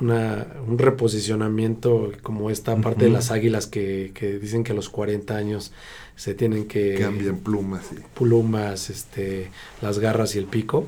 una 0.00 0.46
un 0.66 0.78
reposicionamiento 0.78 2.12
como 2.22 2.50
esta 2.50 2.76
parte 2.76 3.04
de 3.04 3.10
las 3.10 3.30
águilas 3.30 3.66
que, 3.66 4.12
que, 4.14 4.38
dicen 4.38 4.64
que 4.64 4.72
a 4.72 4.74
los 4.74 4.88
40 4.88 5.36
años 5.36 5.72
se 6.16 6.34
tienen 6.34 6.66
que... 6.66 6.96
Cambian 6.98 7.38
plumas. 7.38 7.90
Plumas, 8.14 8.90
este, 8.90 9.50
las 9.80 9.98
garras 9.98 10.34
y 10.34 10.38
el 10.38 10.46
pico. 10.46 10.86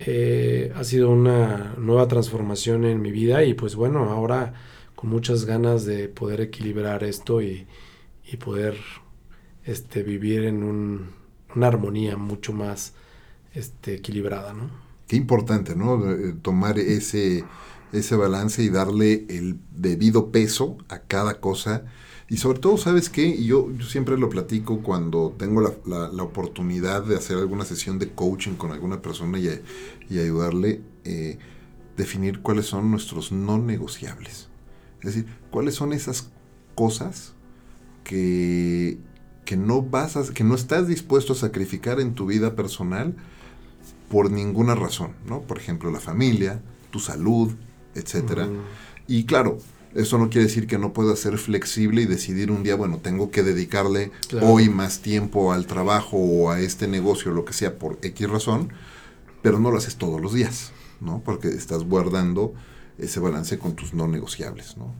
Eh, 0.00 0.72
ha 0.76 0.84
sido 0.84 1.10
una 1.10 1.74
nueva 1.78 2.06
transformación 2.06 2.84
en 2.84 3.02
mi 3.02 3.10
vida 3.10 3.44
y 3.44 3.54
pues 3.54 3.74
bueno, 3.74 4.04
ahora 4.04 4.54
con 4.94 5.10
muchas 5.10 5.44
ganas 5.44 5.84
de 5.84 6.08
poder 6.08 6.40
equilibrar 6.40 7.02
esto 7.04 7.42
y, 7.42 7.66
y 8.30 8.36
poder 8.36 8.76
este, 9.64 10.02
vivir 10.02 10.44
en 10.44 10.62
un, 10.62 11.10
una 11.54 11.66
armonía 11.66 12.16
mucho 12.16 12.52
más 12.52 12.94
este, 13.54 13.94
equilibrada, 13.94 14.52
¿no? 14.52 14.70
Qué 15.06 15.16
importante, 15.16 15.74
¿no? 15.74 16.10
Eh, 16.10 16.34
tomar 16.42 16.78
ese, 16.78 17.44
ese 17.92 18.16
balance 18.16 18.62
y 18.62 18.68
darle 18.68 19.26
el 19.28 19.58
debido 19.70 20.30
peso 20.30 20.78
a 20.88 21.00
cada 21.00 21.40
cosa. 21.40 21.84
Y 22.28 22.36
sobre 22.36 22.58
todo, 22.58 22.76
¿sabes 22.76 23.08
qué? 23.08 23.42
Yo, 23.42 23.72
yo 23.72 23.86
siempre 23.86 24.18
lo 24.18 24.28
platico 24.28 24.82
cuando 24.82 25.34
tengo 25.38 25.62
la, 25.62 25.72
la, 26.08 26.22
oportunidad 26.22 27.02
de 27.02 27.16
hacer 27.16 27.38
alguna 27.38 27.64
sesión 27.64 27.98
de 27.98 28.10
coaching 28.10 28.52
con 28.52 28.70
alguna 28.72 29.00
persona 29.00 29.38
y, 29.38 29.48
y 30.10 30.18
ayudarle 30.18 30.82
eh, 31.04 31.38
definir 31.96 32.40
cuáles 32.42 32.66
son 32.66 32.90
nuestros 32.90 33.32
no 33.32 33.58
negociables. 33.58 34.48
Es 35.00 35.14
decir, 35.14 35.26
cuáles 35.50 35.74
son 35.74 35.92
esas 35.94 36.30
cosas 36.74 37.32
que, 38.04 38.98
que 39.44 39.56
no 39.56 39.80
vas 39.80 40.16
a, 40.16 40.32
que 40.34 40.44
no 40.44 40.54
estás 40.54 40.86
dispuesto 40.86 41.32
a 41.32 41.36
sacrificar 41.36 42.00
en 42.00 42.14
tu 42.14 42.26
vida 42.26 42.54
personal 42.54 43.16
por 44.10 44.30
ninguna 44.30 44.74
razón, 44.74 45.12
¿no? 45.26 45.40
Por 45.42 45.58
ejemplo, 45.58 45.90
la 45.90 46.00
familia, 46.00 46.62
tu 46.90 46.98
salud, 46.98 47.52
etcétera. 47.98 48.48
Y 49.06 49.24
claro, 49.24 49.58
eso 49.94 50.18
no 50.18 50.28
quiere 50.28 50.46
decir 50.46 50.66
que 50.66 50.78
no 50.78 50.92
puedas 50.92 51.18
ser 51.18 51.38
flexible 51.38 52.02
y 52.02 52.06
decidir 52.06 52.50
un 52.50 52.62
día, 52.62 52.74
bueno, 52.74 52.98
tengo 52.98 53.30
que 53.30 53.42
dedicarle 53.42 54.10
hoy 54.42 54.68
más 54.68 55.00
tiempo 55.00 55.52
al 55.52 55.66
trabajo 55.66 56.16
o 56.18 56.50
a 56.50 56.60
este 56.60 56.88
negocio, 56.88 57.32
lo 57.32 57.44
que 57.44 57.52
sea, 57.52 57.78
por 57.78 57.98
X 58.02 58.28
razón, 58.28 58.70
pero 59.42 59.58
no 59.58 59.70
lo 59.70 59.78
haces 59.78 59.96
todos 59.96 60.20
los 60.20 60.34
días, 60.34 60.72
¿no? 61.00 61.22
Porque 61.24 61.48
estás 61.48 61.84
guardando 61.84 62.54
ese 62.98 63.20
balance 63.20 63.58
con 63.58 63.74
tus 63.74 63.94
no 63.94 64.08
negociables, 64.08 64.76
¿no? 64.76 64.92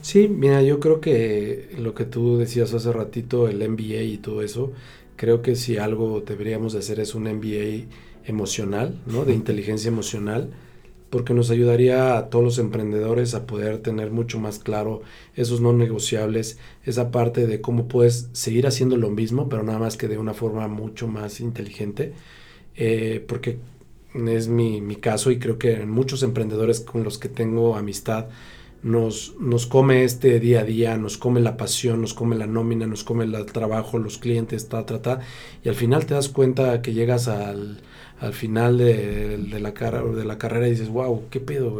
Sí, 0.00 0.28
mira, 0.28 0.62
yo 0.62 0.80
creo 0.80 1.00
que 1.00 1.74
lo 1.78 1.94
que 1.94 2.04
tú 2.04 2.38
decías 2.38 2.72
hace 2.74 2.92
ratito, 2.92 3.48
el 3.48 3.68
MBA 3.68 4.02
y 4.02 4.18
todo 4.18 4.42
eso, 4.42 4.72
creo 5.16 5.42
que 5.42 5.56
si 5.56 5.78
algo 5.78 6.22
deberíamos 6.26 6.72
de 6.72 6.80
hacer 6.80 7.00
es 7.00 7.14
un 7.14 7.24
MBA 7.24 7.86
emocional, 8.24 9.00
¿no? 9.06 9.24
De 9.24 9.34
inteligencia 9.34 9.88
emocional, 9.88 10.50
porque 11.12 11.34
nos 11.34 11.50
ayudaría 11.50 12.16
a 12.16 12.30
todos 12.30 12.42
los 12.42 12.58
emprendedores 12.58 13.34
a 13.34 13.46
poder 13.46 13.82
tener 13.82 14.10
mucho 14.10 14.40
más 14.40 14.58
claro 14.58 15.02
esos 15.36 15.60
no 15.60 15.74
negociables, 15.74 16.56
esa 16.86 17.10
parte 17.10 17.46
de 17.46 17.60
cómo 17.60 17.86
puedes 17.86 18.30
seguir 18.32 18.66
haciendo 18.66 18.96
lo 18.96 19.10
mismo, 19.10 19.50
pero 19.50 19.62
nada 19.62 19.78
más 19.78 19.98
que 19.98 20.08
de 20.08 20.16
una 20.16 20.32
forma 20.32 20.68
mucho 20.68 21.08
más 21.08 21.40
inteligente, 21.40 22.14
eh, 22.76 23.22
porque 23.28 23.58
es 24.26 24.48
mi, 24.48 24.80
mi 24.80 24.96
caso 24.96 25.30
y 25.30 25.38
creo 25.38 25.58
que 25.58 25.84
muchos 25.84 26.22
emprendedores 26.22 26.80
con 26.80 27.04
los 27.04 27.18
que 27.18 27.28
tengo 27.28 27.76
amistad, 27.76 28.28
nos, 28.82 29.34
nos 29.38 29.66
come 29.66 30.04
este 30.04 30.40
día 30.40 30.60
a 30.60 30.64
día, 30.64 30.96
nos 30.96 31.16
come 31.16 31.40
la 31.40 31.56
pasión, 31.56 32.00
nos 32.00 32.14
come 32.14 32.36
la 32.36 32.46
nómina, 32.46 32.86
nos 32.86 33.04
come 33.04 33.24
el 33.24 33.46
trabajo, 33.46 33.98
los 33.98 34.18
clientes, 34.18 34.68
ta, 34.68 34.84
ta, 34.86 35.00
ta, 35.00 35.20
y 35.64 35.68
al 35.68 35.74
final 35.76 36.04
te 36.04 36.14
das 36.14 36.28
cuenta 36.28 36.82
que 36.82 36.92
llegas 36.92 37.28
al, 37.28 37.80
al 38.18 38.32
final 38.32 38.78
de, 38.78 39.38
de, 39.38 39.60
la, 39.60 39.70
de 39.70 40.24
la 40.24 40.38
carrera 40.38 40.66
y 40.66 40.72
dices, 40.72 40.88
wow, 40.88 41.22
qué 41.30 41.38
pedo, 41.38 41.78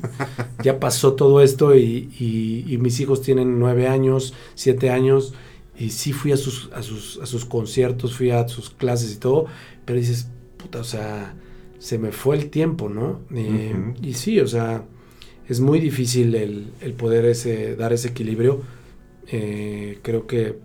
ya 0.64 0.80
pasó 0.80 1.14
todo 1.14 1.40
esto 1.42 1.76
y, 1.76 2.10
y, 2.18 2.76
mis 2.78 2.98
hijos 2.98 3.22
tienen 3.22 3.60
nueve 3.60 3.86
años, 3.86 4.34
siete 4.54 4.90
años, 4.90 5.34
y 5.78 5.90
sí 5.90 6.12
fui 6.12 6.32
a 6.32 6.36
sus, 6.36 6.70
a 6.74 6.82
sus, 6.82 7.20
a 7.22 7.26
sus 7.26 7.44
conciertos, 7.44 8.14
fui 8.16 8.30
a 8.30 8.48
sus 8.48 8.70
clases 8.70 9.14
y 9.14 9.18
todo, 9.18 9.46
pero 9.84 9.98
dices, 9.98 10.26
puta, 10.56 10.80
o 10.80 10.84
sea, 10.84 11.36
se 11.78 11.98
me 11.98 12.10
fue 12.10 12.36
el 12.36 12.50
tiempo, 12.50 12.88
¿no? 12.88 13.20
Eh, 13.32 13.94
y 14.02 14.14
sí, 14.14 14.40
o 14.40 14.46
sea 14.48 14.84
es 15.52 15.60
muy 15.60 15.80
difícil 15.80 16.34
el, 16.34 16.94
poder 16.94 17.26
ese, 17.26 17.76
dar 17.76 17.92
ese 17.92 18.08
equilibrio. 18.08 18.62
Eh, 19.28 19.98
creo 20.02 20.26
que 20.26 20.56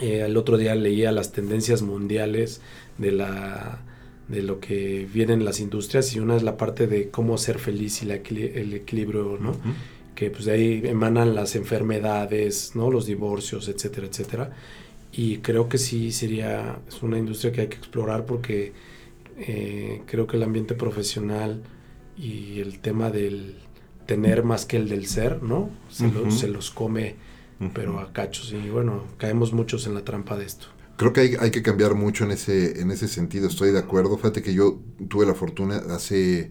eh, 0.00 0.22
el 0.26 0.36
otro 0.36 0.56
día 0.56 0.74
leía 0.74 1.12
las 1.12 1.30
tendencias 1.32 1.82
mundiales 1.82 2.60
de 2.98 3.12
la 3.12 3.84
de 4.26 4.42
lo 4.42 4.60
que 4.60 5.08
vienen 5.10 5.42
las 5.42 5.58
industrias 5.58 6.14
y 6.14 6.20
una 6.20 6.36
es 6.36 6.42
la 6.42 6.58
parte 6.58 6.86
de 6.86 7.08
cómo 7.08 7.38
ser 7.38 7.58
feliz 7.58 8.02
y 8.02 8.06
la, 8.06 8.16
el 8.16 8.74
equilibrio, 8.74 9.38
¿no? 9.40 9.56
Que 10.14 10.30
pues 10.30 10.44
de 10.44 10.52
ahí 10.52 10.82
emanan 10.84 11.34
las 11.34 11.56
enfermedades, 11.56 12.72
¿no? 12.74 12.90
Los 12.90 13.06
divorcios, 13.06 13.68
etcétera, 13.68 14.06
etcétera. 14.06 14.50
Y 15.12 15.38
creo 15.38 15.70
que 15.70 15.78
sí 15.78 16.12
sería, 16.12 16.80
es 16.86 17.02
una 17.02 17.16
industria 17.16 17.52
que 17.52 17.62
hay 17.62 17.68
que 17.68 17.78
explorar 17.78 18.26
porque 18.26 18.74
eh, 19.38 20.02
creo 20.04 20.26
que 20.26 20.36
el 20.36 20.42
ambiente 20.42 20.74
profesional 20.74 21.62
y 22.18 22.60
el 22.60 22.80
tema 22.80 23.10
del 23.10 23.56
tener 24.08 24.42
más 24.42 24.64
que 24.64 24.78
el 24.78 24.88
del 24.88 25.06
ser, 25.06 25.42
¿no? 25.42 25.68
Se, 25.90 26.10
se 26.30 26.48
los 26.48 26.70
come, 26.70 27.16
pero 27.74 28.00
a 28.00 28.10
cachos. 28.10 28.54
Y 28.54 28.70
bueno, 28.70 29.04
caemos 29.18 29.52
muchos 29.52 29.86
en 29.86 29.92
la 29.92 30.02
trampa 30.02 30.38
de 30.38 30.46
esto. 30.46 30.68
Creo 30.96 31.12
que 31.12 31.20
hay, 31.20 31.36
hay, 31.38 31.50
que 31.50 31.62
cambiar 31.62 31.94
mucho 31.94 32.24
en 32.24 32.30
ese, 32.30 32.80
en 32.80 32.90
ese 32.90 33.06
sentido, 33.06 33.48
estoy 33.48 33.70
de 33.70 33.78
acuerdo. 33.78 34.16
Fíjate 34.16 34.40
que 34.40 34.54
yo 34.54 34.80
tuve 35.08 35.26
la 35.26 35.34
fortuna 35.34 35.76
hace 35.90 36.50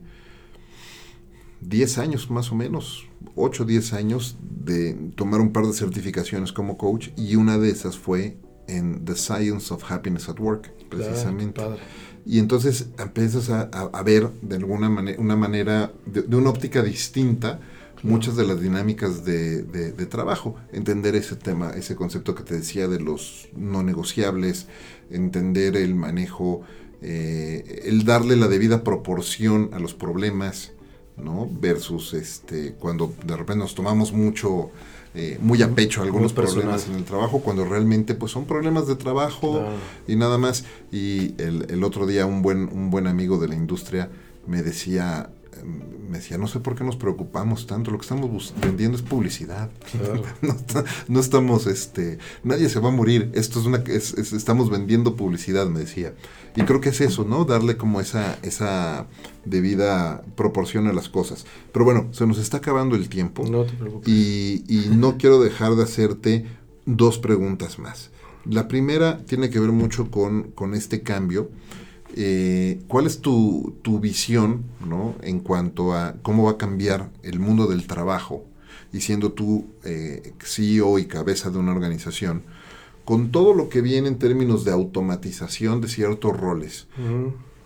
10 1.61 1.97
años 1.97 2.29
más 2.29 2.51
o 2.51 2.55
menos, 2.55 3.07
8 3.33 3.63
o 3.63 3.65
10 3.65 3.93
años, 3.93 4.37
de 4.63 4.93
tomar 5.15 5.41
un 5.41 5.51
par 5.51 5.65
de 5.65 5.73
certificaciones 5.73 6.53
como 6.53 6.77
coach 6.77 7.09
y 7.17 7.37
una 7.37 7.57
de 7.57 7.71
esas 7.71 7.97
fue 7.97 8.37
en 8.67 9.03
The 9.03 9.15
Science 9.15 9.73
of 9.73 9.91
Happiness 9.91 10.29
at 10.29 10.39
Work, 10.39 10.71
precisamente. 10.89 11.59
Y 12.27 12.39
entonces 12.39 12.89
empiezas 12.99 13.49
a, 13.49 13.61
a, 13.61 14.03
ver 14.03 14.29
de 14.41 14.57
alguna 14.57 14.89
manera, 14.89 15.17
una 15.21 15.37
manera, 15.37 15.93
de, 16.05 16.35
una 16.35 16.49
óptica 16.49 16.83
distinta, 16.83 17.61
muchas 18.03 18.35
de 18.35 18.45
las 18.45 18.59
dinámicas 18.59 19.23
de, 19.23 19.63
de, 19.63 20.05
trabajo. 20.07 20.57
Entender 20.73 21.15
ese 21.15 21.37
tema, 21.37 21.71
ese 21.71 21.95
concepto 21.95 22.35
que 22.35 22.43
te 22.43 22.55
decía 22.55 22.89
de 22.89 22.99
los 22.99 23.47
no 23.55 23.81
negociables, 23.81 24.67
entender 25.09 25.77
el 25.77 25.95
manejo, 25.95 26.63
eh, 27.01 27.83
el 27.85 28.03
darle 28.03 28.35
la 28.35 28.49
debida 28.49 28.83
proporción 28.83 29.69
a 29.71 29.79
los 29.79 29.93
problemas, 29.93 30.73
¿no? 31.15 31.49
Versus 31.61 32.13
este, 32.13 32.73
cuando 32.73 33.13
de 33.25 33.37
repente 33.37 33.59
nos 33.59 33.73
tomamos 33.73 34.11
mucho 34.11 34.69
eh, 35.17 35.39
muy 35.41 35.63
a 35.63 35.73
pecho 35.73 36.03
algunos 36.03 36.31
problemas 36.31 36.87
en 36.87 36.95
el 36.95 37.03
trabajo, 37.03 37.39
cuando 37.39 37.65
realmente 37.65 38.13
pues 38.13 38.31
son 38.31 38.45
problemas 38.45 38.85
de 38.85 38.95
trabajo 38.95 39.65
y 40.07 40.15
nada 40.15 40.37
más. 40.37 40.63
Y 40.91 41.33
el, 41.41 41.65
el, 41.69 41.83
otro 41.83 42.05
día 42.05 42.27
un 42.27 42.43
buen, 42.43 42.69
un 42.71 42.91
buen 42.91 43.07
amigo 43.07 43.39
de 43.39 43.47
la 43.47 43.55
industria 43.55 44.09
me 44.45 44.61
decía, 44.61 45.31
me 45.63 46.17
decía, 46.17 46.37
no 46.37 46.47
sé 46.47 46.59
por 46.59 46.75
qué 46.75 46.83
nos 46.83 46.95
preocupamos 46.95 47.67
tanto, 47.67 47.91
lo 47.91 47.97
que 47.97 48.03
estamos 48.03 48.53
vendiendo 48.61 48.97
es 48.97 49.03
publicidad. 49.03 49.69
no, 51.07 51.19
estamos, 51.19 51.67
este, 51.67 52.17
nadie 52.43 52.69
se 52.69 52.79
va 52.79 52.89
a 52.89 52.91
morir, 52.91 53.31
esto 53.33 53.59
es 53.59 53.65
una, 53.65 53.83
estamos 53.87 54.69
vendiendo 54.69 55.15
publicidad, 55.15 55.67
me 55.67 55.79
decía. 55.79 56.13
Y 56.55 56.63
creo 56.63 56.81
que 56.81 56.89
es 56.89 57.01
eso, 57.01 57.23
¿no? 57.23 57.45
Darle 57.45 57.77
como 57.77 58.01
esa, 58.01 58.39
esa 58.41 59.07
debida 59.45 60.23
proporción 60.35 60.87
a 60.87 60.93
las 60.93 61.07
cosas. 61.07 61.45
Pero 61.71 61.85
bueno, 61.85 62.07
se 62.11 62.25
nos 62.25 62.39
está 62.39 62.57
acabando 62.57 62.95
el 62.95 63.09
tiempo. 63.09 63.45
No 63.47 63.63
te 63.63 63.73
preocupes. 63.73 64.07
Y, 64.07 64.63
y 64.67 64.89
no 64.95 65.17
quiero 65.19 65.39
dejar 65.39 65.75
de 65.75 65.83
hacerte 65.83 66.45
dos 66.85 67.19
preguntas 67.19 67.77
más. 67.77 68.09
La 68.45 68.67
primera 68.67 69.19
tiene 69.25 69.49
que 69.49 69.59
ver 69.59 69.71
mucho 69.71 70.09
con, 70.09 70.51
con 70.51 70.73
este 70.73 71.01
cambio 71.03 71.51
eh, 72.19 72.79
¿Cuál 72.87 73.05
es 73.05 73.21
tu, 73.21 73.75
visión 74.01 74.63
¿no? 74.83 75.13
en 75.21 75.39
cuanto 75.39 75.93
a 75.93 76.15
cómo 76.23 76.45
va 76.45 76.51
a 76.51 76.57
cambiar 76.57 77.11
el 77.21 77.39
mundo 77.39 77.67
del 77.67 77.85
trabajo? 77.85 78.43
Y 78.91 79.01
siendo 79.01 79.33
tú 79.33 79.67
eh, 79.83 80.33
CEO 80.43 80.97
y 80.97 81.05
cabeza 81.05 81.51
de 81.51 81.59
una 81.59 81.73
organización, 81.73 82.41
con 83.05 83.31
todo 83.31 83.53
lo 83.53 83.69
que 83.69 83.81
viene 83.81 84.07
en 84.07 84.17
términos 84.17 84.65
de 84.65 84.71
automatización 84.71 85.79
de 85.79 85.89
ciertos 85.89 86.35
roles, 86.35 86.87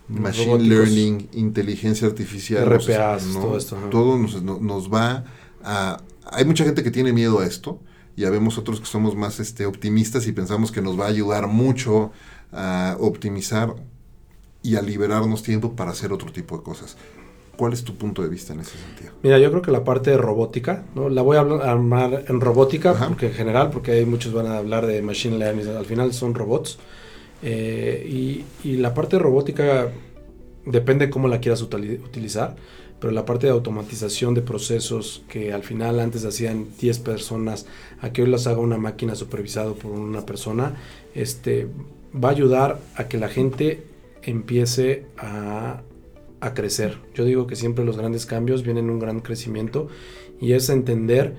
machine 0.08 0.58
learning, 0.58 1.28
inteligencia 1.32 2.06
artificial, 2.06 2.66
RPAs, 2.66 3.24
todo 3.32 3.56
esto. 3.56 3.76
Todo 3.90 4.18
nos, 4.18 4.42
nos, 4.42 4.92
va 4.92 5.24
a... 5.64 6.02
Hay 6.30 6.44
mucha 6.44 6.64
gente 6.64 6.82
que 6.82 6.90
tiene 6.90 7.14
miedo 7.14 7.40
a 7.40 7.46
esto, 7.46 7.80
y 8.16 8.24
vemos 8.24 8.58
otros 8.58 8.80
que 8.80 8.86
somos 8.86 9.16
más 9.16 9.40
este, 9.40 9.64
optimistas 9.64 10.26
y 10.26 10.32
pensamos 10.32 10.70
que 10.70 10.82
nos 10.82 11.00
va 11.00 11.06
a 11.06 11.08
ayudar 11.08 11.46
mucho 11.46 12.12
a 12.52 12.96
optimizar 13.00 13.74
y 14.62 14.76
a 14.76 14.82
liberarnos 14.82 15.42
tiempo 15.42 15.72
para 15.72 15.90
hacer 15.90 16.12
otro 16.12 16.30
tipo 16.30 16.56
de 16.56 16.62
cosas. 16.62 16.96
¿Cuál 17.56 17.74
es 17.74 17.84
tu 17.84 17.94
punto 17.94 18.22
de 18.22 18.28
vista 18.28 18.54
en 18.54 18.60
ese 18.60 18.78
sentido? 18.78 19.12
Mira, 19.22 19.38
yo 19.38 19.50
creo 19.50 19.62
que 19.62 19.70
la 19.70 19.84
parte 19.84 20.10
de 20.10 20.16
robótica, 20.16 20.84
¿no? 20.94 21.08
La 21.08 21.22
voy 21.22 21.36
a 21.36 21.40
armar 21.40 22.24
en 22.28 22.40
robótica, 22.40 22.94
porque 23.08 23.26
en 23.26 23.34
general, 23.34 23.70
porque 23.70 23.92
hay 23.92 24.06
muchos 24.06 24.32
van 24.32 24.46
a 24.46 24.56
hablar 24.56 24.86
de 24.86 25.02
machine 25.02 25.38
learning, 25.38 25.68
al 25.68 25.84
final 25.84 26.12
son 26.12 26.34
robots. 26.34 26.78
Eh, 27.42 28.06
y, 28.08 28.44
y, 28.66 28.76
la 28.76 28.94
parte 28.94 29.16
de 29.16 29.22
robótica 29.22 29.88
depende 30.64 31.10
cómo 31.10 31.28
la 31.28 31.40
quieras 31.40 31.60
utilizar, 31.60 32.56
pero 33.00 33.12
la 33.12 33.26
parte 33.26 33.48
de 33.48 33.52
automatización 33.52 34.32
de 34.32 34.42
procesos 34.42 35.24
que 35.28 35.52
al 35.52 35.64
final 35.64 35.98
antes 35.98 36.24
hacían 36.24 36.68
10 36.80 37.00
personas, 37.00 37.66
a 38.00 38.12
que 38.12 38.22
hoy 38.22 38.28
las 38.28 38.46
haga 38.46 38.58
una 38.58 38.78
máquina 38.78 39.16
supervisado 39.16 39.74
por 39.74 39.90
una 39.90 40.24
persona, 40.24 40.76
este, 41.14 41.66
va 42.14 42.28
a 42.28 42.32
ayudar 42.32 42.78
a 42.94 43.08
que 43.08 43.18
la 43.18 43.28
gente 43.28 43.91
empiece 44.22 45.06
a, 45.18 45.82
a 46.40 46.54
crecer. 46.54 46.98
Yo 47.14 47.24
digo 47.24 47.46
que 47.46 47.56
siempre 47.56 47.84
los 47.84 47.96
grandes 47.96 48.26
cambios 48.26 48.62
vienen 48.62 48.90
un 48.90 48.98
gran 48.98 49.20
crecimiento 49.20 49.88
y 50.40 50.52
es 50.52 50.68
entender 50.68 51.34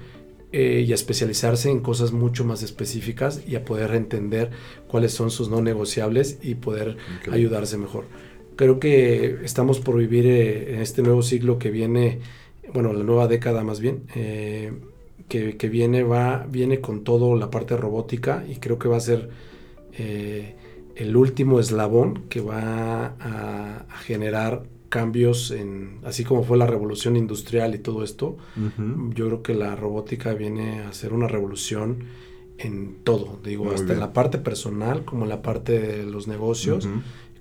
eh, 0.51 0.83
y 0.87 0.93
especializarse 0.93 1.69
en 1.69 1.81
cosas 1.81 2.11
mucho 2.11 2.45
más 2.45 2.63
específicas 2.63 3.41
y 3.47 3.55
a 3.55 3.65
poder 3.65 3.95
entender 3.95 4.51
cuáles 4.87 5.11
son 5.11 5.31
sus 5.31 5.49
no 5.49 5.61
negociables 5.61 6.39
y 6.41 6.55
poder 6.55 6.97
ayudarse 7.31 7.77
mejor 7.77 8.05
creo 8.55 8.79
que 8.79 9.39
estamos 9.43 9.79
por 9.79 9.97
vivir 9.97 10.25
eh, 10.27 10.75
en 10.75 10.81
este 10.81 11.01
nuevo 11.01 11.21
siglo 11.21 11.59
que 11.59 11.71
viene, 11.71 12.19
bueno, 12.73 12.93
la 12.93 13.03
nueva 13.03 13.27
década 13.27 13.63
más 13.63 13.79
bien, 13.79 14.03
eh, 14.15 14.71
que, 15.27 15.69
viene, 15.69 16.03
va, 16.03 16.45
viene 16.47 16.79
con 16.79 17.03
todo 17.03 17.35
la 17.35 17.49
parte 17.49 17.75
robótica 17.75 18.45
y 18.47 18.57
creo 18.57 18.77
que 18.77 18.87
va 18.87 18.97
a 18.97 18.99
ser 18.99 19.29
el 20.95 21.15
último 21.15 21.59
eslabón 21.59 22.23
que 22.29 22.41
va 22.41 23.15
a, 23.19 23.85
generar 24.03 24.63
cambios 24.89 25.49
en, 25.51 25.99
así 26.03 26.23
como 26.23 26.43
fue 26.43 26.57
la 26.57 26.67
revolución 26.67 27.15
industrial 27.15 27.73
y 27.73 27.79
todo 27.79 28.03
esto, 28.03 28.37
yo 29.15 29.27
creo 29.27 29.41
que 29.41 29.55
la 29.55 29.75
robótica 29.75 30.33
viene 30.33 30.81
a 30.81 30.93
ser 30.93 31.13
una 31.13 31.27
revolución 31.27 32.03
en 32.57 32.97
todo, 33.03 33.39
digo, 33.43 33.71
hasta 33.71 33.93
en 33.93 33.99
la 33.99 34.13
parte 34.13 34.37
personal, 34.37 35.03
como 35.05 35.23
en 35.23 35.29
la 35.29 35.41
parte 35.41 35.79
de 35.79 36.03
los 36.03 36.27
negocios, 36.27 36.87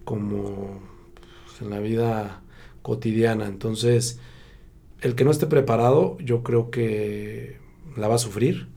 como 0.05 0.81
en 1.61 1.71
la 1.71 1.81
vida 1.81 2.43
cotidiana. 2.83 3.47
Entonces, 3.47 4.19
el 5.01 5.15
que 5.15 5.25
no 5.25 5.31
esté 5.31 5.47
preparado, 5.47 6.17
yo 6.21 6.43
creo 6.43 6.71
que 6.71 7.59
la 7.97 8.09
va 8.09 8.17
a 8.17 8.19
sufrir. 8.19 8.69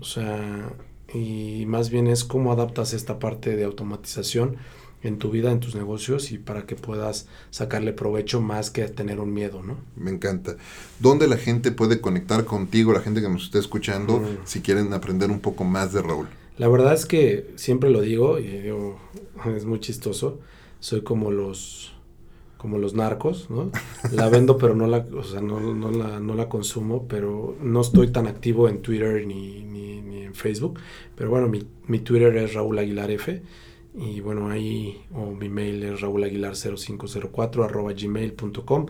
O 0.00 0.04
sea, 0.04 0.72
y 1.14 1.64
más 1.66 1.90
bien 1.90 2.06
es 2.06 2.24
cómo 2.24 2.52
adaptas 2.52 2.92
esta 2.92 3.18
parte 3.18 3.56
de 3.56 3.64
automatización 3.64 4.56
en 5.02 5.18
tu 5.18 5.30
vida, 5.30 5.50
en 5.50 5.60
tus 5.60 5.74
negocios 5.74 6.30
y 6.30 6.38
para 6.38 6.64
que 6.64 6.76
puedas 6.76 7.26
sacarle 7.50 7.92
provecho 7.92 8.40
más 8.40 8.70
que 8.70 8.86
tener 8.88 9.20
un 9.20 9.32
miedo, 9.32 9.62
¿no? 9.62 9.78
Me 9.96 10.10
encanta. 10.10 10.56
¿Dónde 11.00 11.26
la 11.26 11.36
gente 11.36 11.72
puede 11.72 12.00
conectar 12.00 12.44
contigo, 12.44 12.92
la 12.92 13.00
gente 13.00 13.20
que 13.20 13.28
nos 13.28 13.44
esté 13.44 13.58
escuchando, 13.58 14.20
mm. 14.20 14.38
si 14.44 14.60
quieren 14.60 14.92
aprender 14.92 15.30
un 15.30 15.40
poco 15.40 15.64
más 15.64 15.92
de 15.92 16.02
Raúl? 16.02 16.28
La 16.58 16.68
verdad 16.68 16.94
es 16.94 17.06
que 17.06 17.50
siempre 17.56 17.90
lo 17.90 18.00
digo 18.00 18.38
y 18.38 18.70
es 19.56 19.64
muy 19.64 19.80
chistoso. 19.80 20.38
Soy 20.80 21.02
como 21.02 21.30
los 21.30 21.91
como 22.62 22.78
los 22.78 22.94
narcos, 22.94 23.50
¿no? 23.50 23.72
La 24.12 24.28
vendo, 24.28 24.56
pero 24.56 24.76
no 24.76 24.86
la, 24.86 24.98
o 24.98 25.24
sea, 25.24 25.40
no, 25.40 25.58
no, 25.74 25.90
la, 25.90 26.20
no 26.20 26.36
la 26.36 26.48
consumo, 26.48 27.08
pero 27.08 27.56
no 27.60 27.80
estoy 27.80 28.12
tan 28.12 28.28
activo 28.28 28.68
en 28.68 28.82
Twitter 28.82 29.26
ni, 29.26 29.64
ni, 29.64 30.22
en 30.22 30.32
Facebook. 30.32 30.78
Pero 31.16 31.28
bueno, 31.28 31.48
mi, 31.48 31.66
mi, 31.88 31.98
Twitter 31.98 32.36
es 32.36 32.54
Raúl 32.54 32.78
Aguilar 32.78 33.10
F. 33.10 33.42
Y 33.96 34.20
bueno, 34.20 34.48
ahí, 34.48 35.02
o 35.12 35.32
mi 35.32 35.48
mail 35.48 35.82
es 35.82 36.00
raúlaguilar0504 36.00 37.64
arroba 37.64 37.92
gmail.com. 37.92 38.86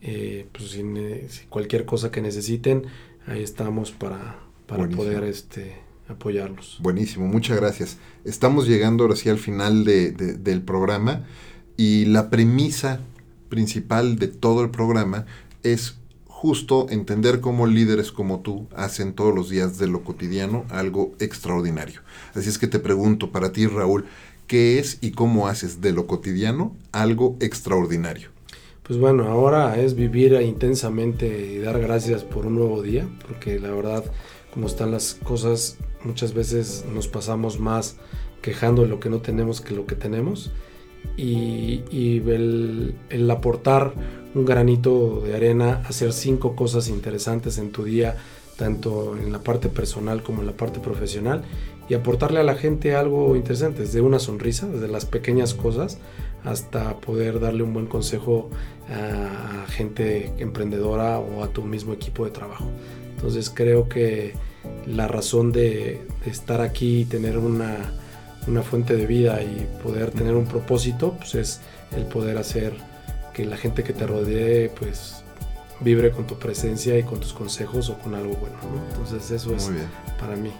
Eh, 0.00 0.46
pues 0.50 0.70
si, 0.70 1.44
cualquier 1.50 1.84
cosa 1.84 2.10
que 2.10 2.22
necesiten, 2.22 2.86
ahí 3.26 3.42
estamos 3.42 3.90
para, 3.92 4.38
para 4.66 4.88
poder 4.88 5.24
este, 5.24 5.76
apoyarlos. 6.08 6.78
Buenísimo, 6.80 7.26
muchas 7.26 7.60
gracias. 7.60 7.98
Estamos 8.24 8.66
llegando 8.66 9.04
ahora 9.04 9.16
sí 9.16 9.28
al 9.28 9.38
final 9.38 9.84
de, 9.84 10.10
del 10.12 10.62
programa 10.62 11.26
y 11.76 12.06
la 12.06 12.30
premisa 12.30 13.00
principal 13.50 14.16
de 14.16 14.28
todo 14.28 14.62
el 14.62 14.70
programa 14.70 15.26
es 15.62 15.98
justo 16.26 16.86
entender 16.88 17.40
cómo 17.40 17.66
líderes 17.66 18.12
como 18.12 18.40
tú 18.40 18.66
hacen 18.74 19.12
todos 19.12 19.34
los 19.34 19.50
días 19.50 19.76
de 19.76 19.88
lo 19.88 20.02
cotidiano 20.02 20.64
algo 20.70 21.12
extraordinario. 21.18 22.00
Así 22.34 22.48
es 22.48 22.56
que 22.56 22.66
te 22.66 22.78
pregunto 22.78 23.30
para 23.30 23.52
ti, 23.52 23.66
Raúl, 23.66 24.06
¿qué 24.46 24.78
es 24.78 24.96
y 25.02 25.10
cómo 25.10 25.48
haces 25.48 25.82
de 25.82 25.92
lo 25.92 26.06
cotidiano 26.06 26.74
algo 26.92 27.36
extraordinario? 27.40 28.30
Pues 28.84 28.98
bueno, 28.98 29.24
ahora 29.28 29.78
es 29.78 29.94
vivir 29.94 30.32
intensamente 30.40 31.52
y 31.52 31.58
dar 31.58 31.78
gracias 31.78 32.24
por 32.24 32.46
un 32.46 32.54
nuevo 32.54 32.80
día, 32.80 33.06
porque 33.28 33.60
la 33.60 33.70
verdad, 33.70 34.04
como 34.54 34.66
están 34.66 34.90
las 34.90 35.14
cosas, 35.14 35.76
muchas 36.04 36.32
veces 36.32 36.86
nos 36.92 37.06
pasamos 37.06 37.60
más 37.60 37.96
quejando 38.40 38.82
de 38.82 38.88
lo 38.88 38.98
que 38.98 39.10
no 39.10 39.20
tenemos 39.20 39.60
que 39.60 39.74
lo 39.74 39.84
que 39.84 39.94
tenemos 39.94 40.50
y, 41.20 42.22
el, 42.28 43.30
aportar 43.30 43.92
un 44.34 44.44
granito 44.44 45.22
de 45.24 45.34
arena, 45.34 45.82
hacer 45.88 46.12
cinco 46.12 46.54
cosas 46.54 46.88
interesantes 46.88 47.58
en 47.58 47.72
tu 47.72 47.84
día, 47.84 48.16
tanto 48.56 49.16
en 49.16 49.32
la 49.32 49.40
parte 49.40 49.68
personal 49.68 50.22
como 50.22 50.40
en 50.40 50.46
la 50.46 50.56
parte 50.56 50.80
profesional, 50.80 51.42
y 51.88 51.94
aportarle 51.94 52.40
a 52.40 52.44
la 52.44 52.54
gente 52.54 52.94
algo 52.94 53.34
interesante, 53.34 53.82
desde 53.82 54.00
una 54.00 54.18
sonrisa, 54.18 54.68
desde 54.68 54.88
las 54.88 55.06
pequeñas 55.06 55.54
cosas, 55.54 55.98
hasta 56.44 56.96
poder 57.00 57.40
darle 57.40 57.64
un 57.64 57.74
buen 57.74 57.86
consejo 57.86 58.48
a 58.88 59.66
gente 59.70 60.32
emprendedora 60.38 61.18
o 61.18 61.42
a 61.42 61.48
tu 61.48 61.62
mismo 61.62 61.92
equipo 61.92 62.24
de 62.24 62.30
trabajo. 62.30 62.64
Entonces 63.16 63.50
creo 63.50 63.88
que 63.88 64.32
la 64.86 65.08
razón 65.08 65.52
de 65.52 66.00
estar 66.24 66.60
aquí 66.60 67.00
y 67.00 67.04
tener 67.04 67.36
una 67.36 67.92
una 68.46 68.62
fuente 68.62 68.96
de 68.96 69.06
vida 69.06 69.42
y 69.42 69.66
poder 69.82 70.10
tener 70.10 70.34
un 70.34 70.46
propósito, 70.46 71.16
pues 71.18 71.34
es 71.34 71.60
el 71.96 72.04
poder 72.04 72.38
hacer 72.38 72.74
que 73.34 73.44
la 73.44 73.56
gente 73.56 73.82
que 73.84 73.92
te 73.92 74.06
rodee, 74.06 74.70
pues 74.70 75.22
vibre 75.80 76.10
con 76.10 76.26
tu 76.26 76.38
presencia 76.38 76.98
y 76.98 77.02
con 77.02 77.20
tus 77.20 77.32
consejos 77.32 77.88
o 77.90 77.98
con 77.98 78.14
algo 78.14 78.34
bueno. 78.34 78.56
Entonces 78.90 79.30
eso 79.30 79.54
es 79.54 79.70
para 80.18 80.36
mí. 80.36 80.52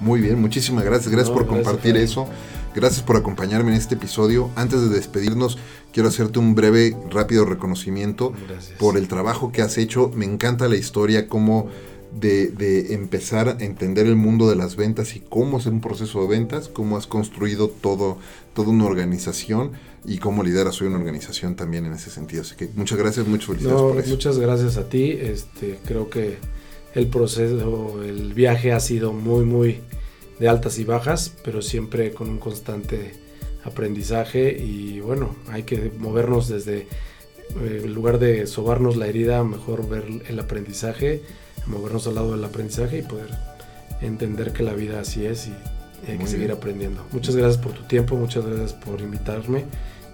Muy 0.00 0.20
bien, 0.20 0.40
muchísimas 0.40 0.84
gracias. 0.84 1.10
Gracias 1.10 1.34
por 1.34 1.46
compartir 1.46 1.96
eso. 1.96 2.28
Gracias 2.74 3.02
por 3.02 3.16
acompañarme 3.16 3.72
en 3.72 3.76
este 3.76 3.96
episodio. 3.96 4.50
Antes 4.54 4.80
de 4.80 4.88
despedirnos, 4.88 5.58
quiero 5.92 6.08
hacerte 6.08 6.38
un 6.38 6.54
breve, 6.54 6.96
rápido 7.10 7.44
reconocimiento 7.44 8.32
por 8.78 8.96
el 8.96 9.08
trabajo 9.08 9.50
que 9.50 9.62
has 9.62 9.76
hecho. 9.78 10.12
Me 10.14 10.24
encanta 10.24 10.68
la 10.68 10.76
historia, 10.76 11.26
cómo 11.26 11.68
de, 12.12 12.94
empezar 12.94 13.48
a 13.48 13.64
entender 13.64 14.06
el 14.06 14.16
mundo 14.16 14.48
de 14.48 14.56
las 14.56 14.76
ventas 14.76 15.16
y 15.16 15.20
cómo 15.20 15.58
es 15.58 15.66
un 15.66 15.80
proceso 15.80 16.22
de 16.22 16.28
ventas, 16.28 16.68
cómo 16.68 16.96
has 16.96 17.06
construido 17.06 17.68
todo, 17.68 18.18
toda 18.54 18.70
una 18.70 18.86
organización 18.86 19.72
y 20.04 20.18
cómo 20.18 20.42
lideras 20.42 20.80
hoy 20.80 20.88
una 20.88 20.98
organización 20.98 21.54
también 21.54 21.86
en 21.86 21.92
ese 21.92 22.10
sentido. 22.10 22.42
Así 22.42 22.56
que 22.56 22.68
muchas 22.74 22.98
gracias, 22.98 23.26
muchas 23.26 23.46
felicidades 23.46 23.80
por 23.80 23.98
eso. 23.98 24.10
Muchas 24.10 24.38
gracias 24.38 24.76
a 24.76 24.88
ti. 24.88 25.12
Este, 25.12 25.78
creo 25.84 26.08
que 26.08 26.38
el 26.94 27.06
proceso, 27.08 28.02
el 28.02 28.32
viaje 28.34 28.72
ha 28.72 28.80
sido 28.80 29.12
muy, 29.12 29.44
muy 29.44 29.80
de 30.38 30.48
altas 30.48 30.78
y 30.78 30.84
bajas, 30.84 31.34
pero 31.44 31.62
siempre 31.62 32.12
con 32.12 32.28
un 32.28 32.38
constante 32.38 33.12
aprendizaje 33.64 34.56
y 34.56 35.00
bueno, 35.00 35.34
hay 35.48 35.64
que 35.64 35.90
movernos 35.98 36.48
desde 36.48 36.86
eh, 37.60 37.82
en 37.84 37.92
lugar 37.92 38.18
de 38.18 38.46
sobarnos 38.46 38.96
la 38.96 39.06
herida, 39.06 39.42
mejor 39.44 39.88
ver 39.88 40.04
el 40.28 40.38
aprendizaje 40.38 41.22
movernos 41.68 42.06
al 42.06 42.16
lado 42.16 42.32
del 42.32 42.44
aprendizaje 42.44 42.98
y 42.98 43.02
poder 43.02 43.30
entender 44.00 44.52
que 44.52 44.62
la 44.62 44.72
vida 44.72 45.00
así 45.00 45.26
es 45.26 45.48
y 45.48 46.10
hay 46.10 46.18
que 46.18 46.26
seguir 46.26 46.52
aprendiendo. 46.52 47.04
Muchas 47.12 47.36
gracias 47.36 47.60
por 47.60 47.72
tu 47.72 47.82
tiempo, 47.82 48.16
muchas 48.16 48.46
gracias 48.46 48.72
por 48.72 49.00
invitarme 49.00 49.64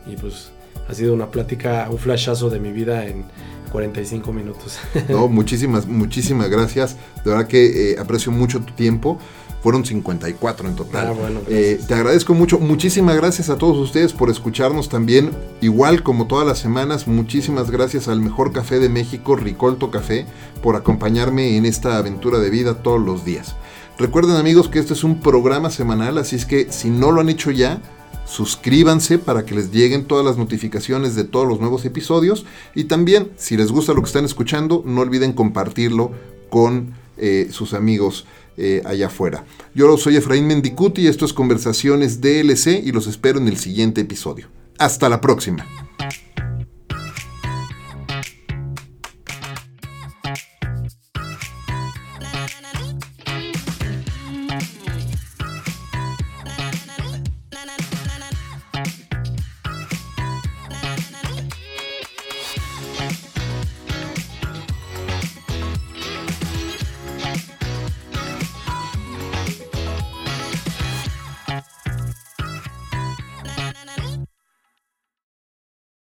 y 0.07 0.17
pues 0.17 0.51
ha 0.89 0.95
sido 0.95 1.15
una 1.15 1.31
plática, 1.31 1.89
un 1.91 1.99
flashazo 1.99 2.51
de 2.51 2.61
mi 2.61 2.73
vida 2.73 3.07
en 3.07 3.25
45 3.73 4.33
minutos. 4.33 4.79
No, 5.09 5.29
muchísimas, 5.29 5.87
muchísimas 5.87 6.49
gracias. 6.49 6.97
De 7.25 7.31
verdad 7.31 7.47
que 7.47 7.93
eh, 7.93 7.99
aprecio 7.99 8.33
mucho 8.33 8.61
tu 8.61 8.73
tiempo. 8.75 9.19
Fueron 9.65 9.83
54 9.83 10.69
en 10.69 10.77
total. 10.77 11.17
Ah, 11.19 11.31
eh, 11.49 11.81
te 11.89 11.95
agradezco 11.95 12.35
mucho. 12.35 12.59
Muchísimas 12.59 13.17
gracias 13.17 13.49
a 13.49 13.57
todos 13.57 13.79
ustedes 13.79 14.13
por 14.13 14.29
escucharnos 14.29 14.91
también. 14.91 15.31
Igual 15.63 16.03
como 16.03 16.27
todas 16.27 16.47
las 16.47 16.59
semanas, 16.59 17.09
muchísimas 17.09 17.71
gracias 17.71 18.07
al 18.07 18.21
mejor 18.21 18.53
café 18.53 18.79
de 18.79 18.91
México, 18.91 19.37
Ricolto 19.37 19.91
Café, 19.91 20.27
por 20.63 20.77
acompañarme 20.77 21.57
en 21.57 21.65
esta 21.65 21.97
aventura 21.97 22.41
de 22.41 22.51
vida 22.51 22.83
todos 22.83 23.01
los 23.01 23.25
días. 23.25 23.57
Recuerden 23.97 24.37
amigos 24.37 24.69
que 24.69 24.81
este 24.81 24.93
es 24.93 25.03
un 25.03 25.21
programa 25.21 25.71
semanal, 25.71 26.19
así 26.19 26.37
es 26.37 26.45
que 26.45 26.71
si 26.71 26.91
no 26.91 27.11
lo 27.11 27.23
han 27.23 27.31
hecho 27.31 27.51
ya, 27.51 27.81
suscríbanse 28.27 29.19
para 29.19 29.47
que 29.47 29.55
les 29.55 29.71
lleguen 29.71 30.05
todas 30.05 30.27
las 30.27 30.37
notificaciones 30.37 31.15
de 31.15 31.25
todos 31.25 31.49
los 31.49 31.59
nuevos 31.59 31.87
episodios 31.87 32.45
y 32.75 32.85
también 32.85 33.31
si 33.39 33.57
les 33.57 33.73
gusta 33.73 33.95
lo 33.95 34.03
que 34.03 34.09
están 34.09 34.27
escuchando 34.27 34.83
no 34.85 35.01
olviden 35.01 35.33
compartirlo 35.33 36.13
con 36.51 36.93
eh, 37.17 37.49
sus 37.51 37.73
amigos 37.75 38.27
eh, 38.57 38.83
allá 38.85 39.07
afuera. 39.07 39.45
Yo 39.75 39.97
soy 39.97 40.17
Efraín 40.17 40.47
Mendicuti 40.47 41.03
y 41.03 41.07
esto 41.07 41.25
es 41.25 41.33
Conversaciones 41.33 42.21
DLC 42.21 42.83
y 42.85 42.93
los 42.93 43.07
espero 43.07 43.39
en 43.39 43.49
el 43.49 43.57
siguiente 43.57 44.01
episodio. 44.01 44.49
Hasta 44.79 45.09
la 45.09 45.21
próxima. 45.21 45.67